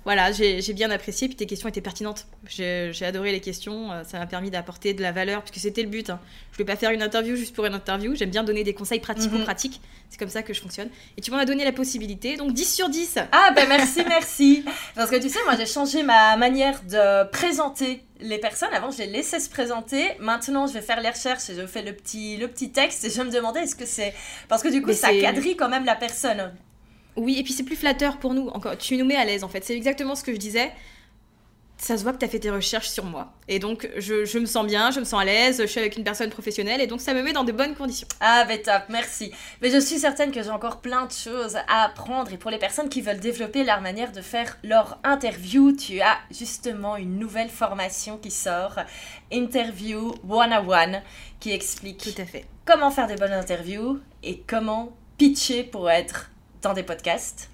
voilà, 0.06 0.32
j'ai 0.32 0.74
bien 0.74 0.92
apprécié. 0.92 1.28
Puis 1.28 1.36
tes 1.36 1.48
questions 1.48 1.68
étaient 1.68 1.82
pertinentes. 1.82 2.28
J'ai 2.48 2.94
adoré 3.02 3.32
les 3.32 3.42
questions. 3.42 3.92
Euh, 3.92 4.04
ça 4.04 4.20
m'a 4.20 4.28
permis 4.28 4.52
d'apporter 4.52 4.94
de 4.94 5.02
la 5.02 5.12
valeur, 5.12 5.42
puisque 5.42 5.60
c'était 5.60 5.82
le 5.82 5.90
but. 5.90 6.12
Hein. 6.12 6.20
Je 6.52 6.62
ne 6.62 6.66
vais 6.66 6.72
pas 6.72 6.78
faire 6.78 6.92
une 6.92 7.02
interview 7.02 7.36
juste 7.36 7.56
pour 7.56 7.66
une 7.66 7.74
interview. 7.74 8.14
J'aime 8.16 8.30
bien 8.30 8.44
donner 8.44 8.64
des 8.64 8.76
conseils 8.76 9.00
pratico-pratiques. 9.00 9.82
Mhm. 9.82 9.90
C'est 10.12 10.20
comme 10.20 10.30
ça 10.30 10.44
que 10.44 10.54
je 10.54 10.62
fonctionne. 10.62 10.90
Et 11.18 11.22
tu 11.22 11.32
m'en 11.32 11.38
as 11.38 11.46
donné 11.46 11.66
la 11.66 11.72
possibilité. 11.72 12.38
Donc 12.38 12.54
10 12.54 12.76
sur 12.76 12.88
10. 12.88 13.18
Ah, 13.32 13.52
ben 13.56 13.68
merci, 13.68 14.04
merci. 14.08 14.64
Parce 14.94 15.10
que 15.10 15.16
tu 15.16 15.28
sais, 15.28 15.40
moi, 15.46 15.56
j'ai 15.58 15.66
changé 15.66 16.04
ma 16.04 16.38
manière 16.38 16.80
de 16.84 17.28
présenter 17.32 18.04
les 18.20 18.38
personnes. 18.38 18.74
Avant, 18.74 18.92
je 18.92 19.00
les 19.00 19.08
laissais 19.08 19.40
se 19.40 19.50
présenter. 19.50 20.06
Maintenant, 20.20 20.68
je 20.68 20.74
vais 20.74 20.82
faire 20.82 21.02
les 21.02 21.10
recherches 21.10 21.50
et 21.50 21.56
je 21.56 21.66
fais 21.66 21.82
le 21.82 21.94
petit, 21.94 22.38
le 22.38 22.48
petit 22.48 22.72
texte. 22.72 23.04
Et 23.06 23.10
je 23.10 23.24
me 23.24 23.32
demandais, 23.32 23.62
est-ce 23.62 23.76
que 23.76 23.88
c'est. 23.88 24.14
Parce 24.50 24.62
que 24.62 24.70
du 24.70 24.84
coup, 24.84 24.94
ça 24.94 25.10
quadrille 25.20 25.56
quand 25.56 25.70
même 25.70 25.86
la 25.86 25.96
personne. 25.96 26.54
Oui, 27.18 27.38
et 27.40 27.44
puis 27.44 27.54
c'est 27.54 27.64
plus 27.64 27.76
flatteur 27.76 28.18
pour 28.18 28.34
nous. 28.34 28.48
Encore, 28.50 28.78
tu 28.78 28.98
nous 28.98 29.06
mets 29.06 29.16
à 29.16 29.26
l'aise 29.26 29.44
en 29.44 29.50
fait. 29.50 29.64
C'est 29.64 29.76
exactement 29.76 30.16
ce 30.16 30.24
que 30.24 30.34
je 30.34 30.38
disais. 30.38 30.72
Ça 31.78 31.98
se 31.98 32.04
voit 32.04 32.14
que 32.14 32.20
tu 32.20 32.26
as 32.26 32.30
fait 32.30 32.40
tes 32.40 32.50
recherches 32.50 32.88
sur 32.88 33.04
moi. 33.04 33.34
Et 33.50 33.60
donc, 33.60 33.90
je, 33.98 34.40
me 34.40 34.46
sens 34.46 34.66
bien, 34.66 34.92
je 34.92 35.02
me 35.02 35.06
sens 35.06 35.22
à 35.22 35.26
l'aise, 35.26 35.60
je 35.60 35.68
suis 35.68 35.80
avec 35.82 35.98
une 35.98 36.06
personne 36.06 36.30
professionnelle 36.30 36.80
et 36.80 36.88
donc 36.88 37.02
ça 37.02 37.14
me 37.14 37.22
met 37.22 37.34
dans 37.34 37.44
de 37.44 37.52
bonnes 37.52 37.76
conditions. 37.76 38.08
Ah, 38.22 38.46
ben 38.48 38.62
top, 38.62 38.84
merci. 38.88 39.32
Mais 39.62 39.70
je 39.70 39.78
suis 39.80 40.00
certaine 40.00 40.32
que 40.32 40.42
j'ai 40.42 40.52
encore 40.52 40.80
plein 40.80 41.06
de 41.06 41.12
choses 41.12 41.58
à 41.68 41.84
apprendre. 41.84 42.32
Et 42.32 42.38
pour 42.38 42.50
les 42.50 42.60
personnes 42.60 42.88
qui 42.88 43.02
veulent 43.02 43.20
développer 43.20 43.66
leur 43.66 43.82
manière 43.82 44.14
de 44.14 44.22
faire 44.22 44.58
leur 44.64 45.00
interview, 45.04 45.74
tu 45.74 46.00
as 46.00 46.18
justement 46.32 46.96
une 46.96 47.20
nouvelle 47.20 47.50
formation 47.50 48.18
qui 48.18 48.32
sort 48.32 48.80
Interview 49.32 50.16
101 50.28 51.02
qui 51.42 51.52
explique 51.52 51.98
Tout 51.98 52.22
à 52.22 52.26
fait. 52.26 52.46
comment 52.64 52.90
faire 52.90 53.08
des 53.08 53.16
bonnes 53.16 53.34
interviews 53.34 54.00
et 54.24 54.42
comment 54.48 54.96
pitcher 55.18 55.64
pour 55.64 55.90
être 55.90 56.32
des 56.74 56.84
podcasts. 56.84 57.50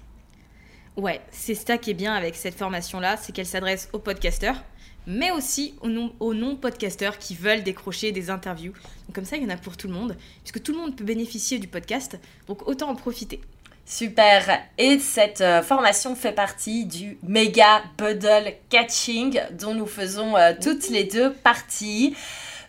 Ouais, 0.96 1.20
c'est 1.30 1.54
ça 1.54 1.78
qui 1.78 1.90
est 1.90 1.94
bien 1.94 2.14
avec 2.14 2.34
cette 2.34 2.54
formation-là, 2.54 3.16
c'est 3.16 3.32
qu'elle 3.32 3.46
s'adresse 3.46 3.88
aux 3.92 3.98
podcasteurs, 3.98 4.62
mais 5.06 5.30
aussi 5.30 5.74
aux 5.80 6.34
non-podcasteurs 6.34 7.18
qui 7.18 7.34
veulent 7.34 7.62
décrocher 7.62 8.12
des 8.12 8.30
interviews. 8.30 8.72
Donc 9.06 9.14
comme 9.14 9.24
ça, 9.24 9.36
il 9.36 9.42
y 9.42 9.46
en 9.46 9.50
a 9.50 9.56
pour 9.56 9.76
tout 9.76 9.88
le 9.88 9.94
monde, 9.94 10.16
puisque 10.42 10.62
tout 10.62 10.72
le 10.72 10.78
monde 10.78 10.94
peut 10.94 11.04
bénéficier 11.04 11.58
du 11.58 11.66
podcast, 11.66 12.18
donc 12.46 12.68
autant 12.68 12.90
en 12.90 12.94
profiter. 12.94 13.40
Super. 13.84 14.60
Et 14.78 14.98
cette 14.98 15.40
euh, 15.40 15.62
formation 15.62 16.14
fait 16.14 16.32
partie 16.32 16.86
du 16.86 17.18
méga 17.22 17.82
bundle 17.98 18.54
catching 18.68 19.40
dont 19.58 19.74
nous 19.74 19.86
faisons 19.86 20.36
euh, 20.36 20.52
toutes 20.60 20.88
les 20.88 21.04
deux 21.04 21.32
parties. 21.32 22.14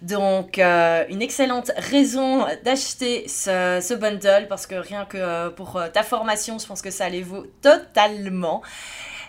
Donc, 0.03 0.59
euh, 0.59 1.05
une 1.09 1.21
excellente 1.21 1.71
raison 1.77 2.45
d'acheter 2.65 3.25
ce, 3.29 3.93
bundle 3.95 4.47
parce 4.49 4.67
que 4.67 4.75
rien 4.75 5.05
que 5.05 5.17
euh, 5.17 5.49
pour 5.49 5.77
euh, 5.77 5.87
ta 5.87 6.03
formation, 6.03 6.59
je 6.59 6.67
pense 6.67 6.81
que 6.81 6.91
ça 6.91 7.07
les 7.07 7.21
vaut 7.21 7.45
totalement. 7.61 8.61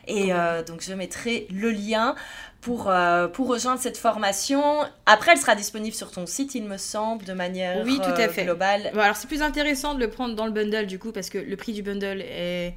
Et 0.06 0.32
donc, 0.66 0.82
je 0.82 0.92
mettrai 0.92 1.46
le 1.50 1.70
lien 1.70 2.14
pour, 2.60 2.92
pour 3.32 3.48
rejoindre 3.48 3.80
cette 3.80 3.96
formation. 3.96 4.62
Après, 5.06 5.32
elle 5.32 5.38
sera 5.38 5.54
disponible 5.54 5.94
sur 5.94 6.10
ton 6.10 6.26
site, 6.26 6.54
il 6.54 6.64
me 6.64 6.76
semble, 6.76 7.24
de 7.24 7.32
manière 7.32 7.82
oui, 7.86 7.98
tout 8.04 8.20
à 8.20 8.28
fait. 8.28 8.44
globale. 8.44 8.90
alors, 8.98 9.16
c'est 9.16 9.28
plus 9.28 9.40
intéressant 9.40 9.94
de 9.94 10.00
le 10.00 10.10
prendre 10.10 10.34
dans 10.34 10.44
le 10.44 10.52
bundle 10.52 10.84
du 10.84 10.98
coup 10.98 11.10
parce 11.10 11.30
que 11.30 11.38
le 11.38 11.56
prix 11.56 11.72
du 11.72 11.82
bundle 11.82 12.20
est 12.20 12.74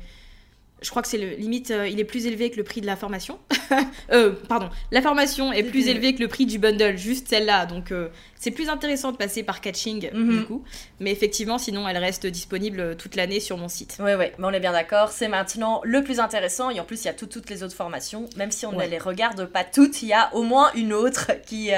je 0.81 0.89
crois 0.91 1.01
que 1.01 1.07
c'est 1.07 1.17
le 1.17 1.29
limite, 1.31 1.71
euh, 1.71 1.87
il 1.87 1.99
est 1.99 2.05
plus 2.05 2.27
élevé 2.27 2.51
que 2.51 2.57
le 2.57 2.63
prix 2.63 2.81
de 2.81 2.85
la 2.85 2.95
formation. 2.95 3.39
euh, 4.11 4.33
pardon, 4.47 4.69
la 4.91 5.01
formation 5.01 5.51
est 5.51 5.63
plus 5.63 5.87
élevée 5.87 6.13
que 6.13 6.21
le 6.21 6.27
prix 6.27 6.45
du 6.45 6.59
bundle, 6.59 6.97
juste 6.97 7.27
celle-là. 7.27 7.65
Donc 7.65 7.91
euh, 7.91 8.09
c'est 8.35 8.51
plus 8.51 8.69
intéressant 8.69 9.11
de 9.11 9.17
passer 9.17 9.41
par 9.41 9.59
catching 9.59 10.09
mhm. 10.13 10.37
du 10.37 10.45
coup. 10.45 10.63
Mais 10.99 11.11
effectivement, 11.11 11.57
sinon 11.57 11.87
elle 11.87 11.97
reste 11.97 12.27
disponible 12.27 12.95
toute 12.95 13.15
l'année 13.15 13.39
sur 13.39 13.57
mon 13.57 13.69
site. 13.69 13.97
Oui, 13.99 14.11
oui, 14.17 14.25
mais 14.37 14.45
on 14.45 14.51
est 14.51 14.59
bien 14.59 14.71
d'accord. 14.71 15.09
C'est 15.09 15.27
maintenant 15.27 15.81
le 15.83 16.03
plus 16.03 16.19
intéressant. 16.19 16.69
Et 16.69 16.79
en 16.79 16.85
plus, 16.85 17.03
il 17.03 17.05
y 17.05 17.09
a 17.09 17.13
toutes 17.13 17.49
les 17.49 17.63
autres 17.63 17.75
formations. 17.75 18.29
Même 18.35 18.51
si 18.51 18.67
on 18.67 18.73
ne 18.73 18.85
les 18.85 18.99
regarde 18.99 19.47
pas 19.47 19.63
toutes, 19.63 20.03
il 20.03 20.09
y 20.09 20.13
a 20.13 20.33
au 20.35 20.43
moins 20.43 20.71
une 20.75 20.93
autre 20.93 21.31
qui, 21.47 21.71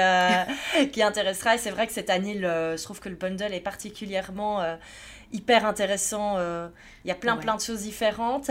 qui 0.92 1.02
intéressera. 1.02 1.54
Et 1.54 1.58
c'est 1.58 1.70
vrai 1.70 1.86
que 1.86 1.94
cette 1.94 2.10
année, 2.10 2.38
je 2.38 2.82
trouve 2.82 3.00
que 3.00 3.08
le 3.08 3.16
bundle 3.16 3.54
est 3.54 3.60
particulièrement 3.60 4.60
hyper 5.32 5.66
intéressant. 5.66 6.36
Euh, 6.38 6.68
il 7.04 7.08
y 7.08 7.10
a 7.10 7.14
plein, 7.14 7.36
plein 7.36 7.56
de 7.56 7.60
choses 7.60 7.82
différentes. 7.82 8.50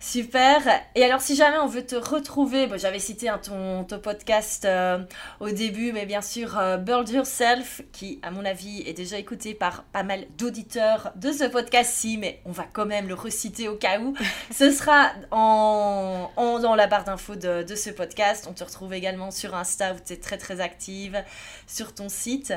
Super. 0.00 0.60
Et 0.94 1.04
alors, 1.04 1.20
si 1.20 1.36
jamais 1.36 1.58
on 1.58 1.66
veut 1.66 1.86
te 1.86 1.94
retrouver, 1.94 2.66
bon, 2.66 2.78
j'avais 2.78 2.98
cité 2.98 3.28
un 3.28 3.38
ton, 3.38 3.84
ton, 3.84 4.00
podcast 4.00 4.64
euh, 4.64 4.98
au 5.40 5.50
début, 5.50 5.92
mais 5.92 6.04
bien 6.04 6.20
sûr, 6.20 6.58
euh, 6.58 6.76
Build 6.76 7.08
Yourself, 7.08 7.82
qui, 7.92 8.18
à 8.22 8.30
mon 8.30 8.44
avis, 8.44 8.82
est 8.86 8.94
déjà 8.94 9.18
écouté 9.18 9.54
par 9.54 9.84
pas 9.84 10.02
mal 10.02 10.26
d'auditeurs 10.36 11.12
de 11.16 11.30
ce 11.30 11.44
podcast-ci, 11.44 12.18
mais 12.18 12.40
on 12.44 12.52
va 12.52 12.64
quand 12.64 12.86
même 12.86 13.06
le 13.06 13.14
reciter 13.14 13.68
au 13.68 13.76
cas 13.76 14.00
où. 14.00 14.14
ce 14.50 14.72
sera 14.72 15.12
en, 15.30 16.30
en, 16.36 16.58
dans 16.58 16.74
la 16.74 16.86
barre 16.86 17.04
d'infos 17.04 17.36
de, 17.36 17.62
de 17.62 17.74
ce 17.74 17.90
podcast. 17.90 18.46
On 18.50 18.54
te 18.54 18.64
retrouve 18.64 18.92
également 18.92 19.30
sur 19.30 19.54
Insta, 19.54 19.94
où 19.94 19.98
tu 20.04 20.14
es 20.14 20.16
très, 20.16 20.38
très 20.38 20.60
active, 20.60 21.22
sur 21.66 21.94
ton 21.94 22.08
site. 22.08 22.52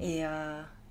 Et. 0.00 0.24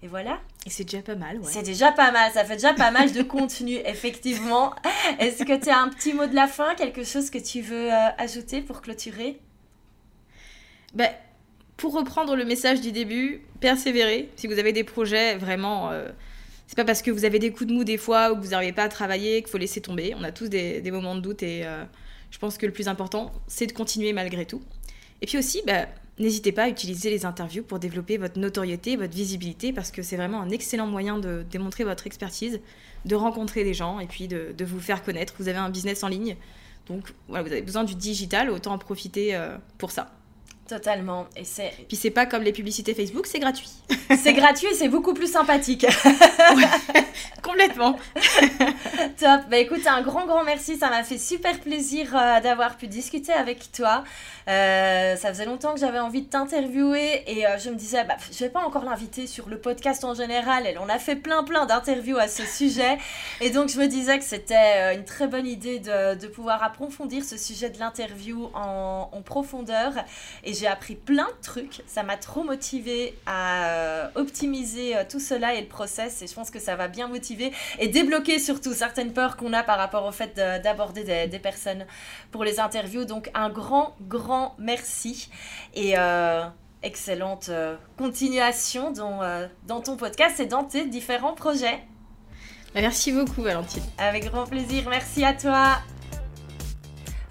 Et 0.01 0.07
voilà. 0.07 0.39
Et 0.65 0.69
c'est 0.69 0.85
déjà 0.85 1.01
pas 1.01 1.15
mal, 1.15 1.37
ouais. 1.39 1.51
C'est 1.51 1.63
déjà 1.63 1.91
pas 1.91 2.11
mal, 2.11 2.31
ça 2.31 2.45
fait 2.45 2.55
déjà 2.55 2.73
pas 2.73 2.91
mal 2.91 3.11
de 3.11 3.21
contenu, 3.23 3.75
effectivement. 3.85 4.73
Est-ce 5.19 5.43
que 5.43 5.61
tu 5.61 5.69
as 5.69 5.79
un 5.79 5.89
petit 5.89 6.13
mot 6.13 6.25
de 6.25 6.35
la 6.35 6.47
fin, 6.47 6.73
quelque 6.75 7.03
chose 7.03 7.29
que 7.29 7.37
tu 7.37 7.61
veux 7.61 7.91
euh, 7.91 8.09
ajouter 8.17 8.61
pour 8.61 8.81
clôturer? 8.81 9.39
Ben, 10.93 11.09
Pour 11.75 11.93
reprendre 11.93 12.35
le 12.35 12.45
message 12.45 12.79
du 12.79 12.91
début, 12.91 13.41
persévérer. 13.59 14.29
Si 14.37 14.47
vous 14.47 14.57
avez 14.57 14.71
des 14.71 14.85
projets, 14.85 15.35
vraiment, 15.35 15.91
euh, 15.91 16.09
c'est 16.67 16.77
pas 16.77 16.85
parce 16.85 17.01
que 17.01 17.11
vous 17.11 17.25
avez 17.25 17.39
des 17.39 17.51
coups 17.51 17.67
de 17.67 17.73
mou 17.73 17.83
des 17.83 17.97
fois 17.97 18.31
ou 18.31 18.35
que 18.37 18.41
vous 18.41 18.51
n'arrivez 18.51 18.73
pas 18.73 18.83
à 18.83 18.89
travailler 18.89 19.41
qu'il 19.41 19.51
faut 19.51 19.57
laisser 19.57 19.81
tomber. 19.81 20.13
On 20.17 20.23
a 20.23 20.31
tous 20.31 20.47
des, 20.47 20.81
des 20.81 20.91
moments 20.91 21.15
de 21.15 21.21
doute 21.21 21.43
et 21.43 21.65
euh, 21.65 21.83
je 22.31 22.37
pense 22.37 22.57
que 22.57 22.65
le 22.65 22.71
plus 22.71 22.87
important, 22.87 23.33
c'est 23.47 23.67
de 23.67 23.73
continuer 23.73 24.13
malgré 24.13 24.45
tout. 24.45 24.61
Et 25.21 25.25
puis 25.25 25.37
aussi, 25.37 25.61
ben, 25.65 25.87
N'hésitez 26.19 26.51
pas 26.51 26.63
à 26.63 26.69
utiliser 26.69 27.09
les 27.09 27.25
interviews 27.25 27.63
pour 27.63 27.79
développer 27.79 28.17
votre 28.17 28.37
notoriété, 28.37 28.97
votre 28.97 29.15
visibilité, 29.15 29.71
parce 29.71 29.89
que 29.89 30.01
c'est 30.01 30.17
vraiment 30.17 30.41
un 30.41 30.49
excellent 30.49 30.87
moyen 30.87 31.17
de 31.17 31.45
démontrer 31.49 31.85
votre 31.85 32.05
expertise, 32.07 32.59
de 33.05 33.15
rencontrer 33.15 33.63
des 33.63 33.73
gens 33.73 33.99
et 33.99 34.07
puis 34.07 34.27
de, 34.27 34.53
vous 34.65 34.81
faire 34.81 35.01
connaître. 35.01 35.33
Vous 35.39 35.47
avez 35.47 35.57
un 35.57 35.69
business 35.69 36.03
en 36.03 36.09
ligne, 36.09 36.35
Donc 36.87 37.13
vous 37.29 37.35
avez 37.35 37.61
besoin 37.61 37.85
du 37.85 37.95
digital, 37.95 38.49
autant 38.49 38.73
en 38.73 38.77
profiter 38.77 39.39
pour 39.77 39.91
ça. 39.91 40.18
Totalement. 40.69 41.25
Et 41.35 41.45
c'est. 41.45 41.73
Puis 41.87 41.97
c'est 41.97 42.11
pas 42.11 42.27
comme 42.27 42.43
les 42.43 42.51
publicités 42.51 42.93
Facebook, 42.93 43.25
c'est 43.25 43.39
gratuit. 43.39 43.71
c'est 44.21 44.33
gratuit 44.33 44.67
et 44.67 44.75
c'est 44.75 44.87
beaucoup 44.87 45.15
plus 45.15 45.31
sympathique. 45.31 45.87
complètement. 47.49 47.97
Top. 49.19 49.41
Bah 49.49 49.57
écoute, 49.57 49.85
un 49.87 50.01
grand, 50.01 50.25
grand 50.25 50.43
merci. 50.43 50.77
Ça 50.77 50.89
m'a 50.89 51.03
fait 51.03 51.17
super 51.17 51.59
plaisir 51.59 52.15
euh, 52.15 52.39
d'avoir 52.39 52.77
pu 52.77 52.87
discuter 52.87 53.33
avec 53.33 53.71
toi. 53.71 54.03
Euh, 54.47 55.15
ça 55.15 55.29
faisait 55.29 55.45
longtemps 55.45 55.73
que 55.73 55.79
j'avais 55.79 55.99
envie 55.99 56.21
de 56.21 56.29
t'interviewer 56.29 57.23
et 57.27 57.45
euh, 57.45 57.57
je 57.57 57.69
me 57.69 57.75
disais, 57.75 58.03
bah, 58.03 58.15
je 58.31 58.37
vais 58.39 58.49
pas 58.49 58.61
encore 58.61 58.83
l'inviter 58.83 59.27
sur 59.27 59.49
le 59.49 59.59
podcast 59.59 60.03
en 60.03 60.13
général. 60.13 60.65
Elle 60.65 60.77
en 60.79 60.89
a 60.89 60.99
fait 60.99 61.15
plein, 61.15 61.43
plein 61.43 61.65
d'interviews 61.65 62.17
à 62.17 62.27
ce 62.27 62.43
sujet. 62.43 62.97
Et 63.41 63.49
donc, 63.49 63.69
je 63.69 63.79
me 63.79 63.87
disais 63.87 64.17
que 64.19 64.25
c'était 64.25 64.95
une 64.95 65.05
très 65.05 65.27
bonne 65.27 65.47
idée 65.47 65.79
de, 65.79 66.15
de, 66.15 66.27
pouvoir 66.27 66.63
approfondir 66.63 67.23
ce 67.23 67.37
sujet 67.37 67.69
de 67.69 67.79
l'interview 67.79 68.49
en, 68.53 69.09
en, 69.11 69.21
profondeur. 69.21 69.93
Et 70.43 70.53
j'ai 70.59 70.67
appris 70.67 70.95
plein 70.95 71.25
de 71.27 71.41
trucs. 71.41 71.81
Ça 71.87 72.03
m'a 72.03 72.17
trop 72.17 72.43
motivée 72.43 73.17
à 73.25 74.11
optimiser 74.15 74.95
tout 75.09 75.19
cela 75.19 75.55
et 75.55 75.61
le 75.61 75.67
process. 75.67 76.21
Et 76.21 76.27
je 76.27 76.33
pense 76.33 76.51
que 76.51 76.59
ça 76.59 76.75
va 76.75 76.87
bien 76.87 77.07
motiver 77.07 77.51
et 77.79 77.87
débloquer 77.87 78.39
surtout 78.39 78.73
certaines 78.73 79.13
peurs 79.13 79.37
qu'on 79.37 79.53
a 79.53 79.63
par 79.63 79.77
rapport 79.77 80.05
au 80.05 80.11
fait 80.11 80.35
d'aborder 80.35 81.03
des, 81.03 81.27
des, 81.27 81.39
personnes 81.39 81.85
pour 82.31 82.43
les 82.43 82.59
interviews. 82.59 83.05
Donc 83.05 83.29
un 83.33 83.49
grand, 83.49 83.95
grand 84.01 84.55
merci 84.57 85.29
et 85.73 85.97
euh, 85.97 86.45
excellente 86.83 87.49
euh, 87.49 87.75
continuation 87.97 88.91
dans, 88.91 89.21
euh, 89.23 89.47
dans 89.67 89.81
ton 89.81 89.97
podcast 89.97 90.39
et 90.39 90.45
dans 90.45 90.63
tes 90.63 90.85
différents 90.85 91.33
projets. 91.33 91.83
Merci 92.75 93.11
beaucoup 93.11 93.41
Valentine. 93.41 93.83
Avec 93.97 94.25
grand 94.25 94.45
plaisir, 94.45 94.87
merci 94.89 95.25
à 95.25 95.33
toi. 95.33 95.79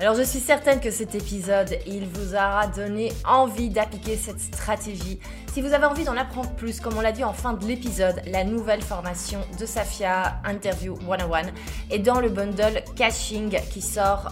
Alors 0.00 0.14
je 0.14 0.22
suis 0.22 0.38
certaine 0.38 0.78
que 0.78 0.92
cet 0.92 1.16
épisode, 1.16 1.76
il 1.84 2.06
vous 2.06 2.34
aura 2.34 2.68
donné 2.68 3.12
envie 3.24 3.68
d'appliquer 3.68 4.16
cette 4.16 4.40
stratégie. 4.40 5.18
Si 5.52 5.60
vous 5.60 5.72
avez 5.72 5.86
envie 5.86 6.04
d'en 6.04 6.16
apprendre 6.16 6.50
plus, 6.52 6.78
comme 6.78 6.96
on 6.96 7.00
l'a 7.00 7.10
dit 7.10 7.24
en 7.24 7.32
fin 7.32 7.54
de 7.54 7.66
l'épisode, 7.66 8.22
la 8.26 8.44
nouvelle 8.44 8.80
formation 8.80 9.40
de 9.58 9.66
Safia 9.66 10.40
Interview 10.44 10.96
101 11.00 11.50
est 11.90 11.98
dans 11.98 12.20
le 12.20 12.28
bundle 12.28 12.84
Caching 12.94 13.58
qui 13.72 13.82
sort 13.82 14.30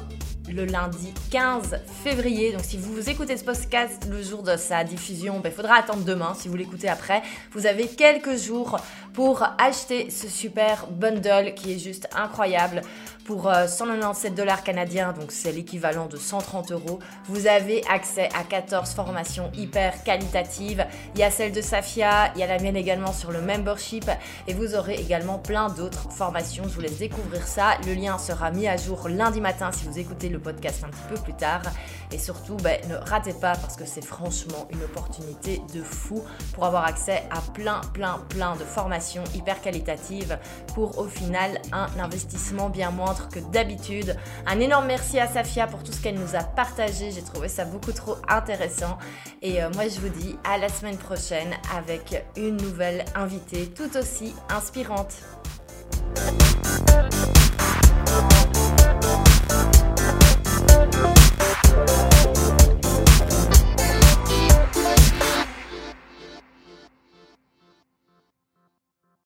le 0.49 0.65
lundi 0.67 1.13
15 1.31 1.81
février. 2.05 2.53
Donc 2.53 2.63
si 2.63 2.77
vous 2.77 3.11
écoutez 3.11 3.37
ce 3.37 3.45
podcast 3.45 4.07
le 4.09 4.23
jour 4.23 4.43
de 4.43 4.57
sa 4.57 4.85
diffusion, 4.85 5.37
il 5.37 5.43
ben, 5.43 5.53
faudra 5.53 5.75
attendre 5.75 6.05
demain. 6.05 6.35
Si 6.35 6.49
vous 6.49 6.57
l'écoutez 6.57 6.89
après, 6.89 7.23
vous 7.53 7.67
avez 7.67 7.89
quelques 7.89 8.37
jours 8.37 8.79
pour 9.17 9.43
acheter 9.57 10.11
ce 10.11 10.29
super 10.29 10.89
bundle 10.91 11.55
qui 11.55 11.73
est 11.73 11.79
juste 11.79 12.07
incroyable. 12.15 12.83
Pour 13.25 13.51
197 13.51 14.31
euh, 14.31 14.37
dollars 14.37 14.63
canadiens, 14.63 15.13
donc 15.13 15.33
c'est 15.33 15.51
l'équivalent 15.51 16.07
de 16.07 16.17
130 16.17 16.71
euros, 16.71 17.01
vous 17.25 17.49
avez 17.49 17.83
accès 17.91 18.29
à 18.39 18.45
14 18.45 18.91
formations 18.91 19.51
hyper 19.57 20.05
qualitatives. 20.05 20.87
Il 21.15 21.21
y 21.21 21.25
a 21.25 21.33
celle 21.33 21.51
de 21.51 21.61
Safia, 21.61 22.31
il 22.37 22.41
y 22.41 22.45
a 22.45 22.47
la 22.47 22.61
mienne 22.61 22.77
également 22.77 23.13
sur 23.13 23.33
le 23.33 23.41
membership 23.41 24.09
et 24.47 24.55
vous 24.55 24.77
aurez 24.77 24.95
également 24.95 25.41
plein 25.41 25.71
d'autres 25.71 26.09
formations. 26.13 26.65
Je 26.69 26.75
vous 26.75 26.83
laisse 26.83 26.99
découvrir 26.99 27.49
ça. 27.49 27.79
Le 27.85 27.95
lien 27.95 28.17
sera 28.17 28.53
mis 28.53 28.69
à 28.69 28.77
jour 28.77 29.09
lundi 29.09 29.41
matin 29.41 29.73
si 29.73 29.87
vous 29.87 29.99
écoutez 29.99 30.29
le 30.29 30.39
podcast 30.39 30.85
un 30.85 30.91
petit 30.91 31.09
peu 31.09 31.21
plus 31.21 31.35
tard. 31.35 31.63
Et 32.13 32.19
surtout, 32.19 32.57
ben, 32.59 32.79
ne 32.89 32.95
ratez 32.95 33.33
pas 33.33 33.57
parce 33.57 33.75
que 33.75 33.87
c'est 33.87 34.05
franchement 34.05 34.69
une 34.71 34.85
opportunité 34.85 35.61
de 35.75 35.83
fou 35.83 36.23
pour 36.55 36.65
avoir 36.65 36.85
accès 36.85 37.25
à 37.33 37.41
plein, 37.53 37.81
plein, 37.93 38.21
plein 38.29 38.55
de 38.55 38.63
formations 38.63 39.06
hyper 39.35 39.61
qualitatives 39.61 40.39
pour 40.75 40.99
au 40.99 41.07
final 41.07 41.61
un 41.73 41.89
investissement 41.99 42.69
bien 42.69 42.91
moindre 42.91 43.29
que 43.29 43.39
d'habitude. 43.39 44.17
Un 44.47 44.61
énorme 44.61 44.87
merci 44.87 45.19
à 45.19 45.27
Safia 45.27 45.67
pour 45.67 45.83
tout 45.83 45.93
ce 45.93 46.03
qu'elle 46.03 46.19
nous 46.19 46.35
a 46.35 46.43
partagé. 46.43 47.11
J'ai 47.11 47.23
trouvé 47.23 47.49
ça 47.49 47.65
beaucoup 47.65 47.93
trop 47.93 48.17
intéressant. 48.29 48.99
Et 49.43 49.63
euh, 49.63 49.71
moi, 49.75 49.89
je 49.89 50.01
vous 50.01 50.09
dis 50.09 50.37
à 50.45 50.59
la 50.59 50.69
semaine 50.69 50.97
prochaine 50.97 51.55
avec 51.77 52.25
une 52.37 52.57
nouvelle 52.57 53.05
invitée 53.15 53.69
tout 53.69 53.97
aussi 53.97 54.35
inspirante. 54.49 55.15